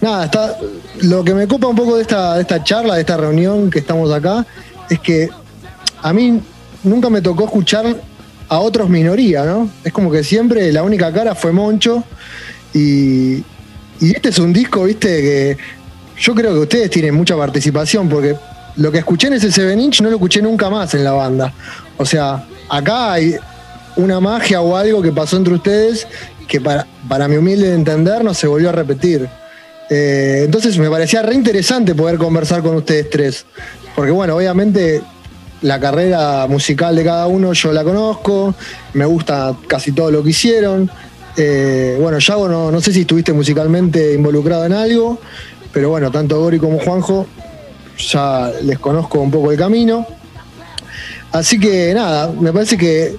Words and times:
nada, 0.00 0.24
está, 0.24 0.56
lo 1.02 1.24
que 1.24 1.34
me 1.34 1.44
ocupa 1.44 1.68
un 1.68 1.76
poco 1.76 1.96
de 1.96 2.02
esta, 2.02 2.34
de 2.34 2.42
esta 2.42 2.62
charla, 2.62 2.94
de 2.94 3.00
esta 3.00 3.16
reunión 3.16 3.70
que 3.70 3.80
estamos 3.80 4.12
acá, 4.12 4.46
es 4.88 4.98
que 5.00 5.28
a 6.02 6.12
mí 6.12 6.40
nunca 6.82 7.10
me 7.10 7.20
tocó 7.20 7.44
escuchar 7.44 7.96
a 8.48 8.58
otros 8.58 8.88
minoría, 8.88 9.44
¿no? 9.44 9.70
Es 9.84 9.92
como 9.92 10.10
que 10.10 10.24
siempre 10.24 10.72
la 10.72 10.82
única 10.82 11.12
cara 11.12 11.34
fue 11.34 11.52
Moncho 11.52 12.02
y, 12.74 13.36
y 14.00 14.14
este 14.14 14.30
es 14.30 14.38
un 14.38 14.52
disco, 14.52 14.84
viste, 14.84 15.08
que 15.08 15.56
yo 16.18 16.34
creo 16.34 16.52
que 16.54 16.60
ustedes 16.60 16.90
tienen 16.90 17.14
mucha 17.14 17.36
participación 17.36 18.08
porque 18.08 18.36
lo 18.76 18.90
que 18.90 18.98
escuché 18.98 19.28
en 19.28 19.34
ese 19.34 19.52
Seven 19.52 19.80
Inch 19.80 20.00
no 20.00 20.08
lo 20.08 20.16
escuché 20.16 20.42
nunca 20.42 20.70
más 20.70 20.94
en 20.94 21.04
la 21.04 21.12
banda. 21.12 21.52
O 21.96 22.04
sea, 22.04 22.44
acá 22.68 23.12
hay 23.12 23.36
una 23.96 24.20
magia 24.20 24.60
o 24.60 24.76
algo 24.76 25.02
que 25.02 25.12
pasó 25.12 25.36
entre 25.36 25.54
ustedes 25.54 26.06
que 26.48 26.60
para, 26.60 26.86
para 27.08 27.28
mi 27.28 27.36
humilde 27.36 27.72
entender 27.72 28.24
no 28.24 28.34
se 28.34 28.46
volvió 28.46 28.70
a 28.70 28.72
repetir. 28.72 29.28
Eh, 29.90 30.42
entonces 30.44 30.78
me 30.78 30.88
parecía 30.88 31.20
re 31.20 31.34
interesante 31.34 31.96
poder 31.96 32.16
conversar 32.16 32.62
con 32.62 32.76
ustedes 32.76 33.10
tres. 33.10 33.44
Porque 33.94 34.12
bueno, 34.12 34.36
obviamente 34.36 35.02
la 35.62 35.78
carrera 35.80 36.46
musical 36.46 36.94
de 36.96 37.04
cada 37.04 37.26
uno 37.26 37.52
yo 37.52 37.72
la 37.72 37.84
conozco, 37.84 38.54
me 38.94 39.04
gusta 39.04 39.54
casi 39.66 39.92
todo 39.92 40.10
lo 40.10 40.22
que 40.22 40.30
hicieron. 40.30 40.90
Eh, 41.36 41.98
bueno, 42.00 42.18
Yago 42.18 42.48
no, 42.48 42.70
no 42.70 42.80
sé 42.80 42.92
si 42.92 43.00
estuviste 43.00 43.32
musicalmente 43.32 44.14
involucrado 44.14 44.64
en 44.64 44.72
algo, 44.72 45.18
pero 45.72 45.90
bueno, 45.90 46.10
tanto 46.10 46.40
Gori 46.40 46.58
como 46.58 46.78
Juanjo 46.78 47.26
ya 47.98 48.50
les 48.62 48.78
conozco 48.78 49.20
un 49.20 49.30
poco 49.30 49.50
el 49.50 49.58
camino. 49.58 50.06
Así 51.32 51.60
que 51.60 51.92
nada, 51.94 52.32
me 52.32 52.52
parece 52.52 52.76
que 52.76 53.16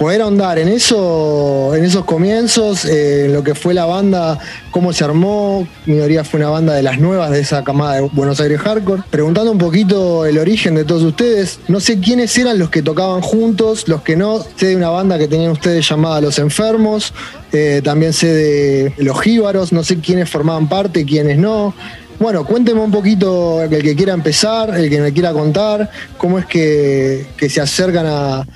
poder 0.00 0.22
ahondar 0.22 0.58
en 0.58 0.68
eso, 0.68 1.74
en 1.76 1.84
esos 1.84 2.06
comienzos, 2.06 2.86
eh, 2.86 3.26
en 3.26 3.34
lo 3.34 3.44
que 3.44 3.54
fue 3.54 3.74
la 3.74 3.84
banda, 3.84 4.38
cómo 4.70 4.94
se 4.94 5.04
armó, 5.04 5.68
Minoría 5.84 6.24
fue 6.24 6.40
una 6.40 6.48
banda 6.48 6.72
de 6.72 6.82
las 6.82 6.98
nuevas 6.98 7.30
de 7.30 7.40
esa 7.40 7.62
camada 7.64 7.96
de 7.96 8.08
Buenos 8.14 8.40
Aires 8.40 8.58
Hardcore, 8.62 9.02
preguntando 9.10 9.52
un 9.52 9.58
poquito 9.58 10.24
el 10.24 10.38
origen 10.38 10.74
de 10.74 10.86
todos 10.86 11.02
ustedes, 11.02 11.60
no 11.68 11.80
sé 11.80 12.00
quiénes 12.00 12.34
eran 12.38 12.58
los 12.58 12.70
que 12.70 12.80
tocaban 12.80 13.20
juntos, 13.20 13.88
los 13.88 14.00
que 14.00 14.16
no, 14.16 14.42
sé 14.56 14.68
de 14.68 14.76
una 14.76 14.88
banda 14.88 15.18
que 15.18 15.28
tenían 15.28 15.50
ustedes 15.50 15.86
llamada 15.86 16.22
Los 16.22 16.38
Enfermos, 16.38 17.12
eh, 17.52 17.82
también 17.84 18.14
sé 18.14 18.28
de 18.28 18.94
Los 18.96 19.20
Jíbaros, 19.20 19.70
no 19.70 19.84
sé 19.84 19.98
quiénes 19.98 20.30
formaban 20.30 20.66
parte, 20.66 21.04
quiénes 21.04 21.36
no, 21.36 21.74
bueno, 22.20 22.44
cuénteme 22.44 22.80
un 22.80 22.90
poquito 22.90 23.62
el 23.62 23.82
que 23.82 23.96
quiera 23.96 24.12
empezar, 24.12 24.78
el 24.78 24.90
que 24.90 25.00
me 25.00 25.10
quiera 25.10 25.32
contar, 25.32 25.90
cómo 26.18 26.38
es 26.38 26.44
que, 26.44 27.26
se 27.48 27.60
acercan 27.62 28.04
a, 28.06 28.46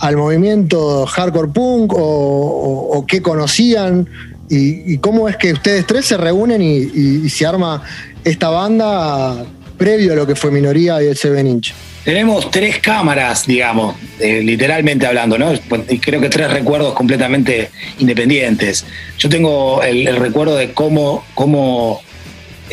al 0.00 0.16
movimiento 0.16 1.06
hardcore 1.06 1.48
punk 1.48 1.92
o, 1.94 3.04
qué 3.06 3.22
conocían 3.22 4.08
y, 4.48 4.98
cómo 4.98 5.28
es 5.28 5.36
que 5.36 5.52
ustedes 5.52 5.86
tres 5.86 6.06
se 6.06 6.16
reúnen 6.16 6.60
y, 6.62 7.28
se 7.28 7.46
arma 7.46 7.82
esta 8.24 8.48
banda 8.48 9.44
previo 9.78 10.12
a 10.12 10.16
lo 10.16 10.26
que 10.26 10.34
fue 10.34 10.50
Minoría 10.50 11.02
y 11.02 11.06
el 11.06 11.16
Seven 11.16 11.46
Inch. 11.46 11.72
Tenemos 12.04 12.50
tres 12.50 12.78
cámaras, 12.78 13.46
digamos, 13.46 13.94
eh, 14.18 14.40
literalmente 14.42 15.06
hablando, 15.06 15.38
¿no? 15.38 15.52
Y 15.88 15.98
creo 15.98 16.20
que 16.20 16.30
tres 16.30 16.50
recuerdos 16.50 16.94
completamente 16.94 17.70
independientes. 17.98 18.86
Yo 19.18 19.28
tengo 19.28 19.82
el, 19.82 20.16
recuerdo 20.16 20.56
de 20.56 20.72
cómo, 20.72 21.24
cómo 21.34 22.00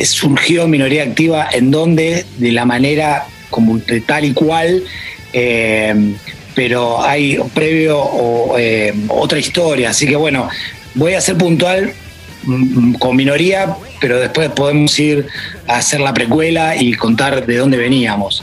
surgió 0.02 0.66
Minoría 0.66 1.02
Activa 1.02 1.46
en 1.52 1.70
donde, 1.70 2.24
de 2.38 2.52
la 2.52 2.64
manera 2.64 3.26
como 3.50 3.78
tal 4.06 4.24
y 4.24 4.32
cual, 4.32 4.82
eh, 5.34 6.14
pero 6.54 7.02
hay 7.02 7.38
previo 7.54 7.98
o, 7.98 8.58
eh, 8.58 8.94
otra 9.08 9.38
historia. 9.38 9.90
Así 9.90 10.06
que 10.06 10.16
bueno, 10.16 10.48
voy 10.94 11.14
a 11.14 11.20
ser 11.20 11.36
puntual 11.36 11.92
mm, 12.44 12.94
con 12.94 13.16
minoría, 13.16 13.76
pero 14.00 14.18
después 14.18 14.50
podemos 14.50 14.98
ir 14.98 15.26
a 15.66 15.76
hacer 15.76 16.00
la 16.00 16.12
precuela 16.12 16.76
y 16.76 16.94
contar 16.94 17.46
de 17.46 17.56
dónde 17.56 17.76
veníamos. 17.76 18.42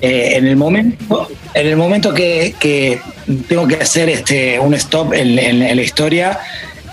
Eh, 0.00 0.34
en 0.36 0.46
el 0.46 0.56
momento, 0.56 1.28
en 1.54 1.66
el 1.66 1.76
momento 1.76 2.12
que, 2.12 2.54
tengo 3.48 3.66
que 3.66 3.76
hacer 3.76 4.08
este, 4.08 4.58
un 4.58 4.74
stop 4.74 5.14
en, 5.14 5.38
en 5.38 5.76
la 5.76 5.82
historia, 5.82 6.38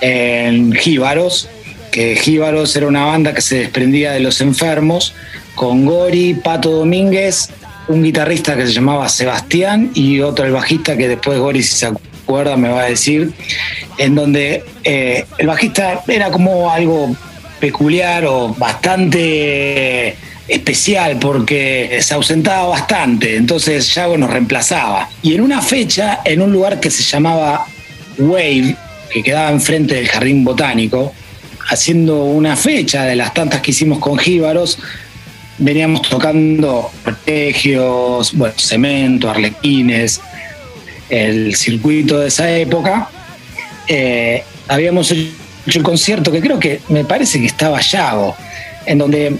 en 0.01 0.73
Jíbaros, 0.73 1.49
que 1.91 2.15
Jíbaros 2.15 2.75
era 2.75 2.87
una 2.87 3.05
banda 3.05 3.33
que 3.33 3.41
se 3.41 3.57
desprendía 3.57 4.11
de 4.11 4.19
los 4.19 4.41
enfermos, 4.41 5.13
con 5.55 5.85
Gori, 5.85 6.33
Pato 6.33 6.71
Domínguez, 6.71 7.49
un 7.87 8.03
guitarrista 8.03 8.55
que 8.55 8.65
se 8.65 8.73
llamaba 8.73 9.09
Sebastián 9.09 9.91
y 9.93 10.19
otro 10.21 10.45
el 10.45 10.51
bajista 10.51 10.95
que 10.97 11.07
después 11.07 11.39
Gori, 11.39 11.63
si 11.63 11.75
se 11.75 11.87
acuerda, 11.87 12.55
me 12.57 12.69
va 12.69 12.81
a 12.81 12.85
decir, 12.85 13.33
en 13.97 14.15
donde 14.15 14.63
eh, 14.83 15.25
el 15.37 15.47
bajista 15.47 16.03
era 16.07 16.31
como 16.31 16.71
algo 16.71 17.15
peculiar 17.59 18.25
o 18.25 18.49
bastante 18.49 20.15
especial 20.47 21.17
porque 21.19 21.99
se 22.01 22.13
ausentaba 22.13 22.67
bastante, 22.67 23.37
entonces 23.37 23.93
Yago 23.93 24.17
nos 24.17 24.29
reemplazaba. 24.29 25.09
Y 25.21 25.35
en 25.35 25.41
una 25.41 25.61
fecha, 25.61 26.21
en 26.25 26.41
un 26.41 26.51
lugar 26.51 26.79
que 26.79 26.89
se 26.89 27.03
llamaba 27.03 27.65
Wave, 28.17 28.75
que 29.09 29.23
quedaba 29.23 29.51
enfrente 29.51 29.95
del 29.95 30.07
Jardín 30.07 30.43
Botánico, 30.43 31.13
haciendo 31.69 32.23
una 32.25 32.55
fecha 32.55 33.03
de 33.03 33.15
las 33.15 33.33
tantas 33.33 33.61
que 33.61 33.71
hicimos 33.71 33.99
con 33.99 34.17
Jíbaros, 34.17 34.79
veníamos 35.63 36.01
tocando 36.09 36.91
arpegios, 37.05 38.33
bueno, 38.33 38.53
cemento, 38.57 39.29
arlequines, 39.29 40.21
el 41.09 41.55
circuito 41.55 42.19
de 42.19 42.27
esa 42.27 42.49
época. 42.51 43.09
Eh, 43.87 44.43
habíamos 44.67 45.11
hecho 45.11 45.29
el 45.67 45.83
concierto 45.83 46.31
que 46.31 46.41
creo 46.41 46.59
que 46.59 46.81
me 46.89 47.05
parece 47.05 47.39
que 47.39 47.45
estaba 47.45 47.81
Yago, 47.81 48.35
en 48.85 48.97
donde 48.97 49.37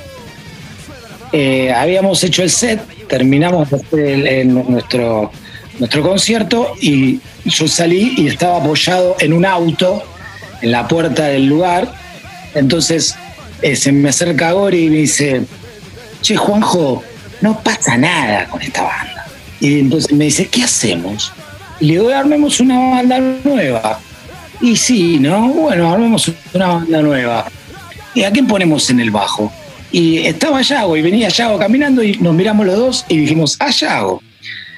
eh, 1.32 1.72
habíamos 1.72 2.24
hecho 2.24 2.44
el 2.44 2.50
set, 2.50 2.82
terminamos 3.08 3.70
nuestro, 3.72 5.32
nuestro 5.80 6.04
concierto 6.04 6.74
y 6.80 7.20
yo 7.46 7.68
salí 7.68 8.14
y 8.18 8.28
estaba 8.28 8.58
apoyado 8.58 9.16
en 9.20 9.34
un 9.34 9.46
auto 9.46 10.04
en 10.62 10.72
la 10.72 10.88
puerta 10.88 11.26
del 11.28 11.48
lugar 11.48 12.04
entonces 12.56 13.16
eh, 13.62 13.76
se 13.76 13.92
me 13.92 14.10
acerca 14.10 14.52
Gori 14.52 14.86
y 14.86 14.90
me 14.90 14.98
dice, 14.98 15.42
che, 16.24 16.36
Juanjo, 16.36 17.04
no 17.42 17.60
pasa 17.62 17.98
nada 17.98 18.48
con 18.48 18.62
esta 18.62 18.82
banda. 18.82 19.28
Y 19.60 19.80
entonces 19.80 20.12
me 20.12 20.26
dice, 20.26 20.48
¿qué 20.48 20.64
hacemos? 20.64 21.32
Y 21.80 21.88
le 21.88 21.92
digo, 21.94 22.10
armemos 22.10 22.60
una 22.60 22.80
banda 22.80 23.20
nueva. 23.44 24.00
Y 24.62 24.76
sí, 24.76 25.20
¿no? 25.20 25.50
Bueno, 25.50 25.92
armemos 25.92 26.32
una 26.54 26.68
banda 26.68 27.02
nueva. 27.02 27.46
¿Y 28.16 28.24
a 28.24 28.32
quién 28.32 28.48
ponemos 28.48 28.90
en 28.90 29.00
el 29.02 29.12
bajo? 29.12 29.52
Y 29.92 30.20
estaba 30.20 30.62
Yago 30.62 30.98
y 30.98 31.02
venía 31.02 31.30
Yago 31.30 31.60
caminando 31.60 32.02
y 32.02 32.18
nos 32.18 32.34
miramos 32.34 32.66
los 32.66 32.78
dos 32.78 33.06
y 33.10 33.18
dijimos, 33.18 33.58
a 33.60 33.70
Yago. 33.70 34.24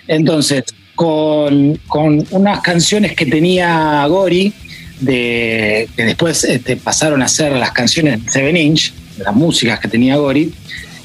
Entonces, 0.08 0.64
con, 0.96 1.80
con 1.88 2.26
unas 2.32 2.62
canciones 2.62 3.16
que 3.16 3.26
tenía 3.26 4.06
Gori, 4.08 4.54
de, 5.00 5.88
que 5.96 6.04
después 6.04 6.44
este, 6.44 6.78
pasaron 6.78 7.22
a 7.22 7.28
ser 7.28 7.52
las 7.54 7.72
canciones 7.72 8.26
de 8.26 8.32
Seven 8.32 8.58
Inch, 8.58 8.94
las 9.18 9.36
músicas 9.36 9.80
que 9.80 9.88
tenía 9.88 10.18
Gori, 10.18 10.54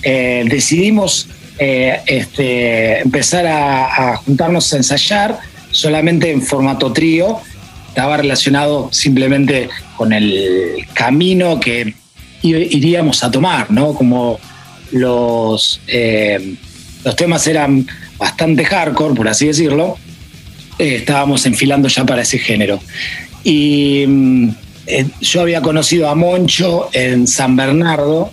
eh, 0.02 0.44
decidimos 0.49 1.29
eh, 1.58 2.00
este, 2.06 3.00
empezar 3.00 3.47
a, 3.47 4.17
juntarnos 4.17 4.73
a 4.73 4.76
ensayar 4.79 5.38
solamente 5.70 6.31
en 6.31 6.43
formato 6.43 6.93
trío. 6.93 7.38
Estaba 7.88 8.17
relacionado 8.17 8.88
simplemente 8.93 9.69
con 9.97 10.12
el 10.12 10.87
camino 10.94 11.61
que 11.61 11.94
iríamos 12.43 13.23
a 13.23 13.31
tomar, 13.31 13.70
¿no? 13.70 13.94
Como 13.94 14.38
los, 14.93 15.81
eh, 15.87 16.55
los 17.05 17.17
temas 17.17 17.47
eran 17.47 17.87
bastante 18.17 18.64
hardcore, 18.64 19.14
por 19.14 19.29
así 19.29 19.47
decirlo, 19.47 19.99
estábamos 20.79 21.44
enfilando 21.47 21.88
ya 21.88 22.05
para 22.06 22.23
ese 22.23 22.38
género. 22.38 22.81
Y 23.44 24.05
mm, 24.06 24.50
yo 25.20 25.41
había 25.43 25.61
conocido 25.61 26.08
a 26.08 26.14
Moncho 26.14 26.88
en 26.93 27.26
San 27.26 27.56
Bernardo, 27.56 28.31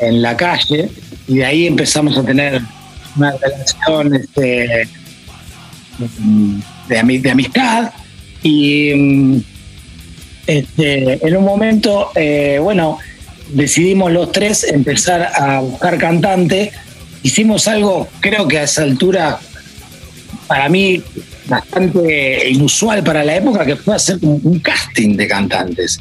en 0.00 0.22
la 0.22 0.36
calle, 0.36 0.90
y 1.26 1.38
de 1.38 1.44
ahí 1.44 1.66
empezamos 1.66 2.16
a 2.16 2.24
tener 2.24 2.62
una 3.16 3.32
relación 3.32 4.14
este, 4.14 4.88
de, 6.88 7.30
amistad. 7.30 7.92
Y 8.42 9.42
este, 10.46 11.26
en 11.26 11.36
un 11.36 11.44
momento, 11.44 12.10
eh, 12.14 12.58
bueno, 12.62 12.98
decidimos 13.52 14.12
los 14.12 14.32
tres 14.32 14.64
empezar 14.64 15.30
a 15.34 15.60
buscar 15.60 15.98
cantante. 15.98 16.72
Hicimos 17.22 17.66
algo, 17.68 18.08
creo 18.20 18.46
que 18.46 18.58
a 18.58 18.62
esa 18.62 18.82
altura, 18.82 19.40
para 20.46 20.68
mí, 20.68 21.02
bastante 21.46 22.48
inusual 22.48 23.02
para 23.02 23.24
la 23.24 23.36
época, 23.36 23.66
que 23.66 23.76
fue 23.76 23.96
hacer 23.96 24.18
un 24.22 24.60
casting 24.60 25.16
de 25.16 25.26
cantantes. 25.26 26.00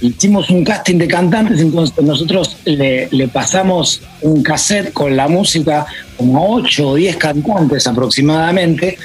Hicimos 0.00 0.48
un 0.50 0.64
casting 0.64 0.96
de 0.96 1.08
cantantes, 1.08 1.60
entonces 1.60 2.04
nosotros 2.04 2.56
le, 2.64 3.08
pasamos 3.32 4.00
un 4.22 4.42
cassette 4.42 4.92
con 4.92 5.16
la 5.16 5.26
música 5.26 5.86
como 6.16 6.38
a 6.38 6.48
8 6.60 6.88
o 6.88 6.94
10 6.94 7.16
cantantes 7.16 7.86
aproximadamente 7.86 8.96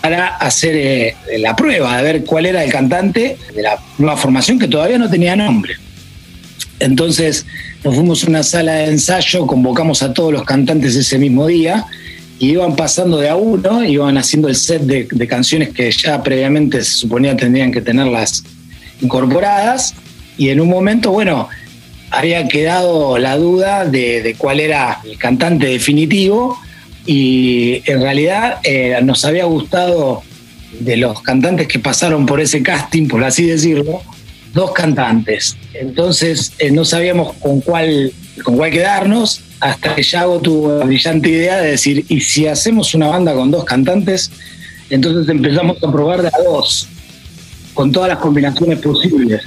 para 0.00 0.36
hacer 0.36 0.74
eh, 0.74 1.16
la 1.38 1.54
prueba 1.54 1.96
de 1.98 2.02
ver 2.02 2.24
cuál 2.24 2.46
era 2.46 2.64
el 2.64 2.72
cantante 2.72 3.36
de 3.54 3.62
la 3.62 3.78
nueva 3.98 4.16
formación 4.16 4.58
que 4.58 4.66
todavía 4.66 4.98
no 4.98 5.08
tenía 5.08 5.36
nombre. 5.36 5.74
Entonces 6.80 7.46
nos 7.84 7.94
fuimos 7.94 8.24
a 8.24 8.28
una 8.28 8.42
sala 8.42 8.72
de 8.72 8.86
ensayo, 8.86 9.46
convocamos 9.46 10.02
a 10.02 10.12
todos 10.12 10.32
los 10.32 10.44
cantantes 10.44 10.96
ese 10.96 11.18
mismo 11.18 11.46
día 11.46 11.86
y 12.38 12.50
iban 12.52 12.74
pasando 12.74 13.18
de 13.18 13.28
a 13.28 13.36
uno, 13.36 13.84
iban 13.84 14.16
haciendo 14.16 14.48
el 14.48 14.56
set 14.56 14.82
de, 14.82 15.28
canciones 15.28 15.68
que 15.68 15.92
ya 15.92 16.22
previamente 16.22 16.82
se 16.82 16.92
suponía 16.92 17.36
tendrían 17.36 17.70
que 17.70 17.82
tenerlas 17.82 18.42
incorporadas 19.00 19.94
y 20.40 20.48
en 20.48 20.58
un 20.58 20.70
momento, 20.70 21.10
bueno, 21.10 21.50
había 22.10 22.48
quedado 22.48 23.18
la 23.18 23.36
duda 23.36 23.84
de, 23.84 24.34
cuál 24.38 24.58
era 24.58 24.98
el 25.04 25.18
cantante 25.18 25.66
definitivo 25.66 26.58
y 27.04 27.82
en 27.84 28.00
realidad 28.00 28.56
eh, 28.64 28.98
nos 29.02 29.26
había 29.26 29.44
gustado 29.44 30.22
de 30.78 30.96
los 30.96 31.20
cantantes 31.20 31.68
que 31.68 31.78
pasaron 31.78 32.24
por 32.24 32.40
ese 32.40 32.62
casting, 32.62 33.06
por 33.06 33.22
así 33.22 33.44
decirlo, 33.44 34.00
dos 34.54 34.72
cantantes. 34.72 35.58
Entonces 35.74 36.54
eh, 36.58 36.70
no 36.70 36.86
sabíamos 36.86 37.34
con 37.34 37.60
cuál, 37.60 38.10
con 38.42 38.56
cuál 38.56 38.70
quedarnos 38.70 39.42
hasta 39.60 39.94
que 39.94 40.02
Yago 40.02 40.40
tuvo 40.40 40.78
la 40.78 40.86
brillante 40.86 41.28
idea 41.28 41.60
de 41.60 41.72
decir, 41.72 42.06
¿y 42.08 42.22
si 42.22 42.46
hacemos 42.46 42.94
una 42.94 43.08
banda 43.08 43.34
con 43.34 43.50
dos 43.50 43.66
cantantes? 43.66 44.30
Entonces 44.88 45.28
empezamos 45.28 45.76
a 45.84 45.92
probar 45.92 46.22
de 46.22 46.28
a 46.28 46.42
dos, 46.42 46.88
con 47.74 47.92
todas 47.92 48.08
las 48.08 48.18
combinaciones 48.20 48.78
posibles. 48.78 49.42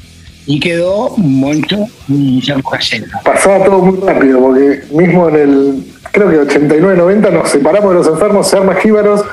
Y 0.45 0.60
quedó 0.60 1.13
Moncho 1.18 1.88
y 2.07 2.42
Galleta. 2.42 3.22
Pasaba 3.24 3.63
todo 3.63 3.80
muy 3.80 4.00
rápido, 4.00 4.40
porque 4.40 4.84
mismo 4.92 5.30
en 5.30 5.36
el, 5.36 5.84
creo 6.12 6.30
que 6.30 6.42
89-90 6.42 7.31
nos 7.31 7.50
separamos 7.50 7.92
de 7.92 7.95
los 7.95 8.07
enfermos, 8.07 8.48
se 8.48 8.57
arma 8.57 8.75
Jíbaros, 8.75 9.24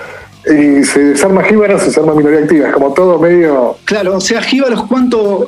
y 0.47 0.85
se 0.85 1.05
desarma 1.05 1.43
Jíbaros 1.43 1.87
y 1.87 1.91
se 1.91 2.01
arma 2.01 2.15
minoría 2.15 2.41
activa. 2.41 2.69
Es 2.69 2.75
como 2.75 2.93
todo 2.93 3.19
medio. 3.19 3.77
Claro, 3.85 4.17
o 4.17 4.21
sea, 4.21 4.41
Jíbaros, 4.41 4.85
¿cuánto, 4.85 5.47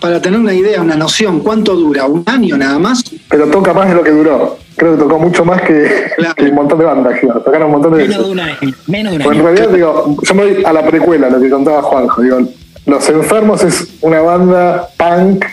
para 0.00 0.20
tener 0.20 0.38
una 0.38 0.54
idea, 0.54 0.82
una 0.82 0.96
noción, 0.96 1.40
cuánto 1.40 1.74
dura? 1.74 2.04
¿Un 2.06 2.22
año 2.26 2.56
nada 2.56 2.78
más? 2.78 3.02
Pero 3.28 3.46
toca 3.46 3.72
más 3.72 3.88
de 3.88 3.94
lo 3.94 4.02
que 4.02 4.10
duró 4.10 4.58
creo 4.78 4.92
que 4.96 5.02
tocó 5.02 5.18
mucho 5.18 5.44
más 5.44 5.60
que, 5.62 6.12
un 6.38 6.54
montón 6.54 6.78
de 6.78 6.84
bandas, 6.84 7.20
tocaron 7.20 7.66
un 7.66 7.72
montón 7.72 7.92
de 7.98 8.08
Menos 8.08 8.24
de 8.24 8.30
un 8.30 8.40
año, 8.40 8.56
menos 8.86 9.12
de 9.12 9.18
un 9.18 9.24
pues 9.24 9.36
año. 9.36 9.48
en 9.48 9.56
realidad, 9.56 9.74
digo, 9.74 10.16
yo 10.22 10.34
me 10.34 10.44
voy 10.44 10.64
a 10.64 10.72
la 10.72 10.86
precuela, 10.86 11.28
lo 11.28 11.40
que 11.40 11.50
contaba 11.50 11.82
Juanjo, 11.82 12.22
digo, 12.22 12.38
Los 12.88 13.06
Enfermos 13.10 13.62
es 13.64 13.86
una 14.00 14.22
banda 14.22 14.88
punk 14.96 15.44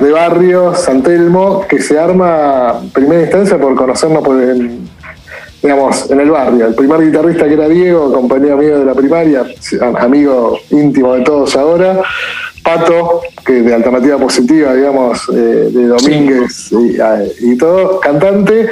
de 0.00 0.10
barrio 0.10 0.74
San 0.74 1.02
Telmo 1.02 1.66
que 1.68 1.78
se 1.78 1.98
arma 1.98 2.80
en 2.80 2.88
primera 2.88 3.20
instancia 3.20 3.58
por 3.58 3.74
conocernos 3.74 4.24
por 4.24 4.40
el, 4.40 4.78
digamos, 5.62 6.10
en 6.10 6.20
el 6.20 6.30
barrio. 6.30 6.66
El 6.68 6.74
primer 6.74 7.04
guitarrista 7.04 7.46
que 7.46 7.52
era 7.52 7.68
Diego, 7.68 8.10
compañero 8.14 8.56
mío 8.56 8.78
de 8.78 8.86
la 8.86 8.94
primaria, 8.94 9.44
amigo 9.98 10.58
íntimo 10.70 11.12
de 11.12 11.20
todos 11.20 11.54
ahora, 11.54 12.00
Pato, 12.62 13.20
que 13.44 13.60
de 13.60 13.74
alternativa 13.74 14.16
positiva, 14.16 14.72
digamos, 14.72 15.20
eh, 15.34 15.68
de 15.70 15.86
Domínguez 15.86 16.72
y, 17.42 17.58
todo, 17.58 18.00
cantante. 18.00 18.70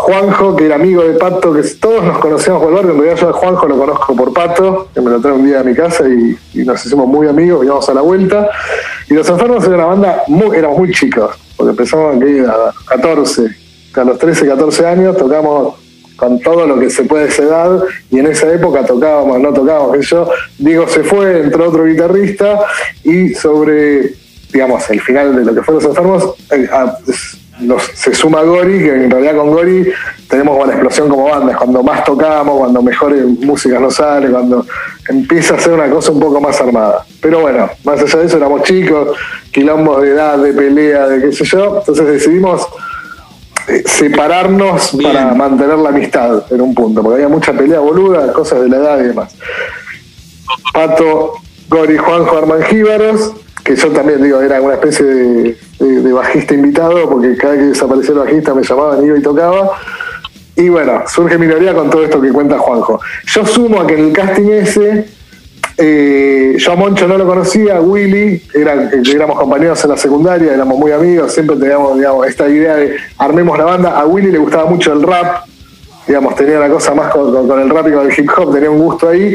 Juanjo, 0.00 0.56
que 0.56 0.64
era 0.64 0.76
amigo 0.76 1.02
de 1.02 1.12
Pato, 1.18 1.52
que 1.52 1.62
todos 1.78 2.02
nos 2.02 2.18
conocíamos 2.18 2.62
por 2.62 2.70
el 2.70 2.76
barrio, 2.76 2.92
en 2.92 2.98
realidad 3.00 3.20
yo 3.20 3.28
a 3.28 3.32
Juanjo 3.34 3.68
lo 3.68 3.78
conozco 3.78 4.16
por 4.16 4.32
Pato, 4.32 4.88
que 4.94 5.00
me 5.00 5.10
lo 5.10 5.20
trae 5.20 5.34
un 5.34 5.44
día 5.44 5.60
a 5.60 5.62
mi 5.62 5.74
casa 5.74 6.04
y, 6.08 6.64
nos 6.64 6.84
hicimos 6.84 7.06
muy 7.06 7.28
amigos, 7.28 7.64
íbamos 7.64 7.88
a 7.88 7.94
la 7.94 8.00
vuelta. 8.00 8.48
Y 9.08 9.14
Los 9.14 9.28
Enfermos 9.28 9.64
era 9.66 9.74
una 9.74 9.84
banda, 9.84 10.22
muy, 10.28 10.56
éramos 10.56 10.78
muy 10.78 10.90
chicos, 10.92 11.36
porque 11.56 11.70
empezamos 11.72 12.16
a 12.16 12.72
14, 12.86 13.46
a 13.94 14.04
los 14.04 14.18
13, 14.18 14.46
14 14.48 14.86
años, 14.86 15.16
tocamos 15.16 15.74
con 16.16 16.40
todo 16.40 16.66
lo 16.66 16.78
que 16.78 16.88
se 16.88 17.04
puede 17.04 17.28
esa 17.28 17.42
edad, 17.42 17.82
y 18.10 18.18
en 18.18 18.26
esa 18.26 18.50
época 18.52 18.84
tocábamos, 18.86 19.38
no 19.38 19.52
tocábamos, 19.52 19.96
que 19.96 20.02
yo, 20.02 20.30
Diego 20.58 20.88
se 20.88 21.02
fue, 21.02 21.40
entró 21.40 21.68
otro 21.68 21.84
guitarrista, 21.84 22.60
y 23.04 23.34
sobre, 23.34 24.14
digamos, 24.50 24.88
el 24.88 25.00
final 25.00 25.36
de 25.36 25.44
lo 25.44 25.54
que 25.54 25.62
fueron 25.62 25.82
los 25.82 25.90
enfermos, 25.90 26.34
eh, 27.60 27.76
se 27.94 28.14
suma 28.14 28.42
Gori, 28.42 28.78
que 28.78 29.04
en 29.04 29.10
realidad 29.10 29.36
con 29.36 29.50
Gori 29.50 29.90
tenemos 30.28 30.56
una 30.62 30.72
explosión 30.72 31.08
como 31.08 31.24
banda, 31.24 31.56
cuando 31.56 31.82
más 31.82 32.04
tocamos, 32.04 32.58
cuando 32.58 32.82
mejores 32.82 33.24
músicas 33.24 33.80
nos 33.80 33.94
sale, 33.94 34.30
cuando 34.30 34.66
empieza 35.08 35.54
a 35.54 35.58
ser 35.58 35.72
una 35.72 35.88
cosa 35.90 36.12
un 36.12 36.20
poco 36.20 36.40
más 36.40 36.60
armada. 36.60 37.04
Pero 37.20 37.40
bueno, 37.40 37.68
más 37.84 38.00
allá 38.00 38.18
de 38.18 38.26
eso 38.26 38.36
éramos 38.36 38.62
chicos, 38.62 39.16
quilombos 39.50 40.02
de 40.02 40.10
edad, 40.10 40.38
de 40.38 40.52
pelea, 40.52 41.06
de 41.06 41.20
qué 41.20 41.32
sé 41.32 41.44
yo, 41.44 41.78
entonces 41.78 42.06
decidimos 42.06 42.66
separarnos 43.86 44.96
para 45.02 45.34
mantener 45.34 45.78
la 45.78 45.90
amistad 45.90 46.44
en 46.50 46.60
un 46.60 46.74
punto, 46.74 47.02
porque 47.02 47.16
había 47.16 47.28
mucha 47.28 47.52
pelea 47.52 47.80
boluda, 47.80 48.32
cosas 48.32 48.62
de 48.62 48.68
la 48.68 48.76
edad 48.76 49.00
y 49.00 49.08
demás. 49.08 49.34
Pato, 50.72 51.34
Gori, 51.68 51.96
Juanjo, 51.96 52.62
Jíbaros, 52.68 53.32
que 53.62 53.76
yo 53.76 53.90
también 53.90 54.22
digo, 54.22 54.40
era 54.40 54.60
una 54.60 54.74
especie 54.74 55.04
de, 55.04 55.58
bajista 56.12 56.54
invitado, 56.54 57.08
porque 57.08 57.36
cada 57.36 57.54
vez 57.54 57.62
que 57.62 57.68
desaparecía 57.68 58.12
el 58.12 58.18
bajista 58.20 58.54
me 58.54 58.62
llamaban, 58.62 59.04
iba 59.04 59.18
y 59.18 59.22
tocaba. 59.22 59.70
Y 60.56 60.68
bueno, 60.68 61.02
surge 61.06 61.38
minoría 61.38 61.74
con 61.74 61.88
todo 61.88 62.04
esto 62.04 62.20
que 62.20 62.30
cuenta 62.30 62.58
Juanjo. 62.58 63.00
Yo 63.26 63.46
sumo 63.46 63.80
a 63.80 63.86
que 63.86 63.94
en 63.94 64.08
el 64.08 64.12
casting 64.12 64.50
ese 64.50 65.06
eh, 65.82 66.56
yo 66.58 66.72
a 66.72 66.76
Moncho 66.76 67.08
no 67.08 67.16
lo 67.16 67.26
conocía, 67.26 67.78
a 67.78 67.80
Willy, 67.80 68.42
era, 68.52 68.90
éramos 68.92 69.38
compañeros 69.38 69.82
en 69.82 69.90
la 69.90 69.96
secundaria, 69.96 70.52
éramos 70.52 70.78
muy 70.78 70.92
amigos, 70.92 71.32
siempre 71.32 71.56
teníamos 71.56 71.96
digamos, 71.96 72.26
esta 72.26 72.46
idea 72.50 72.76
de 72.76 72.96
armemos 73.16 73.56
la 73.56 73.64
banda. 73.64 73.98
A 73.98 74.04
Willy 74.04 74.30
le 74.30 74.36
gustaba 74.36 74.66
mucho 74.68 74.92
el 74.92 75.02
rap, 75.02 75.46
digamos, 76.06 76.34
tenía 76.34 76.58
la 76.58 76.68
cosa 76.68 76.94
más 76.94 77.10
con, 77.10 77.58
el 77.58 77.70
rap 77.70 77.88
y 77.88 77.92
con 77.92 78.10
el 78.10 78.18
hip 78.18 78.30
hop, 78.36 78.52
tenía 78.52 78.70
un 78.70 78.78
gusto 78.78 79.08
ahí. 79.08 79.34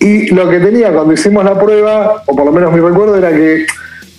Y 0.00 0.34
lo 0.34 0.48
que 0.48 0.58
tenía 0.58 0.90
cuando 0.90 1.12
hicimos 1.12 1.44
la 1.44 1.58
prueba, 1.60 2.22
o 2.24 2.34
por 2.34 2.46
lo 2.46 2.52
menos 2.52 2.72
mi 2.72 2.80
recuerdo, 2.80 3.16
era 3.16 3.30
que, 3.30 3.66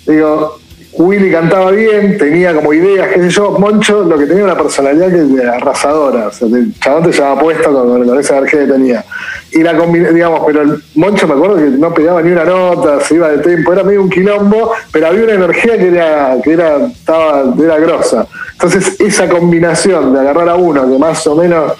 digo, 0.06 0.59
Willy 1.00 1.30
cantaba 1.30 1.70
bien, 1.70 2.18
tenía 2.18 2.54
como 2.54 2.72
ideas, 2.74 3.08
qué 3.08 3.22
sé 3.22 3.30
yo. 3.30 3.52
Moncho 3.52 4.02
lo 4.02 4.18
que 4.18 4.26
tenía 4.26 4.44
una 4.44 4.56
personalidad 4.56 5.08
que 5.08 5.46
arrasadora. 5.46 6.28
O 6.28 6.32
sea, 6.32 6.46
el 6.48 6.78
chabón 6.78 7.04
te 7.04 7.12
llevaba 7.12 7.40
puesto 7.40 7.72
con, 7.72 8.18
esa 8.18 8.38
energía 8.38 8.60
que 8.60 8.72
tenía. 8.72 9.04
Y 9.52 9.62
la 9.62 9.72
digamos, 9.72 10.42
pero 10.46 10.62
el 10.62 10.82
Moncho 10.94 11.26
me 11.26 11.34
acuerdo 11.34 11.56
que 11.56 11.70
no 11.70 11.94
pegaba 11.94 12.22
ni 12.22 12.32
una 12.32 12.44
nota, 12.44 13.00
se 13.00 13.14
iba 13.14 13.28
de 13.30 13.38
tiempo, 13.38 13.72
era 13.72 13.82
medio 13.82 14.02
un 14.02 14.10
quilombo, 14.10 14.72
pero 14.92 15.06
había 15.06 15.24
una 15.24 15.32
energía 15.34 15.78
que 15.78 15.88
era, 15.88 16.36
que 16.42 16.52
era, 16.52 16.86
estaba, 16.86 17.44
era 17.58 17.78
grosa. 17.78 18.26
Entonces, 18.52 19.00
esa 19.00 19.28
combinación 19.28 20.12
de 20.12 20.20
agarrar 20.20 20.50
a 20.50 20.54
uno 20.56 20.88
que 20.88 20.98
más 20.98 21.26
o 21.26 21.34
menos 21.34 21.72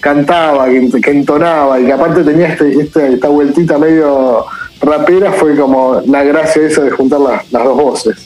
cantaba, 0.00 0.66
que, 0.66 1.10
entonaba 1.10 1.80
y 1.80 1.86
que 1.86 1.92
aparte 1.92 2.22
tenía 2.22 2.48
este, 2.48 2.72
este, 2.74 3.14
esta 3.14 3.28
vueltita 3.28 3.78
medio 3.78 4.44
rapera, 4.80 5.32
fue 5.32 5.56
como 5.56 6.02
la 6.06 6.22
gracia 6.22 6.66
esa 6.66 6.82
de 6.82 6.90
juntar 6.90 7.20
las 7.20 7.64
dos 7.64 7.76
voces. 7.76 8.25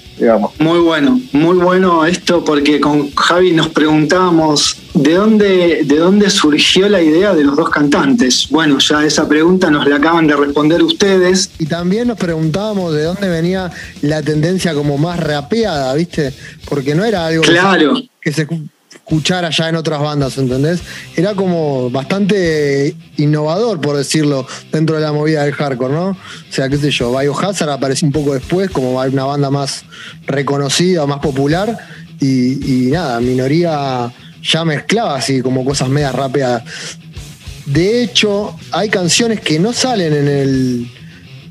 Muy 0.59 0.81
bueno, 0.81 1.21
muy 1.33 1.57
bueno 1.57 2.05
esto 2.05 2.45
porque 2.45 2.79
con 2.79 3.11
Javi 3.15 3.53
nos 3.53 3.69
preguntábamos 3.69 4.77
de 4.95 5.15
dónde, 5.15 5.81
de 5.85 5.97
dónde 5.97 6.29
surgió 6.29 6.89
la 6.89 7.01
idea 7.01 7.35
de 7.35 7.45
los 7.45 7.57
dos 7.57 7.71
cantantes. 7.71 8.49
Bueno, 8.51 8.79
ya 8.79 9.05
esa 9.05 9.27
pregunta 9.29 9.71
nos 9.71 9.87
la 9.87 9.97
acaban 9.97 10.27
de 10.27 10.37
responder 10.37 10.83
ustedes. 10.83 11.51
Y 11.59 11.67
también 11.67 12.09
nos 12.09 12.19
preguntábamos 12.19 12.93
de 12.93 13.05
dónde 13.05 13.29
venía 13.29 13.71
la 14.03 14.23
tendencia 14.23 14.75
como 14.75 14.99
más 14.99 15.19
rapeada, 15.19 15.95
¿viste? 15.95 16.35
Porque 16.69 16.95
no 16.95 17.05
era 17.05 17.27
algo 17.27 17.43
claro. 17.43 17.95
que 18.21 18.33
se 18.33 18.47
escuchar 19.11 19.45
allá 19.45 19.69
en 19.69 19.75
otras 19.75 20.01
bandas, 20.01 20.39
¿entendés? 20.39 20.83
Era 21.17 21.35
como 21.35 21.91
bastante 21.91 22.95
innovador, 23.17 23.81
por 23.81 23.97
decirlo, 23.97 24.47
dentro 24.71 24.95
de 24.95 25.03
la 25.03 25.13
movida 25.13 25.43
del 25.43 25.53
hardcore, 25.53 25.93
¿no? 25.93 26.11
O 26.11 26.17
sea, 26.49 26.69
qué 26.69 26.77
sé 26.77 26.93
yo, 26.93 27.11
Biohazard 27.19 27.71
apareció 27.71 28.07
un 28.07 28.13
poco 28.13 28.35
después, 28.35 28.71
como 28.71 28.93
una 28.93 29.25
banda 29.25 29.51
más 29.51 29.85
reconocida, 30.27 31.07
más 31.07 31.19
popular, 31.19 31.77
y, 32.21 32.91
nada, 32.93 33.21
minoría 33.21 34.13
ya 34.45 34.65
mezclaba 34.65 35.17
así 35.17 35.43
como 35.43 35.65
cosas 35.65 35.89
medias 35.89 36.15
rapeadas. 36.15 36.63
De 37.67 38.05
hecho, 38.05 38.57
hay 38.71 38.91
canciones 38.91 39.41
que 39.41 39.59
no 39.59 39.73
salen 39.73 40.13
en 40.13 40.29
el, 40.29 40.91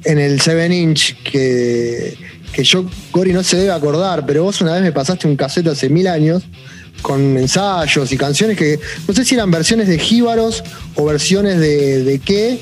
en 0.06 0.18
el 0.18 0.40
7 0.40 0.74
inch 0.74 1.24
que, 1.24 2.18
que 2.54 2.64
yo, 2.64 2.86
Cory, 3.12 3.34
no 3.34 3.44
se 3.44 3.58
debe 3.58 3.72
acordar, 3.72 4.26
pero 4.26 4.44
vos 4.44 4.62
una 4.62 4.76
vez 4.76 4.82
me 4.82 4.94
pasaste 4.94 5.28
un 5.28 5.36
cassette 5.36 5.68
hace 5.68 5.90
mil 5.90 6.08
años 6.08 6.44
con 7.02 7.38
ensayos 7.38 8.12
y 8.12 8.18
canciones 8.18 8.58
que 8.58 8.80
no 9.08 9.14
sé 9.14 9.26
si 9.26 9.36
eran 9.36 9.52
versiones 9.52 9.88
de 9.88 10.00
jíbaros 10.00 10.64
o 10.96 11.06
versiones 11.06 11.60
de, 11.60 12.04
de 12.04 12.20
qué, 12.20 12.60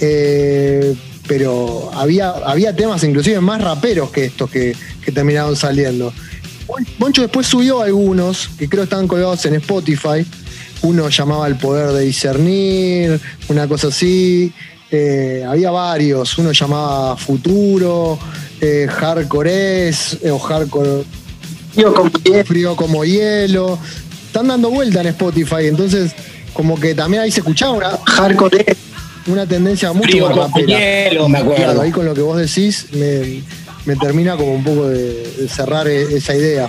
eh, 0.00 0.94
pero 1.26 1.90
había, 1.94 2.30
había 2.30 2.74
temas 2.74 3.02
inclusive 3.04 3.40
más 3.40 3.60
raperos 3.60 4.10
que 4.10 4.26
estos 4.26 4.50
que, 4.50 4.76
terminaron 5.12 5.54
saliendo. 5.56 6.12
Moncho 6.98 7.22
después 7.22 7.46
subió 7.46 7.82
algunos 7.82 8.48
que 8.58 8.68
creo 8.68 8.84
estaban 8.84 9.06
colgados 9.06 9.44
en 9.46 9.54
Spotify. 9.54 10.26
Uno 10.82 11.08
llamaba 11.08 11.46
El 11.46 11.56
Poder 11.56 11.92
de 11.92 12.02
Discernir, 12.04 13.20
una 13.48 13.68
cosa 13.68 13.88
así. 13.88 14.52
Eh, 14.90 15.44
había 15.46 15.70
varios. 15.70 16.36
Uno 16.38 16.52
llamaba 16.52 17.16
Futuro, 17.16 18.18
eh, 18.60 18.86
Hardcore 18.90 19.88
es, 19.88 20.18
o 20.30 20.38
Hardcore. 20.38 21.04
Frío 22.44 22.76
como, 22.76 23.04
hielo. 23.04 23.78
Están 24.26 24.48
dando 24.48 24.70
vuelta 24.70 25.00
en 25.00 25.08
Spotify, 25.08 25.66
entonces, 25.66 26.12
como 26.52 26.78
que 26.78 26.94
también 26.94 27.22
ahí 27.22 27.30
se 27.30 27.40
escuchaba 27.40 27.72
una. 27.72 27.90
Hardcore 28.04 28.76
Una 29.26 29.46
tendencia 29.46 29.92
mucho 29.92 30.08
Frío 30.08 30.28
más 30.30 30.50
como 30.50 30.66
hielo, 30.66 31.28
me 31.28 31.38
acuerdo. 31.38 31.62
Claro, 31.64 31.80
ahí 31.82 31.90
con 31.90 32.04
lo 32.04 32.14
que 32.14 32.20
vos 32.20 32.36
decís 32.36 32.86
me, 32.92 33.42
me 33.86 33.96
termina 33.96 34.36
como 34.36 34.54
un 34.54 34.64
poco 34.64 34.88
de, 34.88 35.32
de 35.38 35.48
cerrar 35.48 35.86
e- 35.88 36.16
esa 36.16 36.34
idea. 36.34 36.68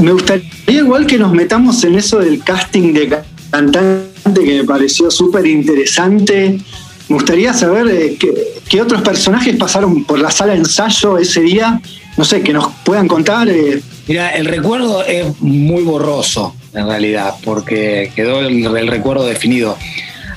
Me 0.00 0.12
gustaría 0.12 0.44
igual 0.68 1.06
que 1.06 1.18
nos 1.18 1.32
metamos 1.32 1.82
en 1.84 1.96
eso 1.96 2.18
del 2.20 2.44
casting 2.44 2.92
de 2.92 3.08
ca- 3.08 3.24
cantante 3.50 4.44
que 4.44 4.58
me 4.58 4.64
pareció 4.64 5.10
súper 5.10 5.46
interesante. 5.46 6.60
Me 7.08 7.14
gustaría 7.14 7.52
saber 7.54 7.88
eh, 7.88 8.16
qué, 8.20 8.32
qué 8.68 8.82
otros 8.82 9.00
personajes 9.02 9.56
pasaron 9.56 10.04
por 10.04 10.18
la 10.20 10.30
sala 10.30 10.52
de 10.52 10.58
ensayo 10.58 11.16
ese 11.18 11.40
día. 11.40 11.80
No 12.16 12.24
sé, 12.24 12.42
que 12.42 12.52
nos 12.52 12.68
puedan 12.84 13.08
contar. 13.08 13.48
eh, 13.48 13.80
Mira, 14.08 14.30
el 14.30 14.46
recuerdo 14.46 15.04
es 15.04 15.38
muy 15.42 15.82
borroso, 15.82 16.56
en 16.72 16.86
realidad, 16.86 17.34
porque 17.44 18.10
quedó 18.16 18.40
el, 18.40 18.88
recuerdo 18.88 19.26
definido. 19.26 19.76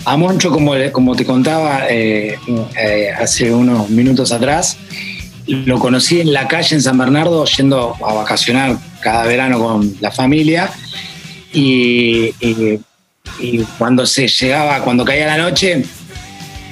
A 0.03 0.17
Moncho, 0.17 0.51
como, 0.51 0.73
como 0.91 1.15
te 1.15 1.25
contaba 1.25 1.85
eh, 1.89 2.37
eh, 2.77 3.11
hace 3.17 3.53
unos 3.53 3.89
minutos 3.89 4.33
atrás, 4.33 4.75
lo 5.47 5.79
conocí 5.79 6.19
en 6.19 6.33
la 6.33 6.49
calle 6.49 6.75
en 6.75 6.81
San 6.81 6.97
Bernardo, 6.97 7.45
yendo 7.45 7.95
a 8.05 8.13
vacacionar 8.13 8.77
cada 8.99 9.25
verano 9.25 9.57
con 9.63 9.95
la 10.01 10.11
familia. 10.11 10.69
Y, 11.53 12.33
cuando 13.77 14.05
se 14.05 14.27
llegaba, 14.27 14.81
cuando 14.83 15.05
caía 15.05 15.27
la 15.27 15.37
noche, 15.37 15.85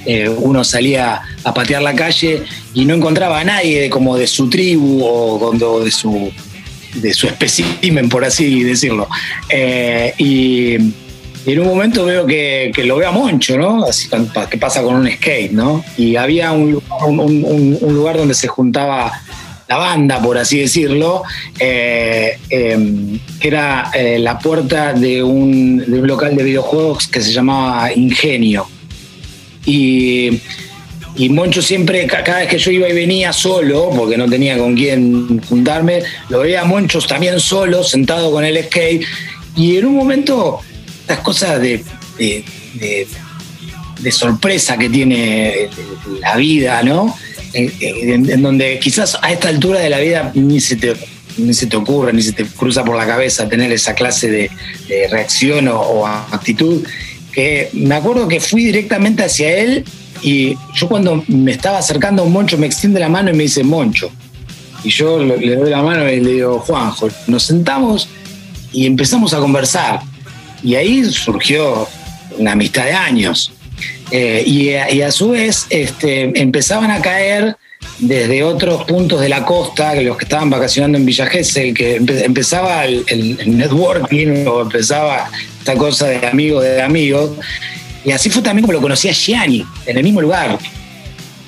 eh, 0.04 0.28
uno 0.28 0.62
salía 0.64 1.22
a 1.44 1.54
patear 1.54 1.80
la 1.80 1.94
calle 1.94 2.42
y 2.74 2.84
no 2.84 2.94
encontraba 2.94 3.40
a 3.40 3.44
nadie 3.44 3.88
como 3.88 4.18
de 4.18 4.26
su 4.26 4.50
tribu 4.50 5.02
o 5.02 5.80
de 5.82 5.90
su 5.90 6.30
de 6.94 7.14
su 7.14 7.26
espécimen, 7.26 8.08
por 8.08 8.24
así 8.24 8.62
decirlo. 8.62 9.08
Eh, 9.48 10.14
y, 10.18 10.74
en 11.46 11.58
un 11.58 11.66
momento 11.66 12.04
veo 12.04 12.26
que, 12.26 12.70
que 12.74 12.84
lo 12.84 12.96
veo 12.96 13.08
a 13.08 13.12
Moncho, 13.12 13.56
¿no? 13.56 13.84
Así 13.84 14.08
que 14.50 14.58
pasa 14.58 14.82
con 14.82 14.94
un 14.94 15.10
skate, 15.10 15.52
¿no? 15.52 15.82
Y 15.96 16.16
había 16.16 16.52
un, 16.52 16.72
lugar- 16.72 17.04
un- 17.08 17.94
lugar 17.94 18.18
donde 18.18 18.34
se 18.34 18.46
juntaba 18.46 19.10
la 19.66 19.76
banda, 19.76 20.20
por 20.20 20.36
así 20.36 20.58
decirlo, 20.58 21.22
eh, 21.58 22.38
eh, 22.50 22.78
que 23.40 23.48
era 23.48 23.90
eh, 23.94 24.18
la 24.18 24.38
puerta 24.38 24.92
de 24.92 25.22
un, 25.22 25.78
de 25.78 26.00
un 26.00 26.06
local 26.06 26.36
de 26.36 26.42
videojuegos 26.42 27.08
que 27.08 27.22
se 27.22 27.32
llamaba 27.32 27.90
Ingenio. 27.94 28.68
Y, 29.64 30.40
y 31.16 31.28
Moncho 31.28 31.60
siempre, 31.62 32.06
ca- 32.06 32.22
cada 32.24 32.38
vez 32.40 32.48
que 32.48 32.58
yo 32.58 32.70
iba 32.70 32.88
y 32.88 32.92
venía 32.92 33.32
solo, 33.32 33.90
porque 33.96 34.16
no 34.16 34.28
tenía 34.28 34.56
con 34.58 34.74
quién 34.76 35.40
juntarme, 35.42 36.02
lo 36.28 36.40
veía 36.40 36.62
a 36.62 36.64
Moncho 36.64 37.00
también 37.00 37.40
solo, 37.40 37.82
sentado 37.84 38.30
con 38.30 38.44
el 38.44 38.62
skate. 38.64 39.04
Y 39.56 39.76
en 39.76 39.86
un 39.86 39.96
momento, 39.96 40.60
estas 41.02 41.18
cosas 41.18 41.60
de, 41.60 41.84
de, 42.18 42.44
de- 42.74 43.06
de 44.00 44.12
sorpresa 44.12 44.78
que 44.78 44.88
tiene 44.88 45.68
la 46.22 46.36
vida, 46.36 46.82
¿no? 46.82 47.14
En, 47.52 47.70
en- 47.80 48.30
en 48.30 48.42
donde 48.42 48.78
quizás 48.78 49.18
a 49.20 49.32
esta 49.32 49.48
altura 49.48 49.80
de 49.80 49.90
la 49.90 49.98
vida 49.98 50.30
ni 50.34 50.60
se 50.60 50.76
te, 50.76 50.94
ni 51.36 51.52
se 51.52 51.66
te 51.66 51.76
ocurre, 51.76 52.12
ni 52.12 52.22
se 52.22 52.32
te 52.32 52.44
cruza 52.46 52.84
por 52.84 52.96
la 52.96 53.06
cabeza 53.06 53.48
tener 53.48 53.70
esa 53.72 53.94
clase 53.94 54.30
de, 54.30 54.50
de 54.88 55.08
reacción 55.08 55.68
o, 55.68 55.80
o 55.80 56.06
actitud, 56.06 56.82
que 57.32 57.68
me 57.74 57.94
acuerdo 57.94 58.26
que 58.28 58.40
fui 58.40 58.64
directamente 58.64 59.22
hacia 59.24 59.54
él 59.58 59.84
y 60.22 60.56
yo 60.74 60.88
cuando 60.88 61.22
me 61.28 61.52
estaba 61.52 61.78
acercando 61.78 62.22
a 62.22 62.24
un 62.26 62.32
Moncho 62.32 62.58
me 62.58 62.66
extiende 62.66 63.00
la 63.00 63.08
mano 63.08 63.30
y 63.30 63.34
me 63.34 63.44
dice 63.44 63.62
Moncho. 63.64 64.10
Y 64.82 64.88
yo 64.90 65.18
le 65.18 65.56
doy 65.56 65.70
la 65.70 65.82
mano 65.82 66.08
y 66.10 66.20
le 66.20 66.32
digo, 66.32 66.58
Juanjo, 66.60 67.08
nos 67.26 67.42
sentamos 67.42 68.08
y 68.72 68.86
empezamos 68.86 69.34
a 69.34 69.38
conversar. 69.38 70.00
Y 70.62 70.74
ahí 70.74 71.04
surgió 71.04 71.86
una 72.38 72.52
amistad 72.52 72.84
de 72.84 72.92
años. 72.92 73.52
Eh, 74.10 74.42
y, 74.46 74.72
a, 75.02 75.10
su 75.12 75.30
vez 75.30 75.66
este, 75.70 76.38
empezaban 76.40 76.90
a 76.90 77.00
caer 77.00 77.56
desde 77.98 78.42
otros 78.42 78.84
puntos 78.84 79.20
de 79.20 79.28
la 79.28 79.44
costa, 79.44 79.94
los 79.94 80.16
que 80.16 80.24
estaban 80.24 80.50
vacacionando 80.50 80.98
en 80.98 81.04
Villa 81.06 81.26
Gesell, 81.26 81.74
que 81.74 82.00
empe- 82.00 82.24
empezaba 82.24 82.84
el- 82.86 83.04
el 83.08 83.56
networking 83.58 84.46
o 84.46 84.62
empezaba 84.62 85.30
esta 85.58 85.74
cosa 85.76 86.06
de 86.06 86.26
amigos 86.26 86.64
de 86.64 86.82
amigos. 86.82 87.30
Y 88.04 88.12
así 88.12 88.30
fue 88.30 88.42
también 88.42 88.62
como 88.62 88.72
lo 88.72 88.80
conocí 88.80 89.08
a 89.08 89.12
Gianni, 89.12 89.64
en 89.86 89.96
el 89.96 90.02
mismo 90.02 90.20
lugar. 90.20 90.58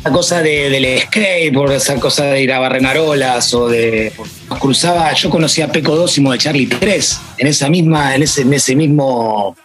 Esa 0.00 0.10
cosa 0.10 0.42
de, 0.42 0.68
del 0.68 1.00
skateboard, 1.00 1.72
esa 1.72 1.94
cosa 1.96 2.24
de 2.24 2.42
ir 2.42 2.52
a 2.52 2.58
Barrenarolas 2.58 3.54
o 3.54 3.68
de. 3.68 4.12
Nos 4.50 4.58
cruzaba, 4.58 5.12
yo 5.14 5.30
conocía 5.30 5.66
a 5.66 5.68
Peco 5.68 5.94
Dósimo 5.94 6.32
de 6.32 6.38
Charlie 6.38 6.66
3, 6.66 7.20
en 7.38 7.46
esa 7.46 7.68
misma, 7.68 8.14
en 8.14 8.22
ese, 8.24 8.42
en 8.42 8.52
ese 8.52 8.74
mismo 8.76 9.56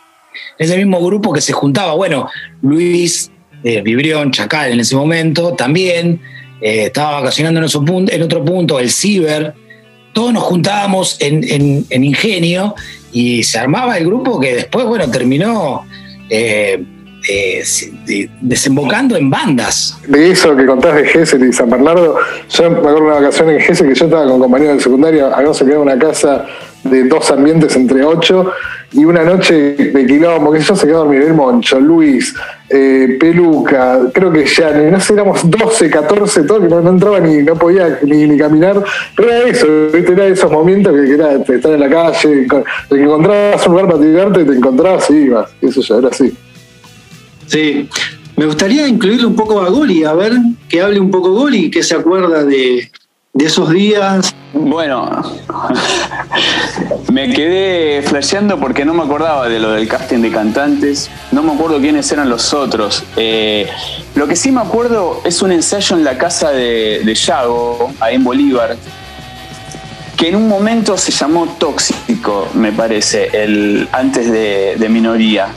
ese 0.60 0.77
mismo 0.77 1.03
grupo 1.03 1.34
que 1.34 1.41
se 1.41 1.51
juntaba, 1.53 1.94
bueno, 1.94 2.29
Luis 2.62 3.32
eh, 3.63 3.82
Vibrión, 3.82 4.32
Chacal 4.32 4.72
en 4.72 4.79
ese 4.79 4.96
momento, 4.96 5.53
también 5.53 6.22
eh, 6.62 6.86
estaba 6.86 7.20
vacacionando 7.22 7.60
en, 7.60 7.65
otro 7.65 7.84
punto, 7.84 8.12
en 8.12 8.22
otro 8.24 8.46
punto, 8.46 8.79
el 8.79 8.91
Ciber, 8.91 9.53
todos 10.13 10.34
nos 10.34 10.44
juntábamos 10.44 11.17
en, 11.20 11.44
en- 11.44 11.86
en 11.89 12.03
Ingenio 12.03 12.75
y 13.12 13.44
se 13.44 13.58
armaba 13.60 13.98
el 13.98 14.06
grupo 14.06 14.39
que 14.39 14.56
después, 14.56 14.86
bueno, 14.86 15.10
terminó 15.10 15.86
eh, 16.29 16.84
eh, 17.29 17.62
se- 17.65 17.91
de- 18.05 18.29
desembocando 18.41 19.15
en 19.17 19.29
bandas. 19.29 19.98
de 20.07 20.31
eso 20.31 20.55
que 20.55 20.65
contás 20.65 20.96
de 20.96 21.05
Gessel 21.05 21.43
y 21.50 21.51
San 21.53 21.69
Bernardo, 21.69 22.17
yo 22.50 22.72
me 22.72 22.77
acuerdo 22.77 23.00
una 23.00 23.15
vacación 23.15 23.50
en 23.50 23.60
Gessel 23.60 23.88
que 23.89 23.96
yo 23.96 24.05
estaba 24.05 24.25
con 24.27 24.39
compañeros 24.39 24.77
de 24.77 24.84
secundaria, 24.84 25.27
habíamos 25.34 25.60
en 25.62 25.77
una 25.77 25.98
casa 26.00 26.46
de 26.84 27.03
dos 27.05 27.29
ambientes 27.31 27.75
entre 27.75 28.03
ocho, 28.03 28.51
y 28.93 29.03
una 29.03 29.24
noche 29.24 29.74
de 29.75 30.05
quilombo, 30.05 30.51
que 30.51 30.62
yo, 30.62 30.75
se 30.75 30.88
quedó 30.88 31.00
dormir 31.00 31.24
el 31.24 31.34
Moncho, 31.34 31.79
Luis, 31.79 32.34
eh, 32.69 33.17
Peluca, 33.19 34.00
creo 34.13 34.31
que 34.31 34.46
ya, 34.46 34.72
no 34.72 35.00
sé, 35.00 35.13
éramos 35.13 35.50
12, 35.50 35.89
14, 35.89 36.43
todo, 36.43 36.62
que 36.62 36.67
no, 36.67 36.89
entraba 36.89 37.19
ni, 37.19 37.43
no 37.43 37.55
podía 37.55 38.00
ni, 38.03 38.38
caminar, 38.38 38.84
pero 39.15 39.31
era 39.31 39.50
eso, 39.50 39.67
¿viste? 39.93 40.13
era 40.13 40.27
esos 40.27 40.51
momentos 40.51 40.93
que, 40.93 41.05
que 41.05 41.13
era 41.13 41.34
estar 41.34 41.72
en 41.72 41.79
la 41.79 41.89
calle, 41.89 42.48
que 42.48 42.96
encontrabas 42.96 43.67
un 43.67 43.74
lugar 43.74 43.88
para 43.88 44.00
tirarte, 44.00 44.46
te 44.46 44.53
encontrabas 44.53 45.10
y 45.10 45.13
ibas, 45.15 45.51
eso 45.62 45.81
ya 45.81 45.96
era 45.98 46.07
así. 46.10 46.34
Sí. 47.48 47.89
Me 48.36 48.46
gustaría 48.46 48.88
incluirle 48.88 49.25
un 49.25 49.36
poco 49.36 49.62
a 49.62 49.69
Goli, 49.69 50.03
a 50.03 50.13
ver 50.13 50.34
que 50.69 50.81
hable 50.81 51.00
un 51.00 51.10
poco 51.10 51.31
Goli, 51.31 51.72
que 51.72 51.81
se 51.81 51.96
acuerda 51.96 52.43
de, 52.43 52.91
de 53.34 53.46
esos 53.46 53.72
días. 53.72 54.36
Bueno, 54.60 55.24
me 57.12 57.30
quedé 57.30 58.02
flasheando 58.02 58.60
porque 58.60 58.86
no 58.86 58.94
me 58.94 59.04
acordaba 59.04 59.48
de 59.48 59.60
lo 59.60 59.72
del 59.72 59.88
casting 59.88 60.20
de 60.20 60.32
cantantes, 60.32 61.10
no 61.32 61.44
me 61.44 61.54
acuerdo 61.54 61.80
quiénes 61.80 62.12
eran 62.12 62.30
los 62.30 62.54
otros. 62.54 63.04
Eh, 63.16 63.68
lo 64.16 64.28
que 64.28 64.36
sí 64.36 64.52
me 64.52 64.62
acuerdo 64.62 65.22
es 65.24 65.42
un 65.42 65.52
ensayo 65.52 65.96
en 65.96 66.04
la 66.04 66.18
casa 66.18 66.52
de, 66.52 67.02
de 67.04 67.16
Yago, 67.16 67.92
ahí 68.00 68.16
en 68.16 68.24
Bolívar, 68.24 68.76
que 70.16 70.30
en 70.30 70.36
un 70.36 70.48
momento 70.48 70.98
se 70.98 71.12
llamó 71.12 71.48
Tóxico, 71.60 72.48
me 72.56 72.72
parece, 72.72 73.30
el, 73.34 73.88
antes 73.92 74.32
de, 74.32 74.76
de 74.78 74.90
Minoría. 74.90 75.50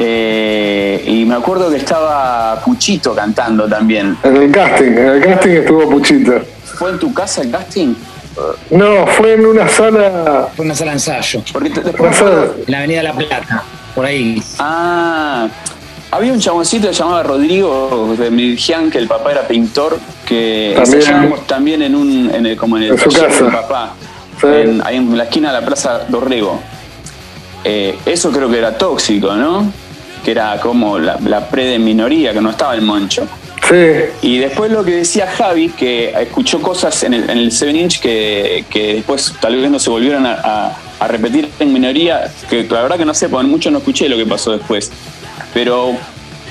Eh, 0.00 1.04
y 1.08 1.24
me 1.24 1.34
acuerdo 1.34 1.70
que 1.70 1.76
estaba 1.76 2.60
Puchito 2.64 3.14
cantando 3.14 3.68
también. 3.68 4.16
En 4.22 4.36
el 4.36 4.50
casting, 4.52 4.92
en 4.92 5.08
el 5.08 5.20
casting 5.20 5.50
estuvo 5.50 5.88
Puchito. 5.90 6.40
¿Fue 6.78 6.90
en 6.90 6.98
tu 7.00 7.12
casa 7.12 7.42
el 7.42 7.50
casting? 7.50 7.94
No, 8.70 9.06
fue 9.06 9.34
en 9.34 9.46
una 9.46 9.68
sala. 9.68 10.48
Fue 10.56 10.64
una 10.64 10.74
sala 10.74 10.92
de 10.92 10.96
ensayo, 10.96 11.42
Porque 11.52 11.70
te- 11.70 11.82
sala 12.12 12.46
en 12.66 12.70
la 12.72 12.78
Avenida 12.78 13.02
La 13.02 13.12
Plata, 13.14 13.62
por 13.94 14.04
ahí. 14.04 14.42
Ah, 14.58 15.48
había 16.10 16.32
un 16.32 16.40
chaboncito 16.40 16.88
que 16.88 16.94
se 16.94 17.00
llamaba 17.02 17.22
Rodrigo 17.22 18.14
de 18.18 18.30
Milgian, 18.30 18.90
que 18.90 18.98
el 18.98 19.08
papá 19.08 19.32
era 19.32 19.46
pintor, 19.46 19.98
que 20.26 20.72
También. 20.76 20.96
ensayábamos 20.98 21.46
también 21.46 21.82
en 21.82 21.94
un, 21.94 22.30
en 22.34 22.46
el, 22.46 22.56
como 22.56 22.76
en 22.76 22.84
el 22.84 22.90
En 22.92 22.98
su 22.98 23.08
taller 23.10 23.28
casa. 23.28 23.44
del 23.44 23.52
papá, 23.52 23.94
Sí. 24.40 24.46
en- 24.46 24.82
ahí 24.86 24.96
en 24.96 25.16
la 25.16 25.24
esquina 25.24 25.52
de 25.52 25.60
la 25.60 25.66
Plaza 25.66 26.00
Dorrego. 26.08 26.60
Eh, 27.64 27.98
eso 28.06 28.30
creo 28.30 28.48
que 28.50 28.58
era 28.58 28.76
tóxico, 28.78 29.34
¿no? 29.34 29.70
Que 30.24 30.30
era 30.30 30.58
como 30.60 30.98
la, 30.98 31.18
la 31.24 31.48
pre 31.48 31.64
de 31.66 31.78
minoría, 31.78 32.32
que 32.32 32.40
no 32.40 32.50
estaba 32.50 32.74
el 32.74 32.82
moncho. 32.82 33.26
Y 34.22 34.38
después 34.38 34.72
lo 34.72 34.82
que 34.82 34.92
decía 34.92 35.26
Javi, 35.26 35.68
que 35.68 36.10
escuchó 36.22 36.62
cosas 36.62 37.02
en 37.02 37.12
el, 37.12 37.28
en 37.28 37.36
el 37.36 37.52
7 37.52 37.78
Inch 37.78 38.00
que, 38.00 38.64
que 38.70 38.94
después 38.94 39.34
tal 39.40 39.56
vez 39.56 39.70
no 39.70 39.78
se 39.78 39.90
volvieron 39.90 40.24
a, 40.26 40.76
repetir 41.06 41.48
en 41.60 41.72
minoría, 41.72 42.32
que 42.48 42.64
la 42.64 42.82
verdad 42.82 42.96
que 42.96 43.04
no 43.04 43.14
sé, 43.14 43.28
porque 43.28 43.46
mucho 43.46 43.70
no 43.70 43.78
escuché 43.78 44.08
lo 44.08 44.16
que 44.16 44.24
pasó 44.26 44.52
después. 44.52 44.90
Pero 45.52 45.96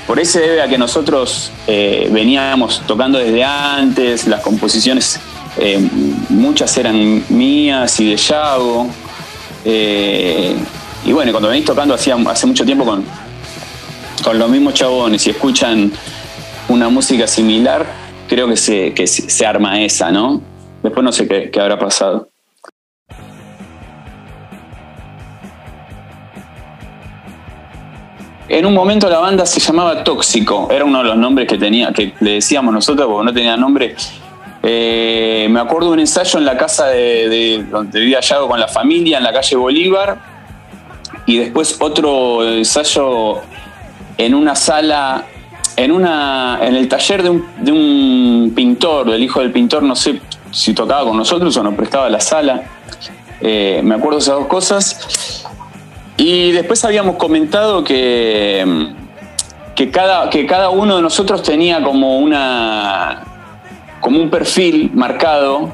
por 0.06 0.18
ahí 0.18 0.24
se 0.24 0.40
debe 0.40 0.62
a 0.62 0.68
que 0.68 0.78
nosotros 0.78 1.50
eh, 1.66 2.08
veníamos 2.12 2.82
tocando 2.86 3.18
desde 3.18 3.42
antes, 3.44 4.26
las 4.26 4.40
composiciones 4.40 5.20
eh, 5.58 5.78
muchas 6.28 6.76
eran 6.78 7.24
mías 7.28 7.98
y 7.98 8.10
de 8.10 8.16
Yago. 8.16 8.88
Eh, 9.64 10.54
y 11.04 11.12
bueno, 11.12 11.32
cuando 11.32 11.48
venís 11.48 11.64
tocando 11.64 11.94
hacía, 11.94 12.16
hace 12.28 12.46
mucho 12.46 12.64
tiempo 12.64 12.84
con, 12.84 13.04
con 14.22 14.38
los 14.38 14.48
mismos 14.48 14.74
chabones 14.74 15.26
y 15.26 15.30
escuchan 15.30 15.92
una 16.68 16.88
música 16.88 17.26
similar, 17.26 17.86
creo 18.28 18.48
que 18.48 18.56
se, 18.56 18.94
que 18.94 19.06
se 19.06 19.46
arma 19.46 19.80
esa, 19.80 20.10
¿no? 20.10 20.40
Después 20.82 21.04
no 21.04 21.12
sé 21.12 21.26
qué, 21.26 21.50
qué 21.50 21.60
habrá 21.60 21.78
pasado. 21.78 22.28
En 28.48 28.64
un 28.64 28.72
momento 28.72 29.10
la 29.10 29.18
banda 29.18 29.44
se 29.44 29.60
llamaba 29.60 30.02
Tóxico, 30.02 30.68
era 30.70 30.84
uno 30.84 30.98
de 30.98 31.04
los 31.04 31.18
nombres 31.18 31.46
que 31.46 31.58
tenía, 31.58 31.92
que 31.92 32.14
le 32.20 32.32
decíamos 32.32 32.72
nosotros 32.72 33.06
porque 33.06 33.26
no 33.26 33.32
tenía 33.34 33.56
nombre. 33.58 33.94
Eh, 34.62 35.46
me 35.50 35.60
acuerdo 35.60 35.88
de 35.88 35.92
un 35.94 36.00
ensayo 36.00 36.38
en 36.38 36.46
la 36.46 36.56
casa 36.56 36.86
de, 36.86 37.66
donde 37.70 38.00
vivía 38.00 38.20
Yago 38.20 38.48
con 38.48 38.58
la 38.58 38.68
familia, 38.68 39.18
en 39.18 39.24
la 39.24 39.34
calle 39.34 39.54
Bolívar, 39.54 40.18
y 41.26 41.36
después 41.36 41.76
otro 41.78 42.42
ensayo 42.42 43.42
en 44.16 44.34
una 44.34 44.56
sala, 44.56 45.26
en 45.78 45.92
una, 45.92 46.58
en 46.60 46.74
el 46.74 46.88
taller 46.88 47.22
de 47.22 47.30
un, 47.30 47.46
de 47.60 47.70
un 47.70 48.52
pintor, 48.54 49.08
del 49.08 49.22
hijo 49.22 49.38
del 49.38 49.52
pintor, 49.52 49.84
no 49.84 49.94
sé 49.94 50.20
si 50.50 50.74
tocaba 50.74 51.04
con 51.04 51.16
nosotros 51.16 51.56
o 51.56 51.62
nos 51.62 51.74
prestaba 51.74 52.08
la 52.08 52.18
sala. 52.18 52.64
Eh, 53.40 53.80
me 53.84 53.94
acuerdo 53.94 54.18
esas 54.18 54.34
dos 54.34 54.48
cosas. 54.48 55.46
Y 56.16 56.50
después 56.50 56.84
habíamos 56.84 57.14
comentado 57.14 57.84
que, 57.84 58.88
que, 59.76 59.90
cada, 59.92 60.28
que 60.30 60.46
cada 60.46 60.70
uno 60.70 60.96
de 60.96 61.02
nosotros 61.02 61.44
tenía 61.44 61.80
como 61.80 62.18
una 62.18 63.22
como 64.00 64.20
un 64.20 64.30
perfil 64.30 64.90
marcado 64.94 65.72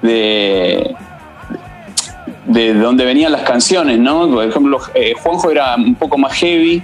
de, 0.00 0.94
de 2.46 2.74
dónde 2.74 3.04
venían 3.04 3.32
las 3.32 3.42
canciones, 3.42 3.98
¿no? 3.98 4.30
Por 4.30 4.44
ejemplo, 4.44 4.78
eh, 4.94 5.14
Juanjo 5.20 5.50
era 5.50 5.74
un 5.74 5.96
poco 5.96 6.18
más 6.18 6.34
heavy, 6.34 6.82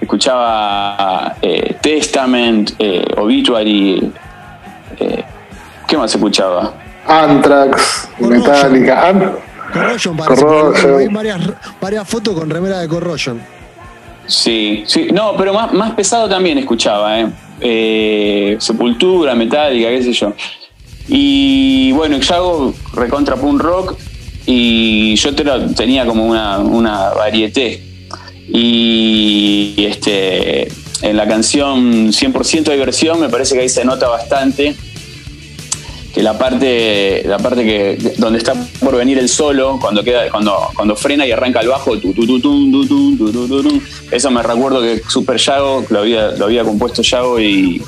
escuchaba 0.00 1.36
eh, 1.42 1.76
Testament, 1.80 2.72
eh, 2.78 3.04
Obituary, 3.16 4.12
¿qué 5.86 5.96
más 5.96 6.14
escuchaba? 6.14 6.74
Anthrax, 7.06 8.08
Metallica, 8.18 9.12
Corrosion, 9.72 10.16
Corrosion. 10.16 10.98
Hay 10.98 11.08
varias, 11.08 11.40
varias 11.80 12.08
fotos 12.08 12.34
con 12.34 12.50
remera 12.50 12.78
de 12.80 12.88
Corrosion. 12.88 13.40
Sí, 14.26 14.84
sí, 14.86 15.08
no, 15.12 15.34
pero 15.36 15.52
más, 15.52 15.72
más 15.72 15.92
pesado 15.92 16.28
también 16.28 16.58
escuchaba, 16.58 17.18
¿eh? 17.20 17.26
eh 17.60 18.56
Sepultura, 18.60 19.34
Metallica, 19.34 19.88
qué 19.88 20.02
sé 20.02 20.12
yo. 20.12 20.32
Y 21.08 21.90
bueno, 21.92 22.18
yo 22.18 22.34
hago 22.34 22.74
recontra 22.94 23.34
punk 23.34 23.60
rock 23.60 23.98
y 24.46 25.16
yo 25.16 25.34
tenía 25.34 26.06
como 26.06 26.26
una, 26.26 26.58
una 26.58 27.10
varieté. 27.10 27.89
Y 28.52 29.74
este, 29.78 30.68
en 31.02 31.16
la 31.16 31.26
canción 31.26 32.08
100% 32.08 32.64
de 32.64 32.72
diversión 32.72 33.20
me 33.20 33.28
parece 33.28 33.54
que 33.54 33.62
ahí 33.62 33.68
se 33.68 33.84
nota 33.84 34.08
bastante 34.08 34.74
que 36.12 36.22
la 36.22 36.36
parte 36.36 37.22
la 37.24 37.38
parte 37.38 37.64
que 37.64 38.14
donde 38.18 38.38
está 38.38 38.54
por 38.80 38.96
venir 38.96 39.18
el 39.18 39.28
solo 39.28 39.78
cuando 39.80 40.02
queda 40.02 40.28
cuando 40.30 40.68
cuando 40.74 40.96
frena 40.96 41.24
y 41.26 41.32
arranca 41.32 41.60
el 41.60 41.68
bajo 41.68 41.92
eso 44.10 44.30
me 44.30 44.42
recuerdo 44.42 44.82
que 44.82 45.02
Super 45.08 45.36
Yago 45.36 45.84
lo 45.88 46.00
había 46.00 46.32
lo 46.32 46.46
había 46.46 46.64
compuesto 46.64 47.02
Yago 47.02 47.40
y 47.40 47.80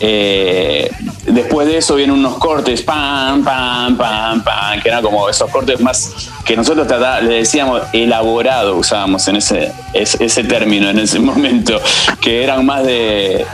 eh, 0.00 0.90
después 1.26 1.66
de 1.66 1.78
eso 1.78 1.94
vienen 1.96 2.16
unos 2.16 2.38
cortes 2.38 2.82
pam 2.82 3.42
pam 3.44 3.96
pam 3.96 4.42
pam 4.42 4.80
que 4.80 4.88
eran 4.88 5.02
como 5.02 5.28
esos 5.28 5.50
cortes 5.50 5.80
más 5.80 6.30
que 6.44 6.56
nosotros 6.56 6.86
le 7.22 7.34
decíamos 7.34 7.82
elaborado 7.92 8.76
usábamos 8.76 9.26
en 9.28 9.36
ese, 9.36 9.72
ese 9.92 10.44
término 10.44 10.88
en 10.90 10.98
ese 10.98 11.18
momento 11.20 11.80
que 12.20 12.44
eran 12.44 12.64
más 12.64 12.84
de 12.84 13.44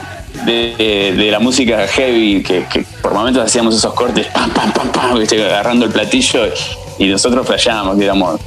de, 0.45 1.29
la 1.31 1.39
música 1.39 1.87
heavy, 1.87 2.43
que, 2.43 2.85
por 3.01 3.13
momentos 3.13 3.43
hacíamos 3.43 3.75
esos 3.75 3.93
cortes, 3.93 4.27
pam, 4.27 4.51
pam, 4.51 4.71
pam, 4.71 4.91
pam, 4.91 5.17
agarrando 5.17 5.85
el 5.85 5.91
platillo 5.91 6.47
y 6.99 7.07
nosotros 7.07 7.45
flasheábamos 7.45 7.97
que 7.97 8.03
éramos 8.03 8.39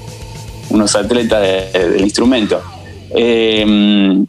unos 0.70 0.94
atletas 0.94 1.72
del 1.72 2.00
instrumento. 2.00 2.60
Em, 3.10 4.26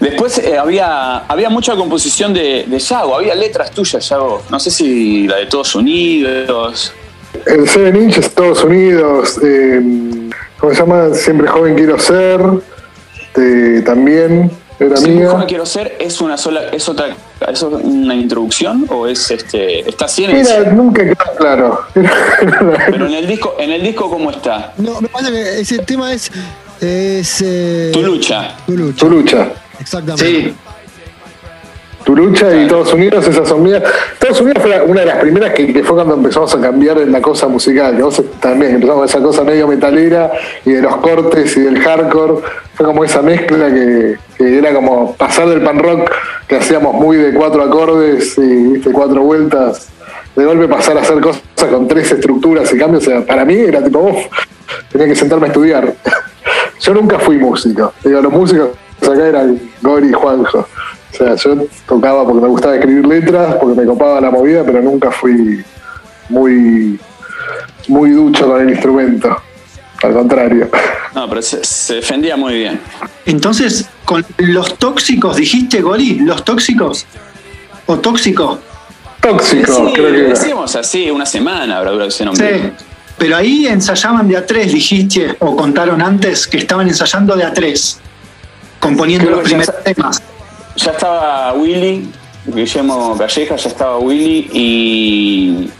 después 0.00 0.38
eh, 0.38 0.58
había, 0.58 1.18
había 1.18 1.50
mucha 1.50 1.76
composición 1.76 2.34
de, 2.34 2.64
de 2.66 2.78
Yago, 2.78 3.16
había 3.16 3.34
letras 3.34 3.70
tuyas, 3.70 4.08
Yago. 4.08 4.42
No 4.50 4.58
sé 4.58 4.70
si 4.70 5.28
la 5.28 5.36
de 5.36 5.42
Estados 5.44 5.74
Unidos. 5.74 6.92
El 7.46 7.68
Seven 7.68 7.96
Inch 7.96 8.18
Estados 8.18 8.64
Unidos. 8.64 9.38
Em, 9.42 10.30
¿Cómo 10.58 10.72
se 10.72 10.80
llama? 10.80 11.14
Siempre 11.14 11.46
joven 11.46 11.74
quiero 11.74 11.98
ser. 11.98 12.40
Este, 13.20 13.82
también 13.82 14.50
era 14.78 14.96
sí, 14.96 15.10
mía. 15.10 15.44
quiero 15.46 15.66
ser 15.66 15.96
es 16.00 16.20
una 16.20 16.36
sola, 16.36 16.62
es 16.72 16.88
otra, 16.88 17.14
es 17.48 17.62
una 17.62 18.14
introducción 18.14 18.86
o 18.88 19.06
es 19.06 19.30
este, 19.30 19.88
está 19.88 20.06
así 20.06 20.24
en 20.24 20.36
el 20.36 20.76
nunca 20.76 21.04
quedó 21.04 21.36
claro. 21.38 21.84
Pero 21.94 23.06
en 23.06 23.14
el 23.14 23.26
disco, 23.26 23.56
en 23.58 23.70
el 23.70 23.82
disco 23.82 24.10
cómo 24.10 24.30
está. 24.30 24.72
No, 24.78 25.00
me 25.00 25.08
parece 25.08 25.32
que 25.32 25.60
ese 25.60 25.78
tema 25.80 26.12
es, 26.12 26.30
es 26.80 27.42
eh, 27.44 27.90
tu 27.92 28.02
lucha. 28.02 28.56
Tu 28.66 28.76
lucha. 28.76 28.98
Tu 28.98 29.10
lucha. 29.10 29.52
Exactamente. 29.80 30.24
Sí. 30.24 30.54
Tu 32.04 32.16
lucha 32.16 32.54
y 32.54 32.62
Estados 32.62 32.92
Unidos, 32.94 33.26
esa 33.28 33.44
son 33.44 33.62
mías. 33.62 33.82
Estados 34.14 34.40
Unidos 34.40 34.62
fue 34.62 34.80
una 34.82 35.00
de 35.00 35.06
las 35.06 35.18
primeras 35.18 35.52
que, 35.52 35.82
fue 35.84 35.96
cuando 35.96 36.14
empezamos 36.14 36.54
a 36.54 36.60
cambiar 36.60 36.98
en 36.98 37.12
la 37.12 37.20
cosa 37.20 37.46
musical. 37.46 37.94
Que 37.96 38.22
también 38.40 38.76
empezamos 38.76 39.10
esa 39.10 39.20
cosa 39.20 39.44
medio 39.44 39.68
metalera 39.68 40.32
y 40.64 40.72
de 40.72 40.82
los 40.82 40.96
cortes 40.96 41.56
y 41.56 41.60
del 41.60 41.78
hardcore 41.80 42.42
fue 42.74 42.86
como 42.86 43.04
esa 43.04 43.20
mezcla 43.20 43.70
que, 43.70 44.18
era 44.38 44.72
como 44.72 45.14
pasar 45.14 45.50
del 45.50 45.60
pan 45.60 45.78
rock 45.78 46.10
que 46.48 46.56
hacíamos 46.56 46.94
muy 46.94 47.18
de 47.18 47.34
cuatro 47.34 47.62
acordes 47.62 48.38
y 48.38 48.72
¿viste? 48.72 48.90
cuatro 48.90 49.22
vueltas, 49.22 49.90
de 50.34 50.44
golpe 50.46 50.66
pasar 50.66 50.96
a 50.96 51.02
hacer 51.02 51.20
cosas 51.20 51.42
con 51.70 51.86
tres 51.86 52.10
estructuras 52.10 52.72
y 52.72 52.78
cambios. 52.78 53.06
O 53.06 53.10
sea, 53.10 53.26
para 53.26 53.44
mí 53.44 53.54
era 53.54 53.84
tipo, 53.84 53.98
uff, 53.98 54.24
tenía 54.90 55.06
que 55.06 55.14
sentarme 55.14 55.46
a 55.46 55.48
estudiar. 55.48 55.94
Yo 56.80 56.94
nunca 56.94 57.18
fui 57.18 57.36
músico. 57.36 57.92
Digo, 58.02 58.22
los 58.22 58.32
músicos 58.32 58.70
acá 59.08 59.26
eran 59.26 59.60
Gori 59.82 60.08
y 60.08 60.12
Juanjo. 60.12 60.58
O 60.58 61.16
sea, 61.16 61.34
yo 61.34 61.66
tocaba 61.86 62.24
porque 62.24 62.40
me 62.40 62.48
gustaba 62.48 62.76
escribir 62.76 63.06
letras, 63.06 63.56
porque 63.60 63.80
me 63.80 63.86
copaba 63.86 64.20
la 64.20 64.30
movida, 64.30 64.64
pero 64.64 64.80
nunca 64.80 65.10
fui 65.10 65.64
muy, 66.28 66.98
muy 67.88 68.10
ducho 68.10 68.46
con 68.46 68.60
el 68.60 68.70
instrumento. 68.70 69.36
Al 70.02 70.14
contrario. 70.14 70.70
No, 71.14 71.28
pero 71.28 71.42
se, 71.42 71.94
defendía 71.94 72.36
muy 72.36 72.54
bien. 72.54 72.80
Entonces, 73.26 73.88
con 74.04 74.24
los 74.38 74.78
tóxicos, 74.78 75.36
dijiste, 75.36 75.82
Goli, 75.82 76.20
los 76.20 76.44
tóxicos. 76.44 77.06
¿O 77.86 77.98
tóxico? 77.98 78.58
Tóxico, 79.20 79.92
creo 79.92 80.12
que. 80.12 80.22
Decíamos 80.22 80.74
así, 80.76 81.10
una 81.10 81.26
semana 81.26 81.78
habrá 81.78 81.90
durado 81.90 82.08
ese 82.08 82.24
nombre. 82.24 82.58
Sí. 82.58 82.84
Pero 83.18 83.36
ahí 83.36 83.66
ensayaban 83.66 84.26
de 84.28 84.38
a 84.38 84.46
tres, 84.46 84.72
dijiste, 84.72 85.36
o 85.40 85.54
contaron 85.54 86.00
antes 86.00 86.46
que 86.46 86.56
estaban 86.56 86.88
ensayando 86.88 87.36
de 87.36 87.44
a 87.44 87.52
tres, 87.52 88.00
componiendo 88.80 89.30
los 89.30 89.40
primeros 89.40 89.72
temas. 89.84 90.22
Ya 90.76 90.92
estaba 90.92 91.52
Willy, 91.52 92.10
Guillermo 92.46 93.16
Calleja, 93.16 93.56
ya 93.56 93.68
estaba 93.68 93.98
Willy 93.98 94.50
y 94.52 95.70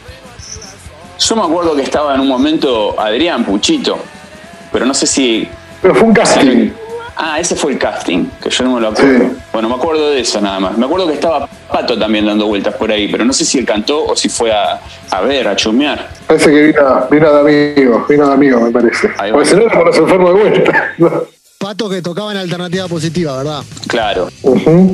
yo 1.18 1.36
me 1.36 1.42
acuerdo 1.42 1.74
que 1.74 1.82
estaba 1.82 2.14
en 2.14 2.20
un 2.20 2.28
momento 2.28 2.98
Adrián 2.98 3.44
Puchito, 3.44 3.98
pero 4.72 4.86
no 4.86 4.94
sé 4.94 5.06
si. 5.06 5.48
Pero 5.82 5.94
fue 5.94 6.08
un 6.08 6.14
casting. 6.14 6.70
Ah, 7.16 7.38
ese 7.38 7.54
fue 7.54 7.72
el 7.72 7.78
casting, 7.78 8.24
que 8.42 8.48
yo 8.48 8.64
no 8.64 8.76
me 8.76 8.80
lo 8.80 8.88
acuerdo. 8.88 9.30
Bueno, 9.52 9.68
me 9.68 9.74
acuerdo 9.74 10.10
de 10.10 10.20
eso 10.20 10.40
nada 10.40 10.58
más. 10.58 10.78
Me 10.78 10.86
acuerdo 10.86 11.06
que 11.06 11.14
estaba 11.14 11.46
Pato 11.70 11.98
también 11.98 12.24
dando 12.24 12.46
vueltas 12.46 12.74
por 12.74 12.90
ahí, 12.90 13.08
pero 13.08 13.26
no 13.26 13.32
sé 13.34 13.44
si 13.44 13.58
él 13.58 13.66
cantó 13.66 14.06
o 14.06 14.16
si 14.16 14.30
fue 14.30 14.50
a, 14.50 15.20
ver, 15.20 15.46
a 15.46 15.54
chumear. 15.54 16.08
Parece 16.26 16.50
que 16.50 16.62
vino, 16.62 17.06
vino 17.10 17.32
de 17.32 17.40
amigo, 17.40 18.06
vino 18.08 18.26
de 18.26 18.32
amigo, 18.32 18.60
me 18.60 18.70
parece. 18.70 19.10
Porque 19.32 19.44
si 19.44 19.56
no 19.56 19.66
los 19.66 19.98
enfermos 19.98 20.34
de 20.34 20.40
vuelta. 20.40 20.94
Pato 21.60 21.90
que 21.90 22.00
tocaba 22.00 22.32
en 22.32 22.38
alternativa 22.38 22.88
positiva, 22.88 23.36
¿verdad? 23.36 23.62
Claro. 23.86 24.30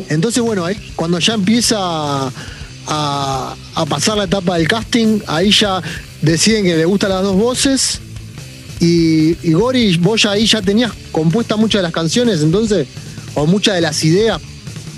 Entonces, 0.08 0.42
bueno, 0.42 0.64
ahí 0.64 0.76
cuando 0.96 1.20
ya 1.20 1.34
empieza 1.34 1.76
a, 1.78 3.54
a 3.76 3.86
pasar 3.86 4.16
la 4.18 4.24
etapa 4.24 4.58
del 4.58 4.66
casting, 4.66 5.20
ahí 5.28 5.52
ya 5.52 5.80
deciden 6.22 6.64
que 6.64 6.74
le 6.74 6.84
gustan 6.84 7.10
las 7.10 7.22
dos 7.22 7.36
voces. 7.36 8.00
Y, 8.80 9.36
y 9.48 9.52
Gori, 9.52 9.96
vos 9.98 10.20
ya 10.20 10.32
ahí 10.32 10.44
ya 10.44 10.60
tenías 10.60 10.90
compuestas 11.12 11.56
muchas 11.56 11.78
de 11.78 11.82
las 11.84 11.92
canciones, 11.92 12.42
entonces, 12.42 12.88
o 13.36 13.46
muchas 13.46 13.76
de 13.76 13.82
las 13.82 14.02
ideas. 14.02 14.42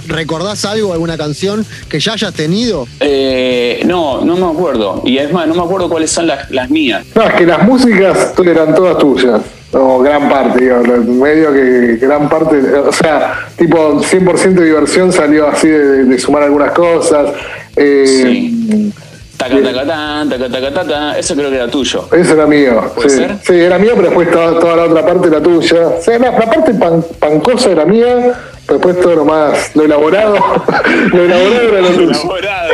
¿Recordás 0.07 0.65
algo, 0.65 0.95
alguna 0.95 1.19
canción 1.19 1.67
que 1.91 2.01
ya 2.01 2.15
hayas 2.15 2.33
tenido? 2.33 2.89
Eh, 3.01 3.83
no, 3.85 4.25
no 4.25 4.37
me 4.39 4.47
acuerdo. 4.47 5.03
Y 5.05 5.19
es 5.19 5.31
más, 5.31 5.47
no 5.47 5.55
me 5.55 5.61
acuerdo 5.61 5.91
cuáles 5.91 6.11
son 6.11 6.29
las, 6.29 6.71
mías. 6.71 7.05
No, 7.15 7.25
es 7.25 7.35
que 7.35 7.45
las 7.45 7.63
músicas 7.63 8.33
eran 8.43 8.75
todas 8.75 8.97
tuyas. 8.97 9.43
O 9.73 9.99
gran 10.01 10.29
parte, 10.29 10.65
digo, 10.65 10.79
medio 11.05 11.53
que 11.53 11.97
gran 12.01 12.29
parte, 12.29 12.57
o 12.75 12.93
sea, 12.93 13.35
tipo 13.57 14.01
100% 14.01 14.55
de 14.55 14.65
diversión 14.65 15.13
salió 15.13 15.49
así 15.49 15.69
de, 15.69 16.19
sumar 16.19 16.43
algunas 16.43 16.73
cosas. 16.73 17.33
Eh, 17.77 18.05
sí. 18.07 18.93
Taca, 19.37 19.55
taca, 19.63 19.87
taca, 19.87 20.49
taca, 20.51 20.75
taca, 20.75 21.19
eso 21.19 21.37
creo 21.37 21.49
que 21.49 21.57
era 21.57 21.69
tuyo. 21.69 22.09
Eso 22.11 22.33
era 22.33 22.47
mío. 22.47 22.91
¿Puede 22.97 23.11
sí. 23.11 23.17
ser? 23.17 23.37
Sí, 23.45 23.55
era 23.55 23.79
mío, 23.79 23.93
pero 23.95 24.09
después 24.09 24.31
toda, 24.33 24.75
la 24.75 24.85
otra 24.85 25.07
parte 25.07 25.29
era 25.29 25.41
tuya. 25.41 25.87
O 25.87 26.03
sea, 26.03 26.19
la, 26.19 26.37
parte 26.37 26.75
pancosa 27.21 27.71
era 27.71 27.85
mía, 27.85 28.35
después 28.69 29.01
todo 29.01 29.17
lo 29.17 29.25
más, 29.25 29.75
lo 29.75 29.85
elaborado, 29.85 30.37
lo 31.13 31.25
elaborado 31.25 31.69
era 31.69 31.81
lo 31.81 31.89
tuyo. 31.91 32.11
Elaborado. 32.11 32.73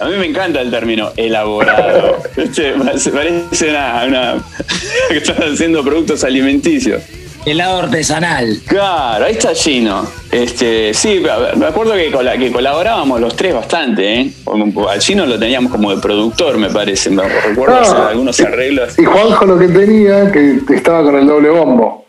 A 0.00 0.04
mí 0.06 0.16
me 0.16 0.26
encanta 0.26 0.60
el 0.60 0.70
término 0.70 1.10
elaborado. 1.16 2.18
Este, 2.36 2.72
parece 2.72 3.70
una, 3.70 4.04
una 4.06 4.44
que 5.08 5.16
estás 5.16 5.38
haciendo 5.38 5.82
productos 5.84 6.24
alimenticios. 6.24 7.02
Helado 7.44 7.80
artesanal. 7.80 8.60
Claro, 8.66 9.24
ahí 9.24 9.32
está 9.32 9.52
Gino. 9.52 10.06
Este, 10.30 10.94
sí, 10.94 11.20
me 11.56 11.66
acuerdo 11.66 11.94
que, 11.94 12.12
que 12.38 12.52
colaborábamos 12.52 13.20
los 13.20 13.34
tres 13.34 13.52
bastante, 13.52 14.20
¿eh? 14.20 14.32
Al 14.88 15.00
Gino 15.00 15.26
lo 15.26 15.36
teníamos 15.40 15.72
como 15.72 15.92
de 15.92 16.00
productor, 16.00 16.56
me 16.56 16.70
parece. 16.70 17.10
Me 17.10 17.28
recuerdo 17.28 17.80
hacer 17.80 17.96
algunos 17.96 18.38
arreglos. 18.40 18.96
Y 18.96 19.04
Juanjo 19.04 19.44
lo 19.44 19.58
que 19.58 19.66
tenía, 19.68 20.30
que 20.30 20.60
estaba 20.72 21.02
con 21.02 21.18
el 21.18 21.26
doble 21.26 21.48
bombo, 21.50 22.01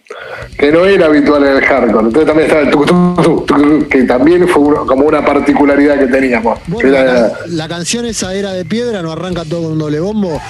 que 0.57 0.71
no 0.71 0.85
era 0.85 1.07
habitual 1.07 1.43
en 1.43 1.57
el 1.57 1.63
hardcore. 1.63 2.07
Entonces 2.07 2.25
también 2.25 2.47
estaba 2.49 2.61
el 2.61 2.71
tuc, 2.71 3.89
que 3.89 4.03
también 4.03 4.47
fue 4.47 4.85
como 4.85 5.05
una 5.05 5.25
particularidad 5.25 5.99
que 5.99 6.07
teníamos. 6.07 6.59
la, 6.83 7.31
la 7.47 7.67
canción 7.67 8.05
esa 8.05 8.33
era 8.33 8.51
de 8.51 8.65
piedra, 8.65 9.01
no 9.01 9.11
arranca 9.11 9.43
todo 9.45 9.63
con 9.63 9.73
un 9.73 9.79
doble 9.79 9.99
bombo. 9.99 10.41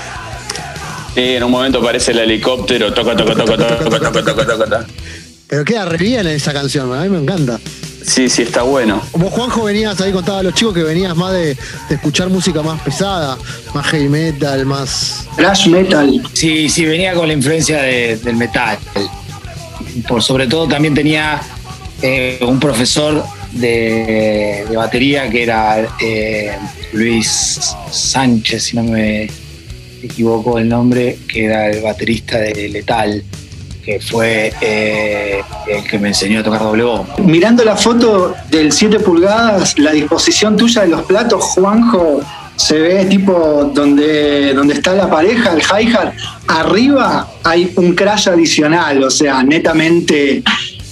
Sí, 1.15 1.21
en 1.35 1.43
un 1.43 1.51
momento 1.51 1.79
aparece 1.79 2.11
el 2.11 2.19
helicóptero, 2.19 2.91
toca, 2.91 3.15
toca, 3.15 3.35
toca, 3.35 3.55
toca, 3.55 3.77
toca, 3.77 4.11
toca, 4.11 4.23
toca, 4.23 4.57
toca, 4.57 4.85
Pero 5.47 5.63
queda 5.63 5.85
re 5.85 5.97
bien 5.97 6.25
esa 6.27 6.53
canción, 6.53 6.91
a 6.91 7.01
mí 7.01 7.09
me 7.09 7.19
encanta. 7.19 7.59
Sí, 8.03 8.27
sí, 8.29 8.41
está 8.41 8.63
bueno. 8.63 9.01
Vos, 9.13 9.31
Juanjo, 9.31 9.63
venías 9.63 10.01
ahí, 10.01 10.11
contaba 10.11 10.39
a 10.39 10.43
los 10.43 10.53
chicos 10.55 10.73
que 10.73 10.83
venías 10.83 11.15
más 11.15 11.33
de, 11.33 11.55
escuchar 11.89 12.29
música 12.29 12.61
más 12.61 12.81
pesada, 12.81 13.37
más 13.73 13.85
heavy 13.87 14.09
metal, 14.09 14.65
más. 14.65 15.25
Thrash 15.37 15.67
metal. 15.67 16.21
Sí, 16.33 16.67
sí, 16.67 16.85
venía 16.85 17.13
con 17.13 17.27
la 17.27 17.33
influencia 17.33 17.81
del 17.81 18.35
metal. 18.35 18.77
Por 20.07 20.21
sobre 20.23 20.47
todo 20.47 20.67
también 20.67 20.93
tenía 20.93 21.41
un 22.41 22.59
profesor 22.59 23.23
de, 23.51 24.65
batería 24.75 25.29
que 25.29 25.43
era 25.43 25.87
Luis 26.91 27.75
Sánchez, 27.91 28.63
si 28.63 28.75
no 28.75 28.83
me 28.83 29.29
equivoco 30.01 30.59
el 30.59 30.67
nombre, 30.67 31.19
que 31.27 31.45
era 31.45 31.69
el 31.69 31.81
baterista 31.81 32.37
de 32.37 32.69
Letal, 32.69 33.23
que 33.83 33.99
fue 33.99 34.53
eh, 34.61 35.41
el 35.67 35.83
que 35.83 35.99
me 35.99 36.09
enseñó 36.09 36.39
a 36.39 36.43
tocar 36.43 36.61
doble 36.61 36.83
bombo. 36.83 37.15
Mirando 37.19 37.63
la 37.63 37.75
foto 37.75 38.33
del 38.49 38.71
7 38.71 38.99
pulgadas, 38.99 39.77
la 39.77 39.91
disposición 39.91 40.55
tuya 40.55 40.83
de 40.83 40.89
los 40.89 41.03
platos, 41.03 41.43
Juanjo, 41.43 42.21
se 42.55 42.79
ve 42.79 43.05
tipo 43.05 43.71
donde, 43.73 44.53
donde 44.53 44.75
está 44.75 44.93
la 44.95 45.09
pareja, 45.09 45.53
el 45.53 45.61
hi-hat, 45.61 46.13
arriba 46.47 47.27
hay 47.43 47.71
un 47.75 47.93
crash 47.95 48.29
adicional, 48.29 49.03
o 49.03 49.11
sea, 49.11 49.43
netamente 49.43 50.43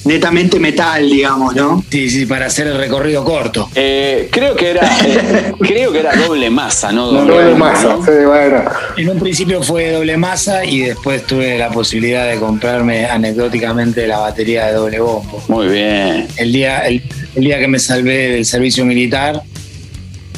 netamente 0.04 0.60
metal, 0.60 1.10
digamos, 1.10 1.56
¿no? 1.56 1.84
Sí, 1.90 2.10
sí, 2.10 2.26
para 2.26 2.48
hacer 2.48 2.68
el 2.68 2.78
recorrido 2.78 3.24
corto. 3.24 3.70
Eh, 3.76 4.30
creo 4.32 4.56
que 4.56 4.72
era 4.72 4.82
eh, 5.06 5.54
creo 5.60 5.92
que 5.92 6.00
era 6.00 6.16
doble 6.16 6.50
masa, 6.50 6.92
¿no? 6.92 7.08
Doble, 7.08 7.56
masa, 7.56 7.98
sí, 8.04 8.26
bueno. 8.26 8.64
En 8.98 9.10
un 9.10 9.20
principio 9.20 9.62
fue 9.62 9.92
doble 9.92 10.18
masa 10.18 10.66
y 10.66 10.82
después 10.82 11.26
tuve 11.26 11.58
la 11.58 11.70
posibilidad 11.70 12.30
de 12.30 12.38
comprarme 12.40 13.06
anecdóticamente 13.06 14.08
la 14.08 14.20
batería 14.20 14.68
de 14.68 14.74
doble 14.74 15.00
bombo. 15.00 15.44
Muy 15.48 15.68
bien. 15.68 16.28
El 16.38 16.52
día, 16.52 16.80
el, 16.80 17.04
día 17.36 17.60
que 17.60 17.68
me 17.68 17.80
salvé 17.80 18.32
del 18.32 18.46
servicio 18.46 18.86
militar, 18.86 19.44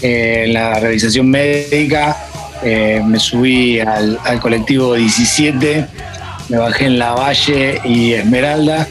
eh, 0.04 0.44
en 0.46 0.54
la 0.54 0.80
realización 0.80 1.30
médica, 1.30 2.18
me 2.63 3.20
subí 3.20 3.82
al, 3.82 4.18
al 4.24 4.39
colectivo 4.39 4.94
17 4.94 5.86
me 6.50 6.58
bajé 6.58 6.86
en 6.86 7.00
La 7.00 7.13
Valle 7.13 7.80
y 7.86 8.13
Esmeralda, 8.13 8.88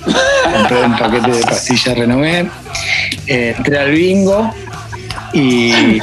compré 0.53 0.85
un 0.85 0.97
paquete 0.97 1.31
de 1.31 1.43
pastillas 1.43 1.99
Renové, 1.99 2.47
eh, 3.27 3.55
entré 3.57 3.79
al 3.79 3.91
bingo 3.93 4.51
y, 5.33 5.99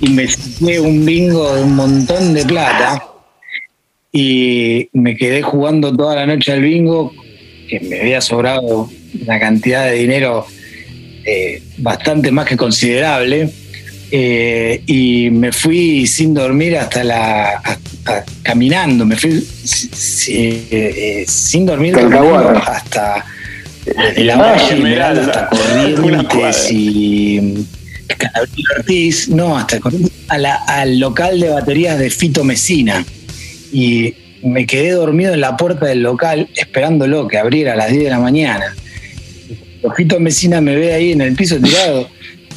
y 0.00 0.08
me 0.08 0.28
saqué 0.28 0.80
un 0.80 1.04
bingo 1.04 1.54
de 1.54 1.62
un 1.64 1.74
montón 1.74 2.32
de 2.32 2.44
plata 2.44 3.04
y 4.12 4.88
me 4.92 5.16
quedé 5.16 5.42
jugando 5.42 5.94
toda 5.94 6.16
la 6.16 6.26
noche 6.26 6.52
al 6.52 6.62
bingo, 6.62 7.12
que 7.68 7.80
me 7.80 8.00
había 8.00 8.20
sobrado 8.20 8.88
una 9.20 9.40
cantidad 9.40 9.84
de 9.86 9.94
dinero 9.94 10.46
eh, 11.32 11.62
bastante 11.78 12.32
más 12.32 12.44
que 12.44 12.56
considerable 12.56 13.50
eh, 14.10 14.82
y 14.84 15.30
me 15.30 15.52
fui 15.52 16.04
sin 16.08 16.34
dormir 16.34 16.76
hasta 16.76 17.04
la. 17.04 17.62
caminando, 18.42 19.06
me 19.06 19.14
fui 19.14 19.46
eh, 20.28 21.24
sin 21.28 21.66
dormir 21.66 21.96
hasta. 21.96 23.24
Desde 23.86 24.24
la 24.24 24.36
valle 24.36 25.00
hasta 25.00 25.48
Corrientes 25.50 26.72
y. 26.72 27.64
Ortiz, 28.76 29.28
no, 29.28 29.56
hasta 29.56 29.78
al 30.28 30.98
local 30.98 31.38
de 31.38 31.50
baterías 31.50 31.96
de 31.96 32.10
Fito 32.10 32.42
Mesina. 32.42 33.04
Y 33.72 34.14
me 34.42 34.66
quedé 34.66 34.90
dormido 34.90 35.32
en 35.32 35.40
la 35.40 35.56
puerta 35.56 35.86
del 35.86 36.02
local 36.02 36.48
esperándolo 36.56 37.28
que 37.28 37.38
abriera 37.38 37.74
a 37.74 37.76
las 37.76 37.92
10 37.92 38.02
de 38.04 38.10
la 38.10 38.18
mañana. 38.18 38.74
Fito 39.96 40.20
Mesina 40.20 40.60
me 40.60 40.76
ve 40.76 40.92
ahí 40.92 41.12
en 41.12 41.20
el 41.20 41.34
piso 41.34 41.58
tirado 41.58 42.08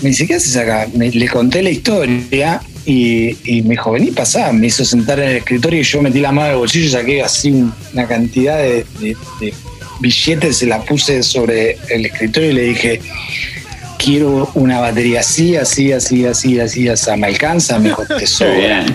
me 0.03 0.09
dice, 0.09 0.27
¿qué 0.27 0.35
haces 0.35 0.57
acá? 0.57 0.87
le 0.93 1.27
conté 1.29 1.63
la 1.63 1.69
historia 1.69 2.61
y, 2.85 3.35
me 3.63 3.71
dijo, 3.71 3.91
vení, 3.91 4.11
pasá. 4.11 4.51
Me 4.51 4.67
hizo 4.67 4.83
sentar 4.83 5.19
en 5.19 5.29
el 5.29 5.37
escritorio 5.37 5.79
y 5.79 5.83
yo 5.83 6.01
metí 6.01 6.19
la 6.19 6.31
mano 6.31 6.47
en 6.47 6.53
el 6.53 6.59
bolsillo 6.59 6.85
y 6.85 6.89
saqué 6.89 7.23
así 7.23 7.51
una 7.93 8.07
cantidad 8.07 8.57
de, 8.57 8.85
billetes, 10.01 10.57
se 10.57 10.65
la 10.65 10.81
puse 10.81 11.23
sobre 11.23 11.77
el 11.89 12.05
escritorio 12.05 12.49
y 12.49 12.53
le 12.53 12.61
dije, 12.63 13.01
quiero 14.03 14.49
una 14.55 14.79
batería 14.79 15.21
así, 15.21 15.55
así, 15.55 15.91
así, 15.91 16.25
así, 16.25 16.59
así, 16.59 16.89
así. 16.89 17.11
¿Me 17.17 17.27
alcanza? 17.27 17.79
Me 17.79 17.89
dijo, 17.89 18.03
te 18.05 18.27
sobra. 18.27 18.85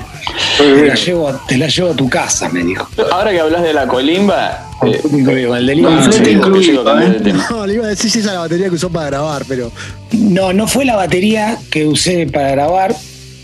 Te 0.58 0.86
la, 0.86 0.94
llevo, 0.94 1.32
te 1.48 1.56
la 1.56 1.68
llevo 1.68 1.90
a 1.90 1.94
tu 1.94 2.08
casa, 2.08 2.48
me 2.50 2.62
dijo. 2.62 2.88
Ahora 3.10 3.30
que 3.30 3.40
hablas 3.40 3.62
de 3.62 3.72
la 3.72 3.86
colimba, 3.86 4.68
eh, 4.86 5.00
el 5.02 5.66
Lima. 5.66 6.04
¿eh? 6.04 7.32
No, 7.50 7.66
le 7.66 7.74
iba 7.74 7.86
a 7.86 7.88
decir 7.88 8.10
si 8.10 8.18
esa 8.18 8.28
es 8.28 8.34
la 8.34 8.40
batería 8.40 8.68
que 8.68 8.74
usó 8.74 8.90
para 8.90 9.06
grabar, 9.06 9.44
pero. 9.48 9.72
No, 10.12 10.52
no 10.52 10.68
fue 10.68 10.84
la 10.84 10.96
batería 10.96 11.58
que 11.70 11.86
usé 11.86 12.26
para 12.26 12.50
grabar. 12.50 12.94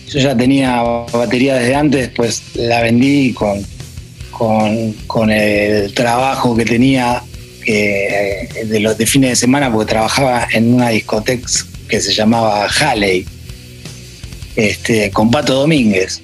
Yo 0.08 0.20
ya 0.20 0.36
tenía 0.36 0.82
batería 0.82 1.54
desde 1.54 1.74
antes, 1.74 2.10
pues 2.14 2.42
la 2.54 2.82
vendí 2.82 3.32
con, 3.32 3.64
con, 5.06 5.30
el 5.30 5.92
trabajo 5.94 6.54
que 6.54 6.64
tenía 6.64 7.22
eh, 7.66 8.48
de 8.66 8.80
los 8.80 8.96
de 8.98 9.06
fines 9.06 9.30
de 9.30 9.36
semana, 9.36 9.72
porque 9.72 9.90
trabajaba 9.90 10.46
en 10.50 10.74
una 10.74 10.90
discoteca 10.90 11.48
que 11.88 12.00
se 12.00 12.12
llamaba 12.12 12.66
Halley, 12.68 13.26
este, 14.56 15.10
con 15.10 15.30
Pato 15.30 15.54
Domínguez. 15.54 16.22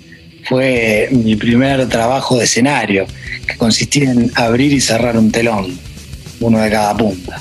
Fue 0.48 1.08
mi 1.10 1.36
primer 1.36 1.88
trabajo 1.88 2.38
de 2.38 2.44
escenario 2.44 3.06
que 3.46 3.56
consistía 3.56 4.10
en 4.10 4.32
abrir 4.34 4.72
y 4.72 4.80
cerrar 4.80 5.16
un 5.16 5.30
telón, 5.30 5.78
uno 6.40 6.58
de 6.60 6.70
cada 6.70 6.96
punta, 6.96 7.40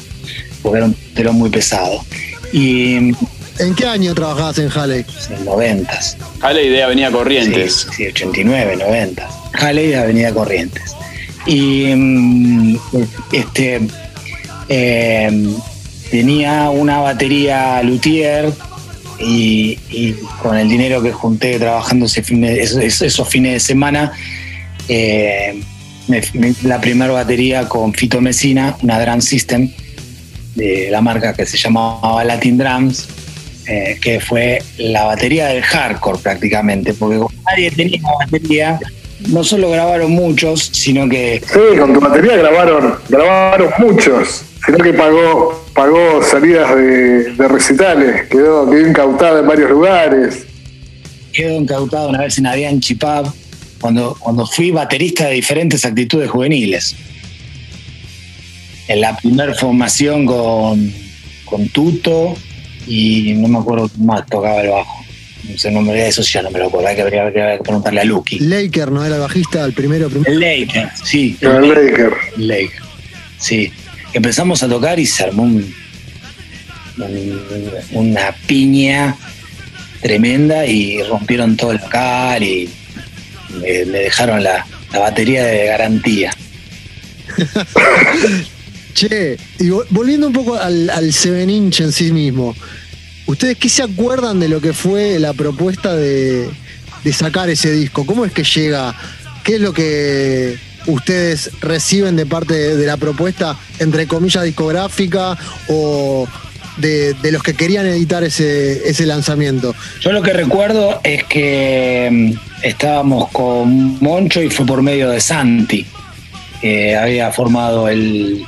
porque 0.61 0.77
era 0.77 0.85
un 0.87 0.95
telón 1.15 1.35
muy 1.37 1.49
pesado. 1.49 2.03
Y 2.51 3.13
¿En 3.59 3.75
qué 3.75 3.85
año 3.85 4.15
trabajabas 4.15 4.57
en 4.59 4.71
Halley? 4.71 5.05
En 5.29 5.43
90. 5.43 5.99
Halley 6.41 6.69
de 6.69 6.81
Avenida 6.81 7.11
Corrientes. 7.11 7.87
Sí, 7.95 8.07
89, 8.07 8.77
90. 8.77 9.29
Halley 9.51 9.87
de 9.87 9.97
Avenida 9.97 10.33
Corrientes. 10.33 10.95
Y 11.45 11.93
mm, 11.95 12.77
este 13.31 13.81
em, 14.67 15.55
tenía 16.11 16.69
una 16.69 16.99
batería 16.99 17.81
luthier 17.83 18.51
y, 19.19 19.77
con 20.41 20.57
el 20.57 20.69
dinero 20.69 21.01
que 21.01 21.11
junté 21.11 21.59
trabajando 21.59 22.05
esos, 22.05 23.29
fines 23.29 23.53
de 23.53 23.59
semana 23.59 24.13
eh, 24.87 25.61
la 26.63 26.81
primera 26.81 27.11
batería 27.11 27.67
con 27.67 27.93
Fito 27.93 28.19
Mesina, 28.21 28.75
una 28.81 28.99
Drum 28.99 29.21
System 29.21 29.69
de 30.55 30.89
la 30.89 31.01
marca 31.01 31.33
que 31.33 31.45
se 31.45 31.57
llamaba 31.57 32.23
Latin 32.23 32.57
Drums, 32.57 33.07
eh, 33.67 33.97
que 34.01 34.19
fue 34.19 34.63
la 34.77 35.03
batería 35.03 35.47
del 35.47 35.61
hardcore 35.61 36.19
prácticamente, 36.19 36.93
porque 36.93 37.17
como 37.17 37.31
nadie 37.45 37.69
tenía 37.69 38.01
batería, 38.19 38.79
no 39.27 39.43
solo 39.43 39.69
grabaron 39.69 40.11
muchos, 40.11 40.69
sino 40.73 41.07
que... 41.09 41.41
Sí, 41.45 41.77
con 41.77 41.93
tu 41.93 41.99
batería 41.99 42.37
grabaron, 42.37 42.95
grabaron 43.09 43.69
muchos, 43.79 44.43
sino 44.65 44.77
que 44.77 44.93
pagó, 44.93 45.65
pagó 45.73 46.23
salidas 46.23 46.75
de, 46.75 47.47
recitales, 47.47 48.27
quedó, 48.29 48.69
quedó 48.69 48.87
incautada 48.87 49.39
en 49.41 49.47
varios 49.47 49.69
lugares. 49.69 50.45
Quedó 51.33 51.55
incautada 51.55 52.07
una 52.07 52.21
vez 52.21 52.37
en 52.37 52.47
Avian 52.47 52.79
Chipab 52.79 53.31
cuando, 53.79 54.15
cuando 54.19 54.45
fui 54.45 54.71
baterista 54.71 55.27
de 55.27 55.33
diferentes 55.33 55.85
actitudes 55.85 56.29
juveniles. 56.29 56.95
En 58.87 59.01
la 59.01 59.15
primera 59.17 59.53
formación 59.53 60.25
con, 60.25 60.91
con 61.45 61.67
Tuto 61.69 62.35
y 62.87 63.33
no 63.35 63.47
me 63.47 63.59
acuerdo 63.59 63.89
más 63.99 64.25
tocaba 64.25 64.61
el 64.61 64.69
bajo. 64.69 64.98
No 65.43 65.57
sé, 65.57 65.71
no 65.71 65.81
me 65.81 65.93
de 65.93 66.07
eso 66.07 66.21
ya 66.21 66.41
no 66.41 66.51
me 66.51 66.59
lo 66.59 66.67
acuerdo, 66.67 66.87
hay 66.87 66.95
que, 66.95 67.01
habría 67.01 67.57
que 67.57 67.63
preguntarle 67.63 68.01
a 68.01 68.03
Lucky. 68.03 68.39
Laker, 68.39 68.91
¿no 68.91 69.05
era 69.05 69.15
el 69.15 69.21
bajista 69.21 69.63
el 69.65 69.73
primero? 69.73 70.09
primero? 70.09 70.31
El 70.31 70.39
Laker, 70.39 70.89
sí. 71.03 71.37
El, 71.39 71.69
Laker. 71.69 72.13
El 72.37 72.47
Laker, 72.47 72.81
sí. 73.37 73.71
Empezamos 74.13 74.61
a 74.63 74.67
tocar 74.67 74.99
y 74.99 75.05
se 75.05 75.23
armó 75.23 75.43
un, 75.43 75.73
una 77.93 78.31
piña 78.47 79.15
tremenda 80.01 80.65
y 80.65 81.01
rompieron 81.03 81.55
todo 81.55 81.71
el 81.71 81.77
local 81.77 82.43
y 82.43 82.69
le, 83.61 83.85
dejaron 83.85 84.43
la, 84.43 84.65
batería 84.91 85.45
de 85.45 85.65
garantía. 85.65 86.31
che, 88.93 89.37
y 89.59 89.69
volviendo 89.69 90.27
un 90.27 90.33
poco 90.33 90.55
al, 90.55 90.89
al 90.89 91.13
Seven 91.13 91.49
Inch 91.49 91.81
en 91.81 91.91
sí 91.91 92.11
mismo, 92.11 92.55
¿ustedes 93.29 93.57
qué 93.57 93.69
se 93.69 93.83
acuerdan 93.83 94.39
de 94.39 94.49
lo 94.49 94.59
que 94.59 94.73
fue 94.73 95.19
la 95.19 95.33
propuesta 95.33 95.95
de, 95.95 96.49
sacar 97.13 97.49
ese 97.49 97.71
disco? 97.71 98.05
¿Cómo 98.05 98.25
es 98.25 98.31
que 98.31 98.43
llega? 98.43 98.95
¿Qué 99.43 99.55
es 99.55 99.61
lo 99.61 99.71
que 99.71 100.57
ustedes 100.87 101.51
reciben 101.61 102.15
de 102.15 102.25
parte 102.25 102.75
de, 102.75 102.85
la 102.85 102.97
propuesta, 102.97 103.55
entre 103.79 104.07
comillas, 104.07 104.43
discográfica 104.43 105.37
o 105.67 106.27
de, 106.77 107.15
los 107.31 107.43
que 107.43 107.53
querían 107.53 107.85
editar 107.85 108.23
ese, 108.23 109.05
lanzamiento? 109.05 109.75
Yo 110.01 110.11
lo 110.11 110.23
que 110.23 110.33
recuerdo 110.33 110.99
es 111.03 111.23
que 111.25 112.09
mm, 112.11 112.65
estábamos 112.65 113.29
con 113.29 113.99
Moncho 113.99 114.41
y 114.41 114.49
fue 114.49 114.65
por 114.65 114.81
medio 114.81 115.09
de 115.09 115.21
Santi. 115.21 115.85
que 116.61 116.95
había 116.95 117.31
formado 117.31 117.87
el, 117.87 118.43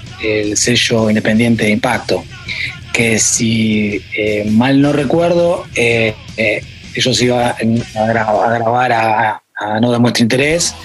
sello 0.56 1.10
independiente 1.10 1.66
de 1.66 1.72
Impacto. 1.72 2.24
Que 2.94 3.20
si 3.20 4.02
eh, 4.18 4.46
mal 4.52 4.82
no 4.82 4.92
recuerdo, 4.92 5.66
eh, 5.76 6.16
eh, 6.38 6.64
ellos 6.94 7.22
iban 7.22 7.54
a, 7.96 8.06
grabar 8.06 8.92
a, 8.92 9.42
a 9.56 9.80
No 9.80 9.92
Demuestra 9.92 10.24
Interés 10.24 10.76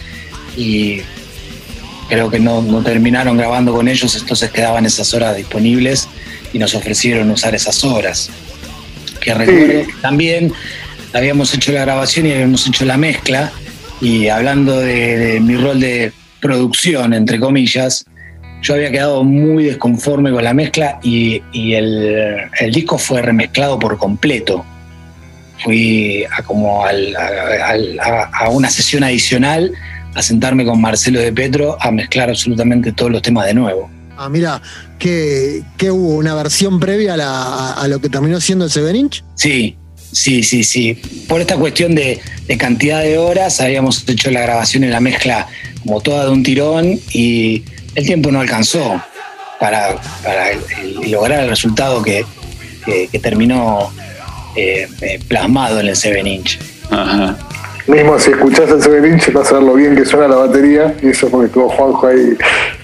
y 0.56 1.00
creo 2.08 2.30
que 2.30 2.38
no, 2.38 2.62
terminaron 2.82 3.36
grabando 3.36 3.72
con 3.72 3.88
ellos, 3.88 4.16
entonces 4.16 4.50
quedaban 4.50 4.86
esas 4.86 5.12
horas 5.14 5.36
disponibles 5.36 6.08
y 6.52 6.58
nos 6.58 6.74
ofrecieron 6.74 7.30
usar 7.30 7.54
esas 7.54 7.82
horas. 7.84 8.30
Que 9.20 9.34
recuerdo 9.34 9.90
también 10.00 10.52
habíamos 11.12 11.52
hecho 11.54 11.72
la 11.72 11.80
grabación 11.80 12.26
y 12.26 12.32
habíamos 12.32 12.66
hecho 12.66 12.84
la 12.84 12.96
mezcla 12.96 13.50
y 14.00 14.28
hablando 14.28 14.78
de, 14.78 15.40
mi 15.40 15.56
rol 15.56 15.80
de 15.80 16.12
producción, 16.40 17.14
entre 17.14 17.40
comillas, 17.40 18.04
yo 18.66 18.74
había 18.74 18.90
quedado 18.90 19.22
muy 19.22 19.64
desconforme 19.64 20.32
con 20.32 20.42
la 20.42 20.52
mezcla 20.52 20.98
y, 21.00 21.40
el, 21.72 22.50
disco 22.72 22.98
fue 22.98 23.22
remezclado 23.22 23.78
por 23.78 23.96
completo. 23.96 24.64
Fui 25.62 26.24
a 26.24 26.42
como 26.42 26.84
a 26.84 28.48
una 28.50 28.68
sesión 28.68 29.04
adicional 29.04 29.72
a 30.14 30.22
sentarme 30.22 30.64
con 30.64 30.80
Marcelo 30.80 31.20
de 31.20 31.32
Petro 31.32 31.76
a 31.80 31.92
mezclar 31.92 32.28
absolutamente 32.28 32.90
todos 32.90 33.12
los 33.12 33.22
temas 33.22 33.46
de 33.46 33.54
nuevo. 33.54 33.88
Ah, 34.16 34.28
mira, 34.28 34.60
¿qué, 34.98 35.62
hubo? 35.90 36.16
¿Una 36.16 36.34
versión 36.34 36.80
previa 36.80 37.14
a, 37.14 37.86
lo 37.86 38.00
que 38.00 38.08
terminó 38.08 38.40
siendo 38.40 38.64
el 38.64 38.70
Seven 38.72 38.96
Inch? 38.96 39.22
Sí, 39.36 39.76
sí, 40.10 40.42
sí, 40.42 40.64
sí. 40.64 40.94
Por 41.28 41.40
esta 41.40 41.56
cuestión 41.56 41.94
de, 41.94 42.20
cantidad 42.58 43.02
de 43.02 43.18
horas, 43.18 43.60
habíamos 43.60 44.08
hecho 44.08 44.32
la 44.32 44.40
grabación 44.40 44.82
y 44.82 44.88
la 44.88 45.00
mezcla 45.00 45.46
como 45.82 46.00
toda 46.00 46.24
de 46.24 46.30
un 46.32 46.42
tirón 46.42 46.98
y 47.12 47.62
el 47.96 48.06
tiempo 48.06 48.30
no 48.30 48.40
alcanzó 48.40 49.02
para, 49.58 49.96
lograr 51.08 51.40
el 51.40 51.48
resultado 51.48 52.02
que, 52.02 52.24
terminó 53.20 53.90
eh, 54.54 54.86
eh, 55.00 55.18
plasmado 55.26 55.80
en 55.80 55.88
el 55.88 55.96
Seven 55.96 56.26
Inch. 56.26 56.60
Ajá. 56.90 57.36
Mismo 57.88 58.18
si 58.18 58.30
escuchás 58.30 58.70
el 58.70 58.82
Seven 58.82 59.12
Inch 59.12 59.32
vas 59.32 59.50
a 59.50 59.54
ver 59.54 59.62
lo 59.62 59.74
bien 59.74 59.96
que 59.96 60.04
suena 60.04 60.28
la 60.28 60.36
batería, 60.36 60.94
y 61.02 61.08
eso 61.08 61.28
porque 61.30 61.46
estuvo 61.46 61.68
Juanjo 61.68 62.06
ahí. 62.06 62.36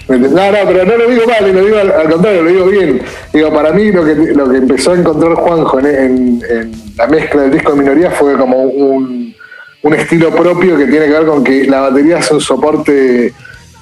No, 0.07 0.17
no, 0.17 0.57
pero 0.67 0.85
no 0.85 0.97
lo 0.97 1.09
digo 1.09 1.27
mal, 1.27 1.53
lo 1.53 1.63
digo 1.63 1.77
al, 1.77 2.09
contrario, 2.09 2.41
lo 2.41 2.49
digo 2.49 2.65
bien. 2.65 3.01
Digo, 3.31 3.53
para 3.53 3.71
mí 3.71 3.91
lo 3.91 4.03
que, 4.03 4.15
lo 4.15 4.49
que 4.49 4.57
empezó 4.57 4.91
a 4.91 4.95
encontrar 4.97 5.35
Juanjo 5.35 5.79
en, 5.79 6.41
la 6.97 7.07
mezcla 7.07 7.43
del 7.43 7.51
disco 7.51 7.71
de 7.73 7.79
minoría 7.79 8.11
fue 8.11 8.37
como 8.37 8.57
un, 8.63 9.33
estilo 9.95 10.31
propio 10.31 10.77
que 10.77 10.87
tiene 10.87 11.05
que 11.05 11.11
ver 11.11 11.25
con 11.25 11.43
que 11.43 11.65
la 11.65 11.81
batería 11.81 12.17
es 12.17 12.31
un 12.31 12.41
soporte 12.41 13.33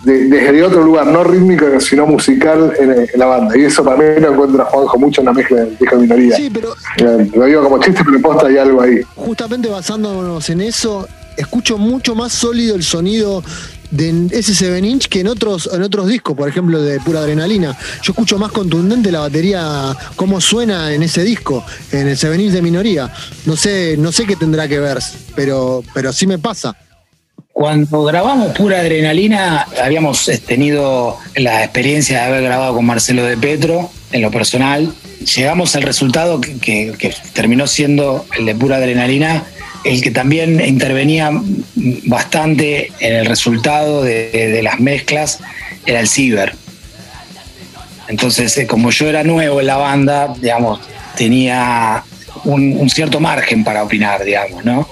desde 0.03 0.63
otro 0.63 0.83
lugar, 0.83 1.07
no 1.07 1.23
rítmico, 1.23 1.79
sino 1.79 2.05
musical 2.05 2.73
en, 2.79 3.07
la 3.15 3.25
banda. 3.25 3.57
Y 3.57 3.65
eso 3.65 3.83
para 3.83 3.97
mí 3.97 4.19
lo 4.19 4.33
encuentra 4.33 4.65
Juanjo 4.65 4.97
mucho 4.97 5.21
en 5.21 5.25
la 5.25 5.33
mezcla 5.33 5.61
de 5.61 5.97
minoría. 5.97 6.35
Sí, 6.35 6.49
pero. 6.51 6.73
Eh, 6.97 7.29
lo 7.33 7.45
digo 7.45 7.63
como 7.63 7.79
chiste, 7.79 8.01
pero 8.03 8.19
posta 8.21 8.47
hay 8.47 8.57
algo 8.57 8.81
ahí. 8.81 9.01
Justamente 9.15 9.69
basándonos 9.69 10.49
en 10.49 10.61
eso, 10.61 11.07
escucho 11.37 11.77
mucho 11.77 12.15
más 12.15 12.31
sólido 12.31 12.75
el 12.75 12.83
sonido 12.83 13.43
de 13.91 14.27
ese 14.31 14.55
7 14.55 14.79
inch 14.87 15.07
que 15.07 15.19
en 15.19 15.27
otros 15.27 15.69
en 15.71 15.83
otros 15.83 16.07
discos, 16.07 16.35
por 16.35 16.47
ejemplo 16.47 16.81
de 16.81 16.99
pura 17.01 17.19
adrenalina. 17.19 17.77
Yo 18.01 18.13
escucho 18.13 18.39
más 18.39 18.51
contundente 18.51 19.11
la 19.11 19.19
batería, 19.19 19.95
cómo 20.15 20.41
suena 20.41 20.93
en 20.93 21.03
ese 21.03 21.23
disco, 21.23 21.63
en 21.91 22.07
el 22.07 22.17
7 22.17 22.41
inch 22.41 22.53
de 22.53 22.61
minoría. 22.61 23.13
No 23.45 23.55
sé, 23.55 23.95
no 23.97 24.11
sé 24.11 24.25
qué 24.25 24.35
tendrá 24.35 24.67
que 24.67 24.79
ver, 24.79 24.99
pero, 25.35 25.83
pero 25.93 26.11
sí 26.13 26.25
me 26.25 26.39
pasa. 26.39 26.75
Cuando 27.61 28.03
grabamos 28.05 28.57
Pura 28.57 28.79
Adrenalina, 28.79 29.67
habíamos 29.83 30.27
eh, 30.29 30.39
tenido 30.39 31.19
la 31.35 31.63
experiencia 31.63 32.17
de 32.17 32.25
haber 32.25 32.41
grabado 32.41 32.73
con 32.73 32.83
Marcelo 32.83 33.23
de 33.23 33.37
Petro, 33.37 33.91
en 34.11 34.23
lo 34.23 34.31
personal. 34.31 34.91
Llegamos 35.35 35.75
al 35.75 35.83
resultado 35.83 36.41
que, 36.41 37.13
terminó 37.33 37.67
siendo 37.67 38.25
el 38.35 38.47
de 38.47 38.55
Pura 38.55 38.77
Adrenalina, 38.77 39.43
el 39.83 40.01
que 40.01 40.09
también 40.09 40.59
intervenía 40.59 41.29
bastante 42.07 42.91
en 42.99 43.17
el 43.17 43.27
resultado 43.27 44.01
de, 44.01 44.59
las 44.63 44.79
mezclas, 44.79 45.37
era 45.85 45.99
el 45.99 46.07
Ciber. 46.07 46.55
Entonces, 48.07 48.57
eh, 48.57 48.65
como 48.65 48.89
yo 48.89 49.07
era 49.07 49.23
nuevo 49.23 49.61
en 49.61 49.67
la 49.67 49.77
banda, 49.77 50.33
digamos, 50.41 50.79
tenía 51.15 52.03
un, 52.43 52.75
un 52.75 52.89
cierto 52.89 53.19
margen 53.19 53.63
para 53.63 53.83
opinar, 53.83 54.23
digamos, 54.23 54.65
¿no? 54.65 54.87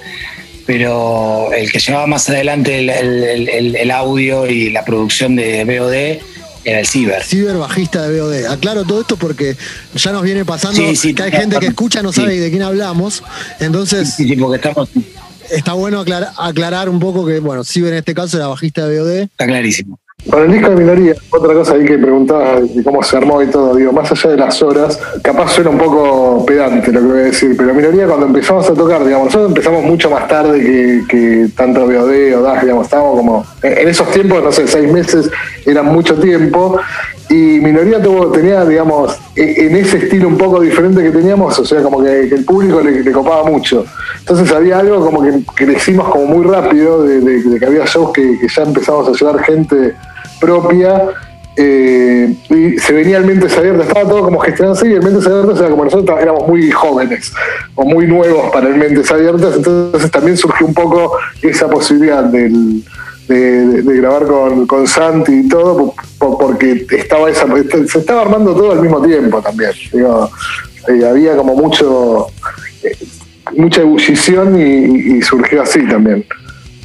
Pero 0.69 1.51
el 1.51 1.71
que 1.71 1.79
llevaba 1.79 2.05
más 2.05 2.29
adelante 2.29 2.77
el, 2.77 3.89
audio 3.89 4.45
y 4.45 4.69
la 4.69 4.86
producción 4.86 5.36
de 5.36 5.65
BOD 5.65 6.21
era 6.63 6.79
el 6.79 6.86
Ciber. 6.86 7.23
Ciber 7.23 7.58
bajista 7.58 8.08
de 8.08 8.21
BOD. 8.21 8.45
Aclaro 8.45 8.84
todo 8.84 9.01
esto 9.01 9.17
porque 9.17 9.58
ya 9.95 10.12
nos 10.12 10.21
viene 10.21 10.45
pasando 10.45 10.79
que 10.79 11.23
hay 11.23 11.32
gente 11.32 11.58
que 11.58 11.65
escucha 11.65 12.03
no 12.03 12.13
sabe 12.13 12.39
de 12.39 12.51
quién 12.51 12.62
hablamos. 12.62 13.23
Entonces. 13.60 14.19
estamos. 14.19 14.89
Está 15.49 15.73
bueno 15.73 16.01
aclarar, 16.01 16.34
aclarar 16.38 16.88
un 16.88 16.99
poco 16.99 17.25
que, 17.25 17.39
bueno, 17.39 17.63
Ciber 17.63 17.93
en 17.93 17.99
este 17.99 18.13
caso 18.13 18.38
era 18.38 18.45
bajista 18.45 18.88
de 18.88 18.99
BOD. 18.99 19.12
Está 19.21 19.47
clarísimo. 19.47 19.99
Para 20.27 20.43
el 20.43 20.51
disco 20.51 20.69
de 20.69 20.75
minoría, 20.75 21.15
otra 21.29 21.53
cosa 21.53 21.75
ahí 21.75 21.86
que 21.86 21.97
preguntaba 21.97 22.60
de 22.60 22.84
cómo 22.84 23.01
se 23.01 23.15
armó 23.15 23.41
y 23.41 23.47
todo, 23.47 23.73
digo, 23.73 23.93
más 23.93 24.12
allá 24.12 24.32
de 24.32 24.38
las 24.38 24.62
horas, 24.62 24.99
capaz 25.23 25.53
suena 25.53 25.69
un 25.69 25.77
poco 25.77 26.45
pedante 26.45 26.91
lo 26.91 26.99
que 26.99 27.05
voy 27.08 27.19
a 27.19 27.23
decir, 27.23 27.55
pero 27.58 27.73
minoría 27.73 28.05
cuando 28.05 28.25
empezamos 28.25 28.69
a 28.69 28.73
tocar, 28.73 29.03
digamos, 29.05 29.27
nosotros 29.27 29.49
empezamos 29.49 29.84
mucho 29.84 30.10
más 30.10 30.27
tarde 30.27 31.03
que, 31.08 31.47
tanto 31.55 31.86
BOD 31.86 32.36
o 32.38 32.41
DAS, 32.41 32.62
digamos, 32.62 32.86
estábamos 32.86 33.15
como, 33.15 33.45
en 33.63 33.88
esos 33.88 34.12
tiempos, 34.12 34.43
no 34.43 34.51
sé, 34.51 34.67
seis 34.67 34.91
meses 34.91 35.32
era 35.65 35.84
mucho 35.84 36.15
tiempo, 36.15 36.77
y 37.29 37.60
Minoría 37.60 38.01
tuvo, 38.01 38.32
tenía, 38.32 38.65
digamos, 38.65 39.15
e, 39.36 39.67
en 39.67 39.75
ese 39.75 39.97
estilo 39.97 40.27
un 40.27 40.38
poco 40.38 40.60
diferente 40.60 41.03
que 41.03 41.12
teníamos, 41.12 41.58
o 41.60 41.65
sea, 41.65 41.82
como 41.84 42.03
que, 42.03 42.23
el 42.23 42.43
público 42.43 42.82
le, 42.82 43.12
copaba 43.12 43.43
mucho. 43.43 43.86
Entonces 44.17 44.51
había 44.51 44.79
algo 44.79 44.99
como 45.05 45.21
que, 45.21 45.43
que 45.55 45.71
hicimos 45.71 46.10
como 46.10 46.25
muy 46.25 46.45
rápido, 46.45 47.03
de, 47.03 47.60
que 47.60 47.65
había 47.65 47.86
shows 47.86 48.12
que, 48.13 48.36
ya 48.47 48.63
empezamos 48.63 49.08
a 49.08 49.12
llevar 49.12 49.43
gente 49.43 49.95
propia. 50.39 51.10
Eh, 51.62 52.34
y 52.49 52.80
se 52.80 52.93
venía 52.93 53.17
el 53.17 53.25
Mentes 53.25 53.58
Abiertas, 53.58 53.88
estaba 53.88 54.08
todo 54.08 54.23
como 54.23 54.39
gestionado 54.39 54.78
así, 54.78 54.88
y 54.88 54.93
el 54.93 55.04
Mentes 55.04 55.28
Abiertas 55.28 55.60
era 55.60 55.69
como 55.69 55.84
nosotros 55.84 56.17
éramos 56.21 56.47
muy 56.47 56.71
jóvenes 56.71 57.34
o 57.75 57.84
muy 57.84 58.08
nuevos 58.08 58.49
para 58.54 58.69
el 58.69 58.75
Mentes 58.75 59.12
Abiertas, 59.12 59.58
entonces 59.58 60.10
también 60.10 60.38
surgió 60.38 60.65
un 60.65 60.73
poco 60.73 61.17
esa 61.41 61.69
posibilidad 61.69 62.23
del, 62.23 62.82
de, 63.28 63.97
grabar 63.97 64.25
con, 64.25 64.67
con, 64.67 64.88
Santi 64.88 65.34
y 65.34 65.49
todo, 65.49 65.93
porque 66.17 66.86
estaba 66.91 67.30
esa, 67.30 67.45
se 67.88 67.99
estaba 67.99 68.21
armando 68.21 68.56
todo 68.56 68.71
al 68.71 68.82
mismo 68.82 69.02
tiempo 69.02 69.41
también. 69.41 69.71
Eh, 70.88 71.06
había 71.06 71.36
como 71.36 71.56
mucho 71.56 72.28
eh, 72.84 72.95
mucha 73.56 73.82
ebullición 73.82 74.60
y, 74.60 75.21
surgió 75.21 75.62
así 75.62 75.86
también. 75.88 76.25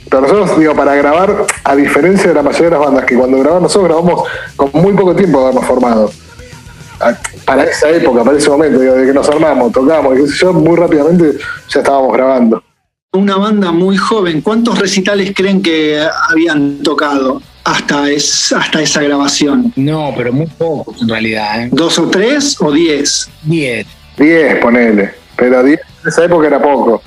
Pero 0.08 0.22
nosotros, 0.22 0.58
digo, 0.58 0.74
para 0.74 0.94
grabar, 0.94 1.46
a 1.64 1.76
diferencia 1.76 2.28
de 2.28 2.34
la 2.34 2.42
mayoría 2.42 2.66
de 2.66 2.70
las 2.76 2.80
bandas, 2.80 3.04
que 3.04 3.14
cuando 3.16 3.38
grabamos 3.38 3.62
nosotros 3.62 3.88
grabamos 3.88 4.28
con 4.56 4.70
muy 4.74 4.92
poco 4.92 5.14
tiempo 5.16 5.38
de 5.38 5.44
habernos 5.44 5.64
formado. 5.66 6.10
Para 7.44 7.64
esa 7.64 7.90
época, 7.90 8.22
para 8.22 8.38
ese 8.38 8.48
momento, 8.48 8.78
digo, 8.80 8.94
de 8.94 9.06
que 9.06 9.12
nos 9.12 9.28
armamos, 9.28 9.72
tocamos, 9.72 10.16
y 10.16 10.22
qué 10.22 10.28
sé 10.28 10.36
yo, 10.38 10.52
muy 10.52 10.76
rápidamente 10.76 11.38
ya 11.68 11.80
estábamos 11.80 12.12
grabando. 12.12 12.62
una 13.12 13.36
banda 13.36 13.72
muy 13.72 13.96
joven. 13.96 14.40
¿Cuántos 14.40 14.78
recitales 14.78 15.32
creen 15.34 15.62
que 15.62 16.04
habían 16.30 16.78
tocado 16.82 17.40
hasta, 17.64 18.10
es, 18.10 18.52
hasta 18.52 18.82
esa 18.82 19.02
grabación? 19.02 19.72
No, 19.76 20.12
pero 20.16 20.32
muy 20.32 20.46
pocos 20.46 21.00
en 21.00 21.08
realidad. 21.08 21.62
¿eh? 21.62 21.68
¿Dos 21.72 21.98
o 21.98 22.08
tres 22.08 22.60
o 22.60 22.72
diez? 22.72 23.28
Diez. 23.42 23.86
Diez, 24.16 24.56
ponele. 24.56 25.14
Pero 25.36 25.62
diez 25.62 25.80
en 26.02 26.08
esa 26.08 26.24
época 26.24 26.46
era 26.48 26.60
poco. 26.60 27.02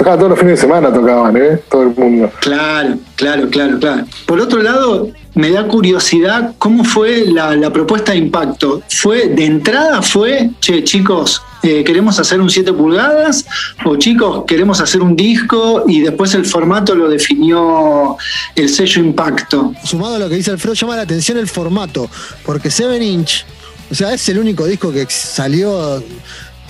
Tocaban 0.00 0.18
todos 0.18 0.30
los 0.30 0.38
fines 0.38 0.54
de 0.54 0.62
semana, 0.62 0.90
tocaban, 0.90 1.36
¿eh? 1.36 1.60
Todo 1.68 1.82
el 1.82 1.94
mundo. 1.94 2.32
Claro, 2.40 2.96
claro, 3.16 3.50
claro, 3.50 3.78
claro. 3.78 4.06
Por 4.24 4.40
otro 4.40 4.62
lado, 4.62 5.10
me 5.34 5.50
da 5.50 5.68
curiosidad 5.68 6.54
cómo 6.56 6.84
fue 6.84 7.26
la, 7.26 7.54
la 7.54 7.70
propuesta 7.70 8.12
de 8.12 8.18
impacto. 8.18 8.80
¿Fue 8.88 9.28
de 9.28 9.44
entrada? 9.44 10.00
¿Fue, 10.00 10.52
che, 10.60 10.82
chicos, 10.84 11.42
eh, 11.62 11.84
queremos 11.84 12.18
hacer 12.18 12.40
un 12.40 12.48
7 12.48 12.72
pulgadas? 12.72 13.44
¿O 13.84 13.96
chicos, 13.96 14.44
queremos 14.46 14.80
hacer 14.80 15.02
un 15.02 15.14
disco? 15.14 15.84
Y 15.86 16.00
después 16.00 16.32
el 16.32 16.46
formato 16.46 16.94
lo 16.94 17.06
definió 17.06 18.16
el 18.54 18.70
sello 18.70 19.02
impacto. 19.02 19.74
Sumado 19.84 20.14
a 20.14 20.18
lo 20.18 20.30
que 20.30 20.36
dice 20.36 20.50
Alfredo, 20.50 20.72
llama 20.72 20.96
la 20.96 21.02
atención 21.02 21.36
el 21.36 21.46
formato, 21.46 22.08
porque 22.46 22.70
7 22.70 23.04
inch, 23.04 23.44
o 23.90 23.94
sea, 23.94 24.14
es 24.14 24.26
el 24.30 24.38
único 24.38 24.64
disco 24.64 24.90
que 24.90 25.04
salió 25.10 26.02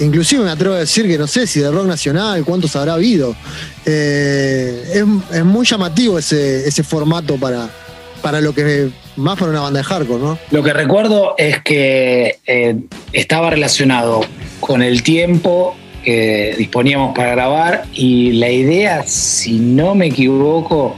inclusive 0.00 0.44
me 0.44 0.50
atrevo 0.50 0.74
a 0.74 0.80
decir 0.80 1.06
que 1.06 1.16
no 1.16 1.26
sé 1.26 1.46
si 1.46 1.60
de 1.60 1.70
rock 1.70 1.86
nacional, 1.86 2.44
cuántos 2.44 2.74
habrá 2.76 2.94
habido. 2.94 3.34
Eh, 3.86 5.02
es, 5.32 5.44
muy 5.44 5.66
llamativo 5.66 6.18
ese, 6.18 6.66
ese 6.66 6.82
formato 6.82 7.36
para, 7.36 7.68
para 8.20 8.40
lo 8.40 8.54
que 8.54 8.90
más 9.16 9.38
para 9.38 9.50
una 9.50 9.60
banda 9.60 9.80
de 9.80 9.84
hardcore, 9.84 10.22
¿no? 10.22 10.38
Lo 10.50 10.62
que 10.62 10.72
recuerdo 10.72 11.34
es 11.36 11.60
que 11.62 12.38
eh, 12.46 12.76
estaba 13.12 13.50
relacionado 13.50 14.22
con 14.60 14.82
el 14.82 15.02
tiempo 15.02 15.76
que 16.04 16.54
disponíamos 16.56 17.14
para 17.14 17.32
grabar 17.32 17.84
y 17.92 18.32
la 18.32 18.50
idea, 18.50 19.02
si 19.06 19.58
no 19.58 19.94
me 19.94 20.06
equivoco, 20.06 20.96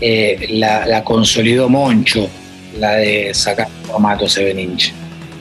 eh, 0.00 0.48
la, 0.50 1.02
consolidó 1.04 1.68
Moncho, 1.68 2.28
la 2.78 2.96
de 2.96 3.32
sacar 3.34 3.68
formato 3.86 4.28
7 4.28 4.60
inch. 4.60 4.92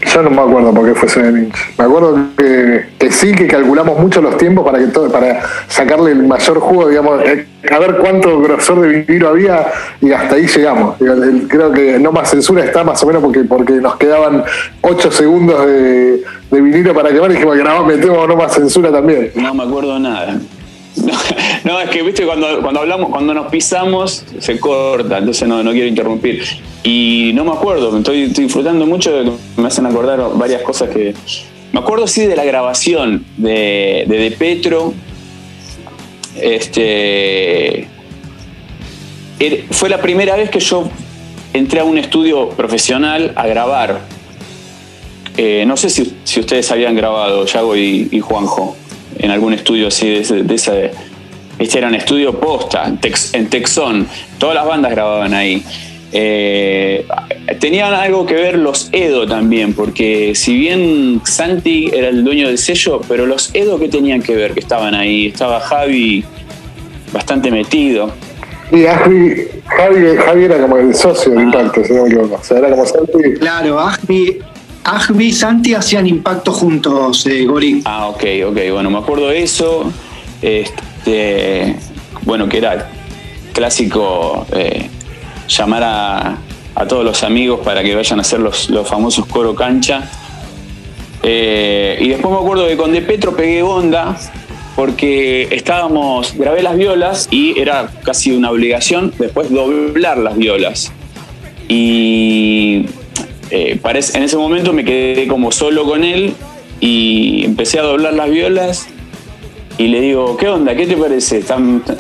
Yo 0.02 0.24
no 0.24 0.30
me 0.30 0.42
acuerdo 0.42 0.74
por 0.74 0.86
qué 0.86 0.96
fue 0.96 1.10
7 1.10 1.30
inch. 1.30 1.56
Me 1.78 1.86
acuerdo 1.86 2.18
que, 2.38 3.12
sí, 3.12 3.34
que 3.34 3.48
calculamos 3.48 4.00
mucho 4.00 4.22
los 4.22 4.38
tiempos 4.38 4.66
para 4.66 4.80
que 4.80 4.86
todo, 4.88 5.12
para 5.12 5.42
sacarle 5.68 6.12
el 6.12 6.24
mayor 6.24 6.60
jugo, 6.60 6.88
digamos, 6.88 7.22
eh, 7.26 7.46
a 7.70 7.80
ver 7.80 7.98
cuánto 7.98 8.40
grosor 8.40 8.82
de 8.82 9.04
vinilo 9.04 9.30
había 9.30 9.68
y 10.02 10.12
hasta 10.12 10.36
ahí 10.36 10.48
llegamos. 10.48 10.96
Creo 11.48 11.72
que 11.72 12.00
no 12.00 12.12
más 12.12 12.30
censura 12.30 12.64
está 12.64 12.84
más 12.84 13.04
o 13.04 13.08
menos 13.08 13.22
porque, 13.22 13.42
porque 13.42 13.74
nos 13.74 13.98
quedaban 13.98 14.44
8 14.82 15.12
segundos 15.12 15.66
de, 15.66 16.24
vinilo 16.52 16.94
para 16.94 17.10
quemar 17.10 17.32
y 17.32 17.34
dijimos 17.36 17.58
más 17.58 17.86
metemos 17.86 18.28
no 18.28 18.36
más 18.36 18.54
censura 18.54 18.92
también. 18.92 19.32
No 19.36 19.54
me 19.54 19.64
acuerdo 19.64 20.00
nada. 20.00 20.40
No, 21.64 21.80
es 21.80 21.90
que 21.90 22.02
viste 22.04 22.26
cuando, 22.26 22.62
cuando 22.62 22.80
hablamos, 22.80 23.10
cuando 23.10 23.34
nos 23.34 23.48
pisamos, 23.48 24.24
se 24.40 24.60
corta, 24.60 25.18
entonces 25.18 25.48
no, 25.48 25.62
no 25.64 25.72
quiero 25.72 25.88
interrumpir. 25.88 26.44
Y 26.84 27.32
no 27.34 27.44
me 27.44 27.52
acuerdo, 27.52 27.96
estoy, 27.98 28.24
estoy 28.24 28.46
disfrutando 28.46 28.86
mucho 28.86 29.12
de 29.12 29.26
que 29.26 29.62
me 29.62 29.68
hacen 29.68 29.86
acordar 29.86 30.22
varias 30.36 30.62
cosas 30.62 30.90
que. 30.90 31.14
Me 31.72 31.80
acuerdo 31.80 32.08
sí 32.08 32.26
de 32.26 32.36
la 32.36 32.46
grabación 32.46 33.26
de 33.38 34.06
De, 34.08 34.32
Petro. 34.32 34.94
Este. 36.36 37.88
Fue 39.72 39.90
la 39.90 40.02
primera 40.02 40.36
vez 40.36 40.50
que 40.50 40.60
yo 40.60 40.90
entré 41.54 41.80
a 41.80 41.84
un 41.84 41.98
estudio 41.98 42.50
profesional 42.50 43.34
a 43.36 43.48
grabar. 43.48 44.02
Eh, 45.38 45.64
no 45.66 45.78
sé 45.78 45.90
si, 45.90 46.18
si, 46.26 46.42
ustedes 46.42 46.70
habían 46.72 46.96
grabado, 46.96 47.46
Yago 47.46 47.76
y 47.76 48.20
Juanjo 48.20 48.76
en 49.18 49.32
algún 49.32 49.54
estudio 49.54 49.88
así 49.88 50.10
de, 50.10 50.44
de 50.44 50.56
esa. 50.56 50.74
Este 51.58 51.78
era 51.78 51.90
un 51.90 51.96
estudio 51.96 52.40
posta, 52.40 52.86
en, 52.86 53.00
Tex, 53.00 53.34
en 53.34 53.50
Texón. 53.50 54.08
Todas 54.38 54.56
las 54.56 54.66
bandas 54.66 54.92
grababan 54.92 55.34
ahí. 55.34 55.62
Eh, 56.12 57.06
tenían 57.60 57.94
algo 57.94 58.26
que 58.26 58.34
ver 58.34 58.58
los 58.58 58.90
Edo 58.92 59.28
también, 59.28 59.74
porque 59.74 60.34
si 60.34 60.58
bien 60.58 61.22
Santi 61.26 61.92
era 61.94 62.08
el 62.08 62.24
dueño 62.24 62.48
del 62.48 62.58
sello, 62.58 63.02
pero 63.08 63.26
los 63.26 63.54
Edo 63.54 63.78
que 63.78 63.90
tenían 63.90 64.22
que 64.22 64.36
ver, 64.36 64.54
que 64.54 64.62
estaban 64.62 64.96
ahí. 64.96 65.28
Estaba 65.28 65.60
Javi 65.60 66.24
bastante 67.12 67.52
metido. 67.52 68.12
Y 68.72 68.84
Javi, 68.84 69.48
Javi, 69.66 70.18
Javi 70.18 70.44
era 70.44 70.62
como 70.62 70.78
el 70.78 70.96
socio 70.96 71.34
de 71.34 71.42
Impacto, 71.42 71.84
si 71.84 71.94
no 71.94 72.04
me 72.04 72.10
equivoco. 72.10 72.36
O 72.36 72.44
sea, 72.44 72.60
era 72.60 72.70
como 72.70 72.86
Santi. 72.86 73.34
Claro, 73.40 73.78
Javi, 73.78 74.40
Ajbi 74.84 75.28
y 75.28 75.32
Santi 75.32 75.74
hacían 75.74 76.08
impacto 76.08 76.52
juntos, 76.52 77.26
eh. 77.28 77.48
Ah, 77.86 78.08
ok, 78.08 78.24
ok. 78.48 78.58
Bueno, 78.72 78.90
me 78.90 78.98
acuerdo 78.98 79.32
eso. 79.32 79.92
Este, 80.42 81.76
bueno, 82.24 82.48
que 82.48 82.58
era 82.58 82.90
clásico 83.54 84.46
eh, 84.52 84.90
llamar 85.48 85.84
a, 85.84 86.38
a, 86.76 86.88
todos 86.88 87.04
los 87.04 87.24
amigos 87.24 87.60
para 87.64 87.84
que 87.84 87.94
vayan 87.94 88.20
a 88.20 88.22
hacer 88.22 88.40
los, 88.40 88.70
los 88.70 88.88
famosos 88.88 89.26
coro 89.26 89.54
cancha. 89.54 90.10
Eh, 91.24 91.98
y 92.00 92.10
después 92.10 92.34
me 92.34 92.40
acuerdo 92.40 92.68
que 92.68 92.78
con 92.78 92.94
De 92.94 93.02
Petro 93.02 93.36
pegué 93.36 93.62
onda 93.62 94.18
porque 94.76 95.50
estábamos, 95.52 96.34
grabé 96.36 96.64
las 96.64 96.78
violas 96.78 97.28
y 97.32 97.60
era 97.60 97.90
casi 98.04 98.32
una 98.32 98.50
obligación 98.50 99.14
después 99.20 99.52
doblar 99.52 100.18
las 100.18 100.38
violas. 100.38 100.94
Y 101.68 102.86
eh, 103.52 103.80
parece, 103.82 104.18
en 104.18 104.24
ese 104.24 104.38
momento 104.38 104.74
me 104.74 104.86
quedé 104.86 105.28
como 105.28 105.52
solo 105.52 105.86
con 105.86 106.04
él 106.04 106.34
y 106.80 107.44
empecé 107.46 107.80
a 107.80 107.84
doblar 107.84 108.14
las 108.14 108.30
violas 108.30 108.88
y 109.78 109.88
le 109.88 110.02
digo, 110.02 110.36
¿qué 110.38 110.50
onda? 110.50 110.76
¿Qué 110.76 110.86
te 110.86 110.98
parece? 110.98 111.42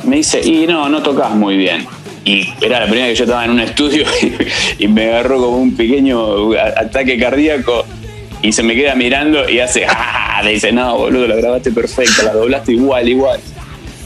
me 0.04 0.18
dice, 0.18 0.42
y 0.44 0.68
no, 0.68 0.90
no 0.90 1.02
tocas 1.02 1.32
muy 1.32 1.58
bien. 1.58 1.88
Y 2.26 2.48
era 2.62 2.82
la 2.82 2.86
primera 2.86 3.08
vez 3.08 3.14
que 3.14 3.20
yo 3.20 3.24
estaba 3.24 3.46
en 3.46 3.52
un 3.52 3.62
estudio 3.62 4.04
y, 4.80 4.88
me 4.88 5.06
agarró 5.06 5.38
como 5.38 5.58
un 5.58 5.76
pequeño 5.76 6.52
ataque 6.54 7.18
cardíaco 7.18 7.86
y 8.42 8.52
se 8.52 8.64
me 8.64 8.76
queda 8.76 8.96
mirando 8.96 9.50
y 9.50 9.60
hace, 9.60 9.86
¡ah! 9.90 10.42
Dice, 10.46 10.72
no, 10.72 10.98
boludo, 10.98 11.28
la 11.28 11.36
grabaste 11.36 11.72
perfecta, 11.72 12.24
la 12.24 12.34
doblaste 12.34 12.74
igual, 12.74 13.08
igual. 13.08 13.40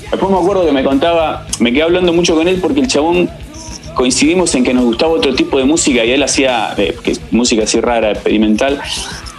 Después 0.09 0.31
me 0.31 0.37
acuerdo 0.37 0.65
que 0.65 0.71
me 0.71 0.83
contaba, 0.83 1.47
me 1.59 1.71
quedé 1.71 1.83
hablando 1.83 2.13
mucho 2.13 2.35
con 2.35 2.47
él 2.47 2.59
porque 2.61 2.81
el 2.81 2.87
chabón 2.87 3.29
coincidimos 3.93 4.53
en 4.55 4.63
que 4.63 4.73
nos 4.73 4.85
gustaba 4.85 5.13
otro 5.13 5.33
tipo 5.33 5.57
de 5.57 5.65
música 5.65 6.03
y 6.03 6.11
él 6.11 6.23
hacía 6.23 6.73
eh, 6.77 6.95
música 7.31 7.63
así 7.63 7.79
rara, 7.79 8.11
experimental. 8.11 8.79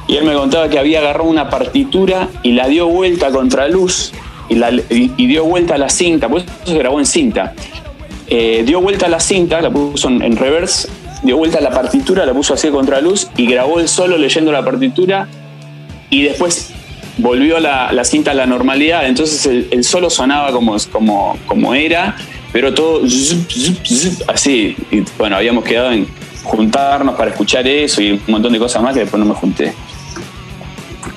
Y 0.07 0.17
él 0.17 0.25
me 0.25 0.35
contaba 0.35 0.69
que 0.69 0.79
había 0.79 0.99
agarrado 0.99 1.29
una 1.29 1.49
partitura 1.49 2.29
y 2.43 2.53
la 2.53 2.69
dio 2.69 2.89
vuelta 2.89 3.31
contra 3.31 3.69
luz 3.69 4.13
y, 4.49 4.57
la, 4.57 4.71
dio 4.71 5.45
vuelta 5.45 5.77
a 5.77 5.79
la 5.79 5.89
cinta, 5.89 6.29
pues 6.29 6.45
eso 6.45 6.73
se 6.73 6.79
grabó 6.79 6.99
en 6.99 7.07
cinta. 7.07 7.55
Eh, 8.27 8.63
dio 8.67 8.81
vuelta 8.81 9.07
a 9.07 9.09
la 9.09 9.21
cinta, 9.21 9.61
la 9.61 9.71
puso 9.71 10.09
en, 10.09 10.23
en, 10.23 10.37
reverse, 10.37 10.89
dio 11.23 11.37
vuelta 11.37 11.59
a 11.59 11.61
la 11.61 11.71
partitura, 11.71 12.27
la 12.27 12.33
puso 12.33 12.55
así 12.55 12.69
contra 12.69 13.01
luz 13.01 13.29
y 13.37 13.47
grabó 13.47 13.81
el 13.81 13.89
solo 13.89 14.17
leyendo 14.19 14.53
la 14.53 14.65
partitura 14.65 15.29
y 16.11 16.23
después 16.23 16.73
volvió 17.19 17.59
la, 17.61 17.93
la 17.93 18.05
cinta 18.05 18.33
a 18.33 18.35
la 18.35 18.47
normalidad, 18.47 19.07
entonces 19.07 19.47
el, 19.71 19.85
solo 19.85 20.11
sonaba 20.11 20.53
como, 20.53 20.77
como, 20.93 21.39
como 21.47 21.75
era 21.75 22.17
pero 22.55 22.73
todo 22.73 23.03
así. 24.29 24.77
Y 24.93 25.03
bueno, 25.19 25.35
habíamos 25.35 25.65
quedado 25.65 25.91
en 25.91 26.07
juntarnos 26.45 27.17
para 27.17 27.33
escuchar 27.33 27.67
eso 27.67 28.01
y 28.01 28.13
un 28.13 28.23
montón 28.29 28.53
de 28.53 28.61
cosas 28.61 28.81
más 28.81 28.95
que 28.95 29.01
después 29.01 29.19
no 29.19 29.27
me 29.27 29.35
junté. 29.35 29.73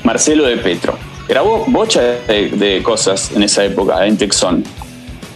Marcelo 0.03 0.45
de 0.45 0.57
Petro. 0.57 0.97
Grabó 1.29 1.63
bocha 1.67 2.01
de, 2.01 2.81
cosas 2.83 3.31
en 3.35 3.43
esa 3.43 3.63
época, 3.63 4.03
en 4.07 4.17
Texón. 4.17 4.63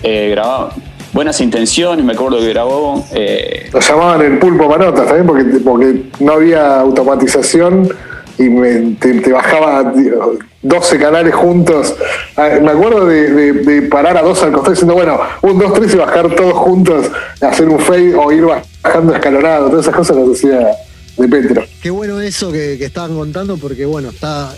Eh, 0.01 0.29
grababa 0.31 0.73
buenas 1.13 1.39
intenciones, 1.39 2.03
me 2.03 2.13
acuerdo 2.13 2.39
que 2.39 2.49
grabó. 2.49 3.05
Eh... 3.13 3.69
Lo 3.71 3.79
llamaban 3.79 4.21
el 4.23 4.39
pulpo 4.39 4.67
manotas 4.67 5.05
también 5.05 5.27
porque, 5.27 5.43
porque 5.63 6.01
no 6.19 6.31
había 6.31 6.79
automatización 6.79 7.89
y 8.39 8.43
me, 8.43 8.95
te, 8.95 9.31
bajaba 9.31 9.93
12 10.61 10.99
canales 10.99 11.33
juntos. 11.35 11.95
Me 12.37 12.71
acuerdo 12.71 13.05
de, 13.05 13.87
parar 13.89 14.17
a 14.17 14.21
dos 14.21 14.41
al 14.43 14.51
costado 14.51 14.71
diciendo, 14.71 14.93
bueno, 14.93 15.19
un, 15.41 15.57
dos, 15.57 15.73
tres 15.73 15.93
y 15.93 15.97
bajar 15.97 16.33
todos 16.35 16.53
juntos, 16.53 17.07
hacer 17.41 17.67
un 17.67 17.79
fade 17.79 18.15
o 18.15 18.31
ir 18.31 18.45
bajando 18.45 19.13
escalonado. 19.13 19.69
Todas 19.69 19.85
esas 19.85 19.95
cosas 19.95 20.17
las 20.17 20.29
hacía 20.29 20.71
de 21.17 21.27
Petro. 21.27 21.63
Qué 21.81 21.89
bueno 21.89 22.19
eso 22.21 22.51
que, 22.51 22.77
que 22.77 22.85
estaban 22.85 23.15
contando 23.15 23.57
porque, 23.57 23.85
bueno, 23.85 24.09
está 24.09 24.53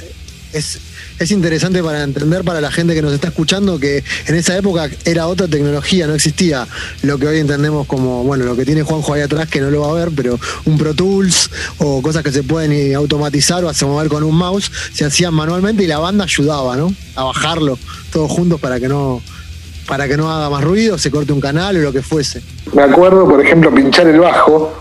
es, 0.53 0.79
es, 1.19 1.31
interesante 1.31 1.83
para 1.83 2.03
entender 2.03 2.43
para 2.43 2.61
la 2.61 2.71
gente 2.71 2.93
que 2.93 3.01
nos 3.01 3.13
está 3.13 3.29
escuchando 3.29 3.79
que 3.79 4.03
en 4.27 4.35
esa 4.35 4.57
época 4.57 4.89
era 5.05 5.27
otra 5.27 5.47
tecnología, 5.47 6.07
no 6.07 6.15
existía 6.15 6.67
lo 7.01 7.17
que 7.17 7.27
hoy 7.27 7.39
entendemos 7.39 7.87
como, 7.87 8.23
bueno, 8.23 8.45
lo 8.45 8.55
que 8.55 8.65
tiene 8.65 8.83
Juanjo 8.83 9.13
ahí 9.13 9.21
atrás 9.21 9.47
que 9.47 9.59
no 9.59 9.69
lo 9.69 9.81
va 9.81 9.89
a 9.89 9.93
ver, 9.93 10.11
pero 10.15 10.39
un 10.65 10.77
Pro 10.77 10.93
Tools 10.93 11.49
o 11.79 12.01
cosas 12.01 12.23
que 12.23 12.31
se 12.31 12.43
pueden 12.43 12.95
automatizar 12.95 13.63
o 13.63 13.69
hacer 13.69 13.87
mover 13.87 14.07
con 14.07 14.23
un 14.23 14.35
mouse, 14.35 14.71
se 14.93 15.05
hacían 15.05 15.33
manualmente 15.33 15.83
y 15.83 15.87
la 15.87 15.99
banda 15.99 16.25
ayudaba, 16.25 16.75
¿no? 16.75 16.93
A 17.15 17.23
bajarlo 17.23 17.77
todos 18.11 18.31
juntos 18.31 18.59
para 18.59 18.79
que 18.79 18.87
no 18.87 19.21
para 19.87 20.07
que 20.07 20.15
no 20.15 20.31
haga 20.31 20.49
más 20.49 20.63
ruido, 20.63 20.97
se 20.97 21.11
corte 21.11 21.33
un 21.33 21.41
canal 21.41 21.75
o 21.75 21.79
lo 21.79 21.91
que 21.91 22.01
fuese. 22.01 22.41
Me 22.73 22.83
acuerdo, 22.83 23.27
por 23.27 23.45
ejemplo, 23.45 23.73
pinchar 23.73 24.07
el 24.07 24.19
bajo 24.19 24.73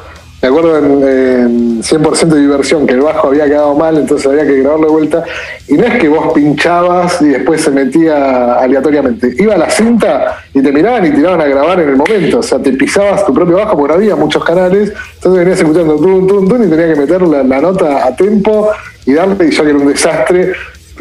me 0.43 0.49
acuerdo 0.49 0.77
en, 0.77 1.83
100% 1.83 2.27
de 2.27 2.41
diversión 2.41 2.85
que 2.85 2.95
el 2.95 3.01
bajo 3.01 3.29
había 3.29 3.45
quedado 3.45 3.77
mal, 3.77 3.97
entonces 3.97 4.27
había 4.27 4.45
que 4.45 4.59
grabarlo 4.59 4.87
de 4.87 4.93
vuelta. 4.93 5.25
Y 5.69 5.75
no 5.75 5.85
es 5.85 6.01
que 6.01 6.09
vos 6.09 6.33
pinchabas 6.33 7.23
y 7.23 7.27
después 7.27 7.61
se 7.61 7.71
metía 7.71 8.55
aleatoriamente. 8.55 9.37
Iba 9.39 9.55
a 9.55 9.59
la 9.59 9.71
cinta 9.71 10.43
y 10.53 10.61
te 10.61 10.73
miraban 10.73 11.07
y 11.07 11.13
tiraban 11.13 11.41
a 11.41 11.45
grabar 11.45 11.81
en 11.81 11.91
el 11.91 11.97
momento. 11.97 12.41
O 12.41 12.43
sea, 12.43 12.59
te 12.59 12.73
pisabas 12.73 13.25
tu 13.25 13.33
propio 13.33 13.57
bajo 13.57 13.77
porque 13.77 13.95
había 13.95 14.17
muchos 14.17 14.45
canales. 14.45 14.93
Entonces 15.15 15.39
venías 15.39 15.61
escuchando 15.61 15.97
tun, 15.97 16.27
tun, 16.27 16.49
tun 16.49 16.65
y 16.65 16.69
tenías 16.69 16.95
que 16.95 17.01
meter 17.01 17.23
la, 17.23 17.61
nota 17.61 18.05
a 18.05 18.17
tiempo 18.17 18.69
y 19.07 19.13
darle. 19.13 19.47
Y 19.47 19.51
yo 19.53 19.63
que 19.63 19.71
era 19.71 19.79
un 19.79 19.87
desastre. 19.87 20.53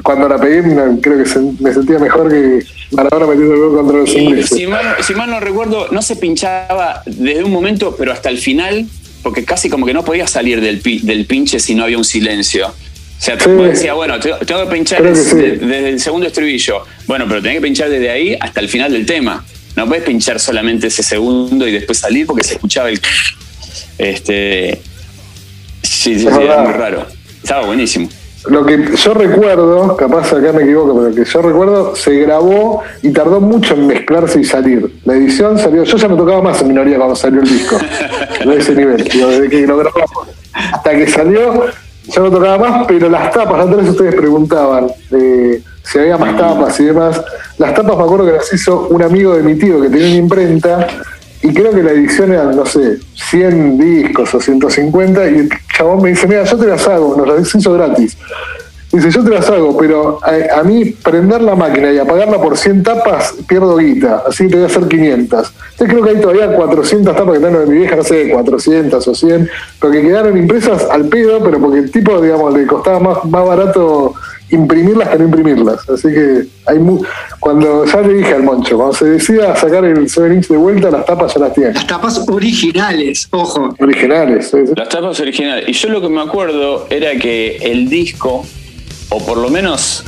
Cuando 0.04 0.30
la 0.30 0.38
pegué, 0.38 0.64
creo 1.02 1.24
que 1.24 1.40
me 1.60 1.74
sentía 1.74 2.00
mejor 2.00 2.30
que 2.30 2.64
Maradona 2.92 3.28
metiendo 3.28 3.54
el 3.54 3.60
gol 3.60 3.76
contra 3.78 3.98
los 3.98 4.14
ingleses. 4.14 4.50
Si 4.50 4.68
si 5.04 5.14
mal 5.16 5.30
no 5.30 5.40
recuerdo, 5.40 5.88
no 5.92 6.02
se 6.02 6.16
pinchaba 6.16 7.02
desde 7.06 7.44
un 7.44 7.52
momento, 7.52 7.96
pero 7.98 8.12
hasta 8.12 8.30
el 8.30 8.38
final 8.38 8.88
porque 9.24 9.46
casi 9.46 9.70
como 9.70 9.86
que 9.86 9.94
no 9.94 10.04
podía 10.04 10.28
salir 10.28 10.62
del, 10.62 10.82
del 10.82 11.26
pinche 11.26 11.60
si 11.60 11.76
no 11.76 11.84
había 11.84 11.98
un 11.98 12.06
silencio. 12.06 12.68
O 12.68 13.24
sea, 13.24 13.38
tú 13.38 13.62
decías, 13.62 13.96
bueno, 13.96 14.20
tengo 14.20 14.66
que 14.66 14.72
pinchar 14.72 15.04
desde, 15.04 15.90
el 15.90 16.00
segundo 16.00 16.28
estribillo. 16.28 16.84
Bueno, 17.06 17.26
pero 17.28 17.42
tenés 17.42 17.58
que 17.58 17.62
pinchar 17.62 17.90
desde 17.90 18.10
ahí 18.10 18.36
hasta 18.40 18.60
el 18.62 18.68
final 18.68 18.92
del 18.92 19.06
tema. 19.06 19.46
No 19.76 19.88
puedes 19.88 20.04
pinchar 20.04 20.40
solamente 20.40 20.88
ese 20.88 21.04
segundo 21.04 21.68
y 21.68 21.72
después 21.72 22.00
salir 22.00 22.26
porque 22.26 22.44
se 22.44 22.54
escuchaba 22.54 22.90
el. 22.90 23.00
Este. 23.98 24.82
Sí, 25.84 26.16
sí, 26.16 26.22
sí, 26.22 26.28
era 26.28 26.64
muy 26.64 26.74
raro. 26.74 27.06
Estaba 27.44 27.68
buenísimo 27.68 28.10
lo 28.50 28.66
que 28.66 28.96
yo 28.96 29.14
recuerdo, 29.14 29.96
capaz 29.96 30.34
acá 30.34 30.52
me 30.52 30.64
equivoco, 30.64 30.96
pero 30.96 31.10
lo 31.10 31.16
que 31.16 31.26
yo 31.26 31.42
recuerdo 31.42 31.96
se 31.96 32.16
grabó 32.20 32.82
y 33.02 33.12
tardó 33.12 33.40
mucho 33.40 33.76
en 33.76 33.88
mezclarse 33.88 34.40
y 34.40 34.44
salir. 34.44 35.00
La 35.06 35.14
edición 35.14 35.60
salió, 35.60 35.84
yo 35.84 35.98
ya 35.98 36.08
no 36.08 36.18
tocaba 36.18 36.42
más 36.42 36.62
en 36.62 36.70
minoría 36.70 36.98
cuando 36.98 37.16
salió 37.16 37.42
el 37.42 37.48
disco, 37.48 37.78
de 38.46 38.58
ese 38.58 38.76
nivel, 38.76 39.04
desde 39.04 39.50
que 39.50 39.68
lo 39.68 39.78
grabamos. 39.78 40.28
Hasta 40.54 40.92
que 40.92 41.08
salió, 41.08 41.66
ya 42.08 42.22
no 42.22 42.32
tocaba 42.32 42.58
más, 42.58 42.88
pero 42.88 43.10
las 43.10 43.32
tapas, 43.32 43.68
antes 43.68 43.90
ustedes 43.90 44.16
preguntaban 44.16 44.88
eh, 45.12 45.62
si 45.84 46.00
había 46.00 46.18
más 46.18 46.36
tapas 46.36 46.80
y 46.80 46.86
demás. 46.86 47.22
Las 47.60 47.76
tapas 47.76 47.96
me 47.96 48.04
acuerdo 48.04 48.26
que 48.26 48.32
las 48.34 48.52
hizo 48.54 48.88
un 48.90 49.04
amigo 49.04 49.36
de 49.36 49.44
mi 49.44 49.56
tío 49.56 49.80
que 49.82 49.90
tenía 49.90 50.08
una 50.08 50.18
imprenta 50.18 50.88
y 51.44 51.54
creo 51.54 51.72
que 51.72 51.82
la 51.82 51.92
edición 51.92 52.32
era, 52.32 52.46
no 52.46 52.66
sé, 52.66 53.00
100 53.16 53.78
discos 53.78 54.34
o 54.36 54.40
150, 54.40 55.28
y 55.30 55.50
chabón 55.82 56.02
me 56.04 56.10
dice, 56.10 56.28
mira, 56.28 56.44
yo 56.44 56.58
te 56.58 56.68
las 56.68 56.88
hago, 56.88 57.16
nos 57.18 57.28
las 57.28 57.56
hizo 57.56 57.74
gratis. 57.74 58.16
Dice, 58.92 59.10
yo 59.10 59.24
te 59.24 59.32
las 59.32 59.50
hago, 59.50 59.76
pero 59.76 60.20
a, 60.22 60.62
mí 60.64 60.86
prender 60.86 61.42
la 61.42 61.56
máquina 61.56 61.92
y 61.92 61.98
apagarla 61.98 62.40
por 62.40 62.56
100 62.56 62.84
tapas, 62.84 63.34
pierdo 63.48 63.78
guita, 63.78 64.24
así 64.28 64.44
que 64.44 64.50
te 64.50 64.56
voy 64.58 64.64
a 64.66 64.68
hacer 64.68 64.88
500. 64.88 65.54
Entonces 65.72 65.88
creo 65.88 66.04
que 66.04 66.10
hay 66.12 66.22
todavía 66.22 66.56
400 66.56 67.16
tapas 67.16 67.34
que 67.34 67.44
tengo 67.44 67.60
de 67.62 67.66
mi 67.66 67.78
vieja, 67.80 67.96
no 67.96 68.04
sé, 68.04 68.30
400 68.30 69.08
o 69.08 69.16
100, 69.16 69.50
pero 69.80 69.94
que 69.94 70.02
quedaron 70.04 70.38
impresas 70.38 70.86
al 70.92 71.06
pedo, 71.06 71.42
pero 71.44 71.60
porque 71.60 71.80
el 71.80 71.90
tipo, 71.90 72.22
digamos, 72.22 72.54
le 72.54 72.68
costaba 72.68 73.00
más, 73.00 73.26
más 73.26 73.48
barato 73.48 74.14
imprimirlas 74.52 75.10
que 75.10 75.18
no 75.18 75.26
imprimirlas. 75.26 75.90
Así 75.90 76.10
que 76.10 76.46
hay 76.66 76.80
cuando 77.40 77.86
ya 77.86 78.02
le 78.02 78.14
dije 78.14 78.34
al 78.34 78.44
Moncho, 78.44 78.78
cuando 78.78 78.94
se 78.94 79.06
decida 79.06 79.56
sacar 79.56 79.84
el 79.86 80.10
7 80.10 80.34
inch 80.34 80.48
de 80.48 80.58
vuelta, 80.58 80.92
las 80.92 81.06
tapas 81.06 81.34
ya 81.34 81.42
las 81.42 81.54
tiene. 81.54 81.74
Las 81.74 81.88
tapas 81.88 82.22
originales, 82.28 83.28
ojo. 83.32 83.74
Originales, 83.80 84.52
Las 84.76 84.90
tapas 84.90 85.20
originales. 85.20 85.68
Y 85.68 85.74
yo 85.74 85.90
lo 85.90 86.02
que 86.02 86.10
me 86.10 86.22
acuerdo 86.22 86.88
era 86.90 87.16
que 87.16 87.58
el 87.58 87.90
disco, 87.90 88.46
o 89.10 89.26
por 89.26 89.38
lo 89.38 89.50
menos 89.50 90.04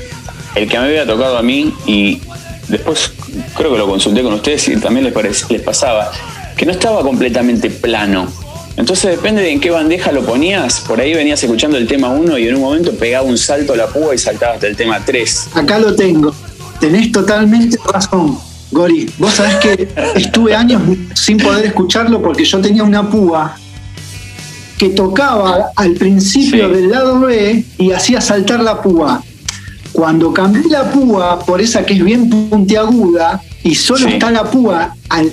el 0.55 0.69
que 0.69 0.77
me 0.77 0.85
había 0.85 1.05
tocado 1.05 1.37
a 1.37 1.41
mí, 1.41 1.73
y 1.85 2.21
después 2.67 3.13
creo 3.55 3.71
que 3.71 3.77
lo 3.77 3.87
consulté 3.87 4.21
con 4.21 4.33
ustedes 4.33 4.67
y 4.67 4.77
también 4.77 5.05
les, 5.05 5.49
les 5.49 5.61
pasaba, 5.61 6.11
que 6.55 6.65
no 6.65 6.71
estaba 6.71 7.01
completamente 7.01 7.69
plano 7.69 8.27
entonces 8.75 9.11
depende 9.11 9.41
de 9.41 9.51
en 9.51 9.59
qué 9.59 9.69
bandeja 9.69 10.11
lo 10.11 10.25
ponías, 10.25 10.81
por 10.81 10.99
ahí 10.99 11.13
venías 11.13 11.43
escuchando 11.43 11.77
el 11.77 11.87
tema 11.87 12.09
1 12.09 12.37
y 12.39 12.47
en 12.47 12.55
un 12.55 12.61
momento 12.61 12.91
pegaba 12.93 13.25
un 13.25 13.37
salto 13.37 13.73
a 13.73 13.77
la 13.77 13.87
púa 13.87 14.15
y 14.15 14.17
saltabas 14.17 14.55
hasta 14.55 14.67
el 14.67 14.75
tema 14.75 14.99
3. 15.03 15.49
Acá 15.53 15.77
lo 15.77 15.95
tengo. 15.95 16.33
Tenés 16.79 17.11
totalmente 17.11 17.77
razón, 17.85 18.37
Gori. 18.71 19.09
Vos 19.19 19.33
sabés 19.33 19.55
que 19.57 19.87
estuve 20.15 20.55
años 20.55 20.81
sin 21.13 21.37
poder 21.37 21.65
escucharlo 21.65 22.21
porque 22.21 22.43
yo 22.43 22.59
tenía 22.61 22.83
una 22.83 23.09
púa 23.09 23.55
que 24.77 24.89
tocaba 24.89 25.71
al 25.75 25.93
principio 25.93 26.67
del 26.69 26.89
lado 26.89 27.19
B 27.19 27.63
y 27.77 27.91
hacía 27.91 28.21
saltar 28.21 28.61
la 28.61 28.81
púa. 28.81 29.23
Cuando 29.91 30.33
cambié 30.33 30.63
la 30.69 30.89
púa 30.91 31.39
por 31.39 31.61
esa 31.61 31.85
que 31.85 31.93
es 31.93 32.03
bien 32.03 32.27
puntiaguda 32.27 33.39
y 33.63 33.75
solo 33.75 34.07
está 34.07 34.31
la 34.31 34.43
púa 34.43 34.95
al, 35.09 35.31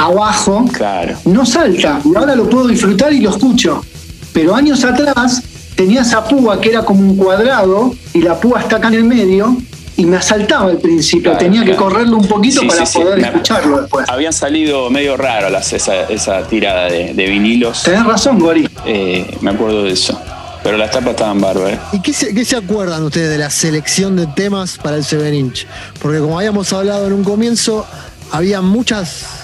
abajo, 0.00 0.64
claro. 0.72 1.16
no 1.26 1.44
salta. 1.44 2.00
Y 2.04 2.16
ahora 2.16 2.34
lo 2.34 2.48
puedo 2.48 2.66
disfrutar 2.66 3.12
y 3.12 3.20
lo 3.20 3.30
escucho. 3.30 3.84
Pero 4.32 4.54
años 4.54 4.82
atrás 4.84 5.42
tenía 5.74 6.02
esa 6.02 6.24
púa 6.24 6.60
que 6.60 6.70
era 6.70 6.84
como 6.84 7.00
un 7.00 7.16
cuadrado 7.16 7.94
y 8.14 8.22
la 8.22 8.38
púa 8.38 8.60
está 8.60 8.76
acá 8.76 8.88
en 8.88 8.94
el 8.94 9.04
medio 9.04 9.56
y 9.96 10.06
me 10.06 10.16
asaltaba 10.16 10.70
al 10.70 10.78
principio. 10.78 11.36
Tenía 11.36 11.64
que 11.64 11.76
correrlo 11.76 12.16
un 12.16 12.26
poquito 12.26 12.62
para 12.66 12.84
poder 12.84 13.18
escucharlo 13.18 13.82
después. 13.82 14.08
Habían 14.08 14.32
salido 14.32 14.88
medio 14.88 15.16
raro 15.16 15.50
las, 15.50 15.72
esa, 15.72 16.42
tirada 16.48 16.86
de, 16.86 17.12
vinilos. 17.12 17.82
Tenés 17.82 18.04
razón, 18.04 18.38
Gori. 18.38 18.68
Eh, 18.86 19.36
me 19.42 19.50
acuerdo 19.50 19.84
de 19.84 19.92
eso. 19.92 20.18
Pero 20.62 20.76
las 20.76 20.90
tapas 20.90 21.10
estaban 21.10 21.40
bárbaras. 21.40 21.78
¿Y 21.92 22.00
qué 22.00 22.12
se, 22.12 22.34
qué 22.34 22.44
se, 22.44 22.56
acuerdan 22.56 23.02
ustedes 23.02 23.30
de 23.30 23.38
la 23.38 23.50
selección 23.50 24.14
de 24.16 24.26
temas 24.26 24.78
para 24.78 24.96
el 24.96 25.04
7 25.04 25.34
inch? 25.34 25.66
Porque 26.00 26.18
como 26.18 26.38
habíamos 26.38 26.70
hablado 26.72 27.06
en 27.06 27.14
un 27.14 27.24
comienzo, 27.24 27.86
había 28.30 28.60
muchas 28.60 29.39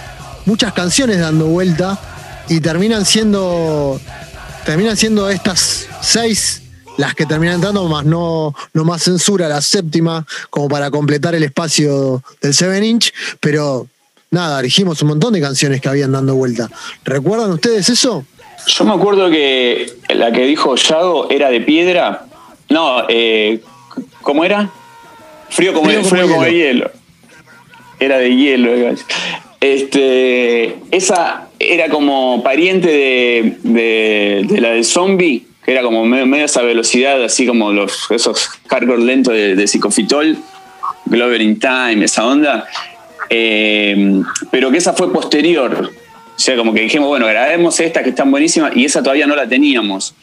muchas 0.46 0.72
canciones 0.72 1.20
dando 1.20 1.46
vuelta 1.46 1.98
y 2.48 2.60
terminan 2.60 3.04
siendo 3.04 4.00
terminan 4.64 4.96
siendo 4.96 5.28
estas 5.30 5.86
seis 6.00 6.62
las 6.96 7.14
que 7.14 7.26
terminan 7.26 7.56
entrando, 7.56 7.84
más 7.84 8.04
no, 8.04 8.54
no 8.72 8.84
más 8.84 9.02
censura 9.02 9.48
la 9.48 9.60
séptima, 9.60 10.26
como 10.50 10.68
para 10.68 10.90
completar 10.90 11.34
el 11.34 11.42
espacio 11.42 12.22
del 12.40 12.54
7 12.54 12.86
inch, 12.86 13.12
pero 13.38 13.86
nada, 14.30 14.62
dijimos 14.62 15.02
un 15.02 15.08
montón 15.08 15.34
de 15.34 15.40
canciones 15.40 15.80
que 15.80 15.88
habían 15.88 16.12
dando 16.12 16.34
vuelta. 16.34 16.70
¿Recuerdan 17.04 17.52
ustedes 17.52 17.88
eso? 17.90 18.24
Yo 18.66 18.84
me 18.84 18.94
acuerdo 18.94 19.30
que 19.30 19.92
la 20.08 20.32
que 20.32 20.44
dijo 20.44 20.74
Yago 20.74 21.30
era 21.30 21.50
de 21.50 21.60
piedra. 21.60 22.24
No, 22.68 23.04
eh, 23.08 23.60
¿cómo 24.22 24.44
era? 24.44 24.70
Frío 25.50 25.72
como, 25.72 25.90
frío 26.02 26.28
como, 26.28 26.46
hielo. 26.46 26.90
Era 28.00 28.18
de 28.18 28.34
hielo. 28.34 28.70
Este, 29.60 30.76
esa 30.90 31.48
era 31.58 31.88
como 31.88 32.42
pariente 32.42 33.56
de, 33.62 34.46
la 34.60 34.70
del 34.70 34.84
zombie, 34.84 35.46
que 35.64 35.72
era 35.72 35.82
como 35.82 36.04
medio, 36.04 36.44
esa 36.44 36.62
velocidad, 36.62 37.22
así 37.22 37.46
como 37.46 37.72
los, 37.72 38.10
esos 38.10 38.48
hardcore 38.68 39.02
lentos 39.02 39.34
de, 39.34 39.56
de 39.56 39.66
Psicofitol, 39.66 40.36
Glover 41.06 41.40
in 41.40 41.58
Time, 41.58 42.04
esa 42.04 42.26
onda. 42.26 42.66
Eh, 43.30 44.22
pero 44.50 44.70
que 44.70 44.78
esa 44.78 44.92
fue 44.92 45.12
posterior. 45.12 45.90
O 46.36 46.38
sea, 46.38 46.56
como 46.56 46.74
que 46.74 46.82
dijimos, 46.82 47.08
bueno, 47.08 47.26
grabemos 47.26 47.80
esta 47.80 48.02
que 48.02 48.10
están 48.10 48.30
buenísimas 48.30 48.76
y 48.76 48.84
esa 48.84 49.02
todavía 49.02 49.26
no 49.26 49.34
la 49.34 49.48
teníamos. 49.48 50.14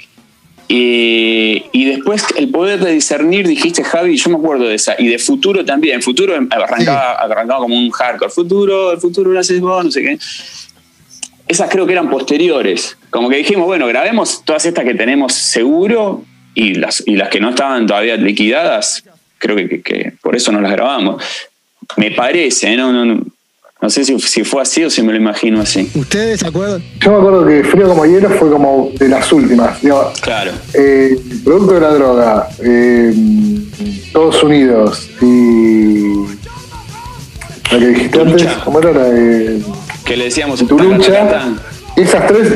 Y 0.67 1.85
después 1.85 2.25
el 2.37 2.49
poder 2.49 2.79
de 2.79 2.91
discernir, 2.91 3.47
dijiste 3.47 3.83
Javi, 3.83 4.17
yo 4.17 4.29
me 4.29 4.37
acuerdo 4.37 4.65
de 4.65 4.75
esa. 4.75 4.95
Y 4.97 5.07
de 5.07 5.19
futuro 5.19 5.63
también. 5.63 6.01
Futuro 6.01 6.35
arrancaba, 6.49 7.13
arrancaba 7.13 7.59
como 7.59 7.77
un 7.77 7.91
hardcore. 7.91 8.31
Futuro, 8.31 8.91
el 8.91 8.99
futuro 8.99 9.31
lo 9.31 9.39
haces 9.39 9.59
vos, 9.59 9.83
no 9.83 9.91
sé 9.91 10.01
qué. 10.01 10.17
Esas 11.47 11.69
creo 11.69 11.85
que 11.85 11.93
eran 11.93 12.09
posteriores. 12.09 12.97
Como 13.09 13.29
que 13.29 13.37
dijimos, 13.37 13.65
bueno, 13.65 13.87
grabemos 13.87 14.43
todas 14.45 14.65
estas 14.65 14.85
que 14.85 14.95
tenemos 14.95 15.33
seguro 15.33 16.23
y 16.55 16.75
las, 16.75 17.03
y 17.05 17.15
las 17.15 17.29
que 17.29 17.39
no 17.39 17.49
estaban 17.49 17.85
todavía 17.85 18.15
liquidadas, 18.15 19.03
creo 19.37 19.55
que, 19.55 19.81
que, 19.81 20.13
por 20.21 20.35
eso 20.35 20.51
no 20.51 20.61
las 20.61 20.71
grabamos. 20.71 21.23
Me 21.97 22.11
parece, 22.11 22.75
¿no? 22.77 22.93
no, 22.93 23.05
no 23.05 23.23
no 23.83 23.89
sé 23.89 24.05
si, 24.05 24.17
si, 24.17 24.45
fue 24.45 24.61
así 24.61 24.81
o 24.85 24.89
si 24.89 25.03
me 25.03 25.11
lo 25.11 25.17
imagino 25.17 25.59
así. 25.59 25.91
¿Ustedes 25.93 26.39
se 26.39 26.47
acuerdan? 26.47 26.81
Yo 27.01 27.11
me 27.11 27.17
acuerdo 27.17 27.45
que 27.45 27.65
Frío 27.65 27.89
como 27.89 28.05
Hielo 28.05 28.29
fue 28.29 28.49
como 28.49 28.89
de 28.97 29.09
las 29.09 29.29
últimas. 29.33 29.77
claro. 30.21 30.51
Eh, 30.73 31.19
producto 31.43 31.73
de 31.73 31.81
la 31.81 31.89
droga, 31.89 32.47
eh, 32.63 33.13
Todos 34.13 34.41
Unidos 34.41 35.09
y. 35.21 36.13
La 37.73 37.79
que 37.79 37.87
dijiste 37.87 38.21
antes, 38.21 38.47
¿cómo 38.63 38.79
era 38.79 38.93
la 38.93 39.03
de. 39.03 39.61
Que 40.05 40.15
le 40.15 40.23
decíamos 40.25 40.65
tu 40.65 40.79
lucha. 40.79 41.51
Esas 41.97 42.25
tres. 42.27 42.47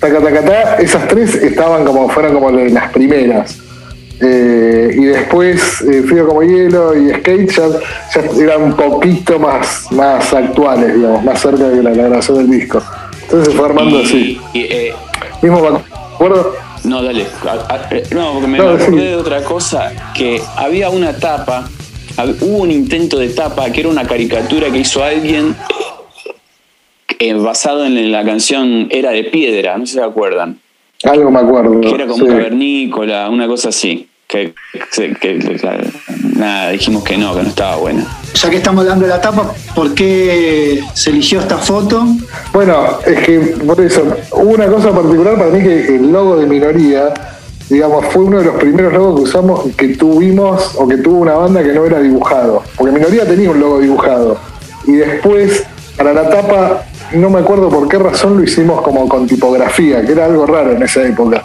Tacatacatá, 0.00 0.76
esas 0.76 1.08
tres 1.08 1.34
estaban 1.34 1.84
como, 1.84 2.08
fueron 2.08 2.32
como 2.32 2.50
de 2.52 2.70
las 2.70 2.90
primeras. 2.90 3.58
Eh, 4.20 4.94
y 4.94 5.04
después 5.06 5.80
eh, 5.80 6.02
Frío 6.06 6.28
como 6.28 6.42
Hielo 6.42 6.96
y 6.96 7.10
Skate 7.10 7.50
ya, 7.50 7.68
eran 8.40 8.62
un 8.62 8.76
poquito 8.76 9.38
más, 9.38 9.90
más 9.90 10.32
actuales, 10.32 10.94
digamos, 10.94 11.24
más 11.24 11.40
cerca 11.40 11.68
de 11.68 11.82
la, 11.82 11.90
grabación 11.90 12.38
del 12.38 12.60
disco. 12.60 12.82
Entonces 13.22 13.52
se 13.52 13.58
fue 13.58 13.66
armando 13.66 13.98
así. 13.98 14.40
Eh, 14.54 14.94
Mismo 15.42 15.60
me 15.60 15.78
acuerdo. 16.14 16.54
No, 16.84 17.02
dale. 17.02 17.26
no, 18.12 18.32
porque 18.34 18.46
me, 18.46 18.58
acordé 18.58 19.10
de 19.10 19.16
otra 19.16 19.42
cosa, 19.42 19.92
que 20.14 20.40
había 20.56 20.90
una 20.90 21.16
tapa, 21.16 21.68
hubo 22.40 22.58
un 22.58 22.70
intento 22.70 23.18
de 23.18 23.28
tapa 23.28 23.70
que 23.70 23.80
era 23.80 23.88
una 23.88 24.06
caricatura 24.06 24.70
que 24.70 24.78
hizo 24.78 25.02
alguien 25.02 25.56
eh, 27.18 27.34
basado 27.34 27.84
en 27.86 28.10
la 28.10 28.24
canción 28.24 28.88
Era 28.90 29.10
de 29.10 29.24
Piedra, 29.24 29.78
no 29.78 29.86
sé 29.86 29.92
si 29.92 29.98
se 29.98 30.04
acuerdan. 30.04 30.58
Algo 31.04 31.30
me 31.30 31.40
acuerdo. 31.40 31.80
Que 31.80 31.90
era 31.90 32.06
como 32.06 32.16
sí. 32.16 32.22
un 32.22 32.28
cavernícola, 32.36 33.28
una 33.30 33.46
cosa 33.46 33.68
así. 33.70 34.08
Que, 34.28 34.54
que- 34.94 35.12
que- 35.14 35.38
que- 35.40 35.90
nada, 36.36 36.70
dijimos 36.70 37.04
que 37.04 37.18
no, 37.18 37.34
que 37.34 37.42
no 37.42 37.48
estaba 37.50 37.76
buena. 37.76 38.06
Ya 38.34 38.48
que 38.48 38.56
estamos 38.56 38.82
hablando 38.82 39.04
de 39.04 39.10
la 39.10 39.20
tapa, 39.20 39.52
¿por 39.74 39.94
qué 39.94 40.82
se 40.94 41.10
eligió 41.10 41.40
esta 41.40 41.58
foto? 41.58 42.02
Bueno, 42.54 42.98
es 43.04 43.18
que 43.26 43.38
por 43.38 43.78
eso, 43.80 44.02
hubo 44.32 44.50
una 44.54 44.66
cosa 44.68 44.90
particular 44.90 45.36
para 45.36 45.50
mí 45.50 45.62
que 45.62 45.96
el 45.96 46.10
logo 46.10 46.36
de 46.38 46.46
minoría, 46.46 47.12
digamos, 47.68 48.06
fue 48.06 48.24
uno 48.24 48.38
de 48.38 48.46
los 48.46 48.54
primeros 48.54 48.92
logos 48.94 49.16
que 49.16 49.22
usamos, 49.24 49.66
que 49.76 49.88
tuvimos, 49.88 50.76
o 50.76 50.88
que 50.88 50.96
tuvo 50.96 51.18
una 51.18 51.34
banda 51.34 51.62
que 51.62 51.72
no 51.74 51.84
era 51.84 52.00
dibujado. 52.00 52.62
Porque 52.76 52.92
minoría 52.94 53.26
tenía 53.26 53.50
un 53.50 53.60
logo 53.60 53.80
dibujado. 53.80 54.38
Y 54.86 54.92
después, 54.92 55.64
para 55.98 56.14
la 56.14 56.30
tapa, 56.30 56.86
no 57.14 57.30
me 57.30 57.40
acuerdo 57.40 57.68
por 57.68 57.88
qué 57.88 57.98
razón 57.98 58.36
lo 58.36 58.44
hicimos 58.44 58.80
como 58.82 59.08
con 59.08 59.26
tipografía, 59.26 60.04
que 60.04 60.12
era 60.12 60.26
algo 60.26 60.46
raro 60.46 60.72
en 60.72 60.82
esa 60.82 61.06
época. 61.06 61.44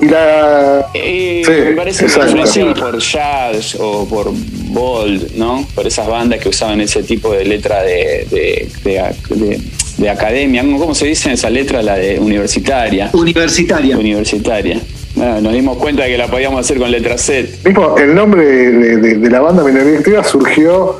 Y 0.00 0.06
la. 0.08 0.86
Eh, 0.92 1.42
Sí, 1.44 1.52
me 1.52 1.72
parece 1.72 2.04
exacto. 2.06 2.30
que 2.32 2.36
lo 2.36 2.42
hacían 2.44 2.74
por 2.74 2.98
Jazz 2.98 3.76
o 3.78 4.06
por 4.08 4.30
Bold, 4.32 5.36
¿no? 5.36 5.64
Por 5.74 5.86
esas 5.86 6.06
bandas 6.08 6.40
que 6.40 6.48
usaban 6.48 6.80
ese 6.80 7.02
tipo 7.04 7.32
de 7.32 7.44
letra 7.44 7.82
de, 7.82 8.26
de, 8.30 8.68
de- 8.84 9.36
de- 9.36 9.60
de 9.96 10.10
academia. 10.10 10.62
¿Cómo 10.62 10.94
se 10.94 11.06
dice 11.06 11.32
esa 11.32 11.48
letra? 11.48 11.80
La 11.80 11.94
de 11.96 12.18
universitaria. 12.18 13.10
Universitaria. 13.12 13.96
Universitaria. 13.96 14.80
Bueno, 15.14 15.40
nos 15.42 15.52
dimos 15.52 15.76
cuenta 15.78 16.02
de 16.02 16.08
que 16.10 16.18
la 16.18 16.26
podíamos 16.26 16.58
hacer 16.60 16.76
con 16.78 16.90
letra 16.90 17.16
Z. 17.16 17.48
Mismo, 17.64 17.96
el 17.96 18.14
nombre 18.16 18.44
de, 18.44 18.96
de- 18.96 19.14
de 19.18 19.30
la 19.30 19.40
banda 19.40 19.62
Minoría 19.62 19.98
Activa 19.98 20.24
surgió 20.24 20.98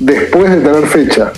después 0.00 0.50
de 0.50 0.56
tener 0.56 0.84
fecha. 0.88 1.32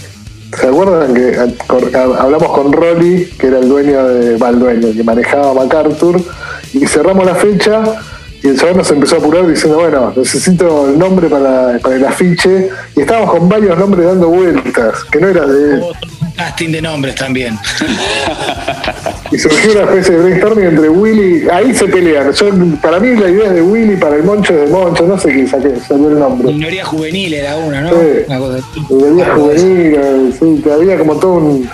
¿Se 0.61 0.66
acuerdan 0.68 1.14
que 1.14 1.36
a- 1.38 1.66
con- 1.66 1.94
a- 1.94 2.22
hablamos 2.22 2.48
con 2.52 2.72
Rolly, 2.72 3.26
que 3.38 3.48
era 3.48 3.59
el 3.59 3.68
dueño 3.68 4.07
de 4.09 4.36
va, 4.36 4.50
el 4.50 4.59
dueño, 4.59 4.88
el 4.88 4.96
que 4.96 5.02
manejaba 5.05 5.52
MacArthur, 5.55 6.20
y 6.72 6.86
cerramos 6.86 7.24
la 7.26 7.34
fecha 7.34 7.82
y 8.42 8.48
el 8.48 8.59
chaval 8.59 8.76
nos 8.76 8.90
empezó 8.90 9.16
a 9.16 9.18
apurar 9.20 9.46
diciendo, 9.46 9.78
bueno, 9.78 10.12
necesito 10.14 10.88
el 10.88 10.98
nombre 10.98 11.28
para, 11.28 11.78
para 11.78 11.96
el 11.96 12.05
afiche, 12.05 12.68
y 12.94 13.00
estábamos 13.00 13.30
con 13.30 13.48
varios 13.48 13.78
nombres 13.78 14.07
dando 14.07 14.28
vueltas, 14.28 15.02
que 15.11 15.18
no 15.18 15.28
era 15.28 15.46
de 15.46 15.80
casting 16.37 16.70
de 16.70 16.82
nombres 16.82 17.14
también. 17.14 17.59
Y 19.32 19.39
surgió 19.39 19.72
una 19.72 19.82
especie 19.82 20.14
de 20.14 20.22
brainstorming 20.22 20.66
entre 20.66 20.89
Willy, 20.89 21.49
ahí 21.49 21.74
se 21.74 21.89
pelean. 21.89 22.30
Yo, 22.32 22.51
para 22.80 23.01
mí 23.01 23.16
la 23.16 23.28
idea 23.28 23.47
es 23.47 23.55
de 23.55 23.62
Willy, 23.62 23.97
para 23.97 24.16
el 24.16 24.22
Moncho 24.22 24.55
es 24.55 24.61
de 24.61 24.66
Moncho, 24.66 25.07
no 25.07 25.18
sé 25.18 25.32
qué 25.32 25.47
saqué, 25.47 25.74
salió 25.80 26.11
el 26.11 26.18
nombre. 26.18 26.53
Minoría 26.53 26.85
juvenil 26.85 27.35
era 27.35 27.57
una, 27.57 27.80
¿no? 27.80 27.91
Sí. 27.91 27.97
Una 28.28 28.39
cosa 28.39 28.59
eso. 28.59 29.35
juvenil, 29.35 30.35
sí, 30.39 30.70
había 30.70 30.99
como 30.99 31.16
todo 31.16 31.32
un. 31.32 31.68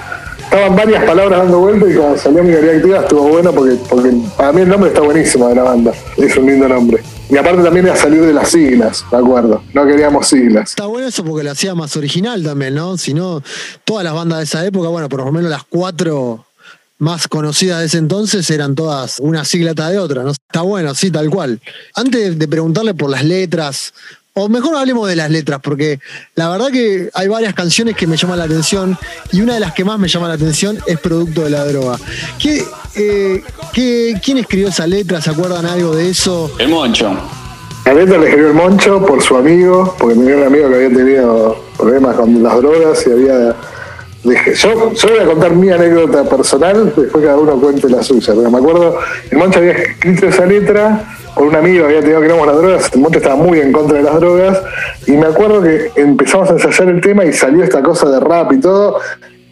Estaban 0.50 0.74
varias 0.74 1.04
palabras 1.04 1.38
dando 1.38 1.60
vuelta 1.60 1.88
y 1.88 1.94
cuando 1.94 2.18
salió 2.18 2.42
Minoría 2.42 2.72
Activa 2.72 2.98
estuvo 2.98 3.28
bueno 3.28 3.52
porque, 3.52 3.76
porque 3.88 4.12
para 4.36 4.52
mí 4.52 4.62
el 4.62 4.68
nombre 4.68 4.88
está 4.90 5.00
buenísimo 5.00 5.46
de 5.46 5.54
la 5.54 5.62
banda. 5.62 5.92
Es 6.16 6.36
un 6.36 6.46
lindo 6.46 6.68
nombre. 6.68 7.00
Y 7.28 7.36
aparte 7.36 7.62
también 7.62 7.86
era 7.86 7.94
salir 7.94 8.20
de 8.20 8.34
las 8.34 8.50
siglas, 8.50 9.04
me 9.12 9.18
acuerdo. 9.18 9.62
No 9.72 9.86
queríamos 9.86 10.26
siglas. 10.26 10.70
Está 10.70 10.86
bueno 10.86 11.06
eso 11.06 11.24
porque 11.24 11.44
lo 11.44 11.52
hacía 11.52 11.76
más 11.76 11.96
original 11.96 12.42
también, 12.42 12.74
¿no? 12.74 12.98
Si 12.98 13.14
no, 13.14 13.44
todas 13.84 14.02
las 14.02 14.12
bandas 14.12 14.38
de 14.38 14.44
esa 14.44 14.66
época, 14.66 14.88
bueno, 14.88 15.08
por 15.08 15.24
lo 15.24 15.30
menos 15.30 15.48
las 15.48 15.62
cuatro 15.62 16.44
más 16.98 17.28
conocidas 17.28 17.78
de 17.78 17.86
ese 17.86 17.98
entonces 17.98 18.50
eran 18.50 18.74
todas 18.74 19.20
una 19.20 19.44
sigla 19.44 19.72
tras 19.76 19.92
de 19.92 19.98
otra, 19.98 20.24
¿no? 20.24 20.32
Está 20.32 20.62
bueno, 20.62 20.96
sí, 20.96 21.12
tal 21.12 21.30
cual. 21.30 21.60
Antes 21.94 22.36
de 22.36 22.48
preguntarle 22.48 22.94
por 22.94 23.08
las 23.08 23.24
letras, 23.24 23.94
o 24.44 24.48
mejor 24.48 24.76
hablemos 24.76 25.08
de 25.08 25.16
las 25.16 25.30
letras, 25.30 25.60
porque 25.62 25.98
la 26.34 26.48
verdad 26.48 26.68
que 26.70 27.10
hay 27.14 27.28
varias 27.28 27.54
canciones 27.54 27.96
que 27.96 28.06
me 28.06 28.16
llaman 28.16 28.38
la 28.38 28.44
atención 28.44 28.96
y 29.32 29.40
una 29.40 29.54
de 29.54 29.60
las 29.60 29.72
que 29.72 29.84
más 29.84 29.98
me 29.98 30.08
llama 30.08 30.28
la 30.28 30.34
atención 30.34 30.78
es 30.86 30.98
Producto 30.98 31.42
de 31.44 31.50
la 31.50 31.64
Droga. 31.64 31.98
¿Qué, 32.38 32.64
eh, 32.96 33.42
qué- 33.72 34.14
¿Quién 34.24 34.38
escribió 34.38 34.68
esa 34.68 34.86
letra? 34.86 35.20
¿Se 35.20 35.30
acuerdan 35.30 35.66
algo 35.66 35.94
de 35.94 36.10
eso? 36.10 36.50
El 36.58 36.68
Moncho. 36.68 37.16
La 37.84 37.94
letra 37.94 38.18
le 38.18 38.26
escribió 38.26 38.48
el 38.48 38.54
Moncho 38.54 39.04
por 39.06 39.22
su 39.22 39.36
amigo, 39.36 39.96
porque 39.98 40.14
tenía 40.14 40.36
un 40.36 40.44
amigo 40.44 40.68
que 40.68 40.74
había 40.76 40.88
tenido 40.96 41.64
problemas 41.76 42.16
con 42.16 42.42
las 42.42 42.56
drogas 42.56 43.06
y 43.06 43.10
había. 43.12 43.56
Yo, 44.24 44.92
yo 44.92 45.08
voy 45.08 45.18
a 45.18 45.26
contar 45.26 45.52
mi 45.52 45.70
anécdota 45.70 46.24
personal, 46.24 46.92
después 46.94 47.24
cada 47.24 47.38
uno 47.38 47.52
cuente 47.60 47.88
la 47.88 48.02
suya. 48.02 48.34
Pero 48.36 48.50
me 48.50 48.58
acuerdo, 48.58 48.98
el 49.30 49.38
Moncho 49.38 49.60
había 49.60 49.72
escrito 49.72 50.26
esa 50.26 50.44
letra 50.44 51.16
por 51.34 51.46
un 51.46 51.56
amigo, 51.56 51.86
había 51.86 52.00
tenido 52.00 52.20
que 52.20 52.28
no 52.28 52.44
las 52.44 52.56
drogas, 52.56 52.90
el 52.92 53.00
Moncho 53.00 53.18
estaba 53.18 53.36
muy 53.36 53.60
en 53.60 53.72
contra 53.72 53.98
de 53.98 54.02
las 54.02 54.20
drogas, 54.20 54.60
y 55.06 55.12
me 55.12 55.26
acuerdo 55.26 55.62
que 55.62 55.90
empezamos 55.96 56.50
a 56.50 56.52
ensayar 56.52 56.88
el 56.88 57.00
tema 57.00 57.24
y 57.24 57.32
salió 57.32 57.64
esta 57.64 57.82
cosa 57.82 58.10
de 58.10 58.20
rap 58.20 58.52
y 58.52 58.60
todo. 58.60 58.98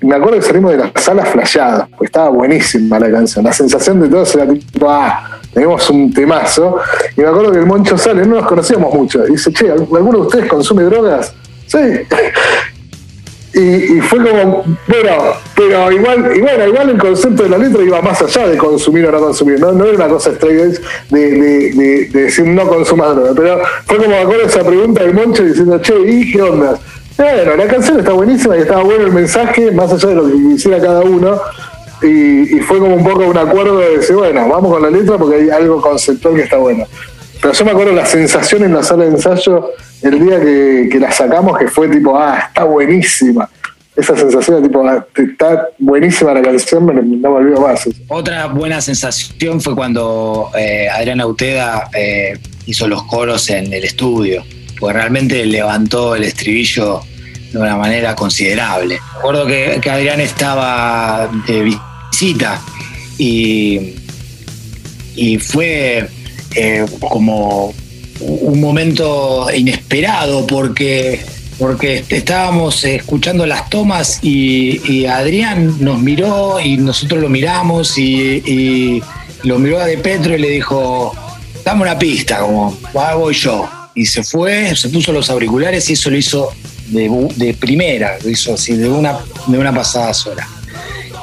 Y 0.01 0.07
me 0.07 0.15
acuerdo 0.15 0.37
que 0.39 0.43
salimos 0.43 0.71
de 0.71 0.77
la 0.77 0.93
sala 0.95 1.25
flasheada, 1.25 1.89
pues 1.97 2.09
estaba 2.09 2.29
buenísima 2.29 3.01
la 3.01 3.11
canción. 3.11 3.45
La 3.45 3.53
sensación 3.53 4.01
de 4.01 4.09
todos 4.09 4.33
era 4.37 4.47
tipo, 4.47 4.89
ah, 4.89 5.41
tenemos 5.53 5.91
un 5.91 6.13
temazo. 6.13 6.79
Y 7.17 7.21
me 7.21 7.27
acuerdo 7.27 7.51
que 7.51 7.59
el 7.59 7.67
Moncho 7.67 7.99
sale, 7.99 8.25
no 8.25 8.37
nos 8.37 8.47
conocíamos 8.47 8.95
mucho. 8.95 9.27
Y 9.27 9.33
dice, 9.33 9.53
che, 9.53 9.71
¿alguno 9.71 10.19
de 10.19 10.27
ustedes 10.27 10.47
consume 10.47 10.85
drogas? 10.85 11.35
Sí. 11.67 11.79
Y, 13.59 13.97
y 13.97 14.01
fue 14.03 14.19
como, 14.19 14.63
bueno, 14.87 15.13
pero 15.57 15.91
igual, 15.91 16.31
y 16.33 16.39
igual 16.39 16.91
el 16.91 16.99
concepto 16.99 17.43
de 17.43 17.49
la 17.49 17.59
letra 17.59 17.83
iba 17.83 18.01
más 18.01 18.23
allá 18.23 18.47
de 18.47 18.57
consumir 18.57 19.07
o 19.07 19.11
no 19.11 19.19
consumir, 19.19 19.59
no, 19.59 19.73
no 19.73 19.85
era 19.85 19.97
una 19.97 20.09
cosa 20.09 20.31
straight 20.31 20.79
de, 21.11 21.19
de, 21.19 21.71
de- 21.73 22.05
de 22.07 22.23
decir 22.23 22.47
no 22.47 22.69
consumas 22.69 23.17
pero 23.35 23.61
fue 23.87 23.97
como 23.97 24.11
me 24.11 24.19
acuerdo 24.19 24.45
esa 24.47 24.63
pregunta 24.65 25.03
del 25.03 25.13
Moncho 25.15 25.43
diciendo, 25.43 25.77
che, 25.83 25.95
¿y 26.07 26.31
qué 26.31 26.41
onda? 26.43 26.79
Bueno, 27.17 27.57
la 27.57 27.67
canción 27.67 27.99
está 27.99 28.13
buenísima 28.13 28.57
y 28.57 28.61
estaba 28.61 28.85
bueno 28.85 29.07
el 29.07 29.13
mensaje, 29.13 29.73
más 29.73 29.93
allá 29.93 30.09
de 30.11 30.15
lo 30.15 30.27
que 30.27 30.33
quisiera 30.35 30.81
cada 30.81 31.01
uno, 31.01 31.41
y 32.03 32.61
fue 32.61 32.79
como 32.79 32.95
un 32.95 33.03
poco 33.05 33.27
un 33.27 33.37
acuerdo 33.39 33.79
de 33.81 33.97
decir, 33.97 34.15
bueno, 34.15 34.49
vamos 34.49 34.73
con 34.73 34.83
la 34.83 34.91
letra 34.91 35.19
porque 35.19 35.35
hay 35.35 35.51
algo 35.51 35.81
conceptual 35.81 36.37
que 36.37 36.43
está 36.43 36.59
bueno. 36.59 36.85
Pero 37.41 37.53
yo 37.55 37.65
me 37.65 37.71
acuerdo 37.71 37.93
la 37.93 38.07
sensación 38.07 38.65
en 38.65 38.75
la 38.75 38.83
sala 38.83 39.05
de 39.05 39.11
ensayo 39.11 39.71
el 40.03 40.19
día 40.25 40.41
que, 40.41 40.89
que 40.91 40.99
la 40.99 41.13
sacamos, 41.13 41.57
que 41.59 41.69
fue 41.69 41.89
tipo, 41.89 42.17
ah, 42.19 42.45
está 42.49 42.65
buenísima. 42.65 43.49
Esa 43.97 44.17
sensación 44.17 44.63
de 44.63 44.69
tipo, 44.69 44.87
ah, 44.87 45.05
está 45.17 45.69
buenísima 45.79 46.33
la 46.35 46.43
canción, 46.43 46.85
me- 46.87 46.95
no 46.95 47.03
me 47.03 47.29
olvido 47.29 47.61
más. 47.61 47.89
Otra 48.09 48.47
buena 48.47 48.81
sensación 48.81 49.61
fue 49.61 49.75
cuando 49.75 50.51
eh, 50.57 50.89
Adrián 50.89 51.21
Auteda 51.21 51.89
eh, 51.95 52.39
hizo 52.67 52.87
los 52.89 53.03
coros 53.05 53.49
en 53.51 53.73
el 53.73 53.85
estudio, 53.85 54.45
porque 54.79 54.95
realmente 54.95 55.45
levantó 55.47 56.15
el 56.17 56.25
estribillo 56.25 57.01
de 57.53 57.59
una 57.59 57.77
manera 57.77 58.15
considerable. 58.15 59.01
Recuerdo 59.17 59.47
que, 59.47 59.79
que 59.81 59.91
Adrián 59.91 60.21
estaba 60.21 61.29
de 61.47 61.63
visita 62.13 62.61
y, 63.17 63.95
y 65.17 65.39
fue 65.39 66.09
eh, 66.55 66.85
como 67.01 67.73
un 68.21 68.61
momento 68.61 69.47
inesperado 69.55 70.47
porque, 70.47 71.21
porque 71.59 72.05
estábamos 72.09 72.85
escuchando 72.85 73.47
las 73.47 73.71
tomas 73.71 74.19
y, 74.23 75.07
Adrián 75.07 75.77
nos 75.81 76.01
miró 76.01 76.59
y 76.61 76.77
nosotros 76.79 77.21
lo 77.23 77.29
miramos 77.29 77.97
y, 77.99 79.01
lo 79.45 79.59
miró 79.61 79.79
a 79.81 79.87
De 79.87 79.99
Petro 79.99 80.35
y 80.35 80.39
le 80.41 80.51
dijo, 80.51 81.15
dame 81.65 81.83
una 81.83 81.97
pista, 81.99 82.41
como, 82.41 82.77
"Ah, 82.97 83.15
voy 83.15 83.35
yo. 83.35 83.69
Y 83.95 84.05
se 84.07 84.23
fue, 84.25 84.75
se 84.75 84.89
puso 84.89 85.13
los 85.13 85.31
auriculares 85.31 85.89
y 85.91 85.93
eso 85.93 86.11
lo 86.11 86.17
hizo 86.17 86.51
de, 86.89 87.57
primera, 87.59 88.17
lo 88.23 88.31
hizo 88.31 88.55
así, 88.55 88.75
de 88.77 88.89
una, 88.89 89.19
de 89.47 89.59
una 89.59 89.73
pasada 89.73 90.13
sola. 90.15 90.49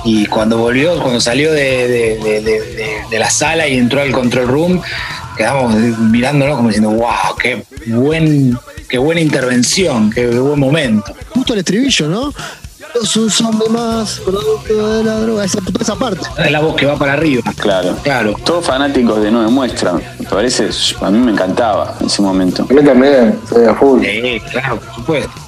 Y 0.05 0.27
cuando 0.27 0.57
volvió, 0.59 1.01
cuando 1.01 1.19
salió 1.19 1.51
de- 1.51 1.87
de 3.09 3.19
la 3.19 3.29
sala 3.29 3.67
y 3.67 3.77
entró 3.77 4.01
al 4.01 4.11
control 4.11 4.47
room, 4.47 4.81
quedamos 5.35 5.75
mirándolo 5.75 6.55
como 6.55 6.69
diciendo, 6.69 6.91
wow, 6.91 7.35
qué 7.41 7.63
buen, 7.87 8.57
qué 8.87 8.97
buena 8.97 9.21
intervención, 9.21 10.09
qué 10.11 10.27
buen 10.27 10.59
momento. 10.59 11.13
Justo 11.33 11.53
el 11.53 11.59
estribillo, 11.59 12.07
¿no? 12.07 12.33
Es 13.01 13.17
un 13.17 13.29
zombie 13.29 13.67
más, 13.67 14.21
producto 14.21 14.97
de 14.97 15.03
la 15.03 15.19
droga, 15.19 15.43
esa, 15.43 15.59
toda 15.59 15.81
esa 15.81 15.95
parte. 15.95 16.25
Es 16.37 16.49
la 16.49 16.61
voz 16.61 16.75
que 16.75 16.85
va 16.85 16.97
para 16.97 17.13
arriba. 17.13 17.43
Claro. 17.57 17.97
Claro. 18.03 18.35
Todos 18.45 18.65
fanáticos 18.65 19.21
de 19.21 19.31
Nueve 19.31 19.49
Muestra. 19.49 19.93
Me 20.17 20.25
parece, 20.25 20.69
a 21.01 21.11
mí 21.11 21.17
me 21.17 21.31
encantaba 21.33 21.97
en 21.99 22.05
ese 22.05 22.21
momento. 22.21 22.65
A 22.69 22.73
mí 22.73 22.81
también, 22.83 23.37
soy 23.49 23.65
a 23.65 23.75
full. 23.75 24.01
Sí, 24.01 24.41
claro, 24.49 24.79
por 24.79 24.95
supuesto. 24.95 25.44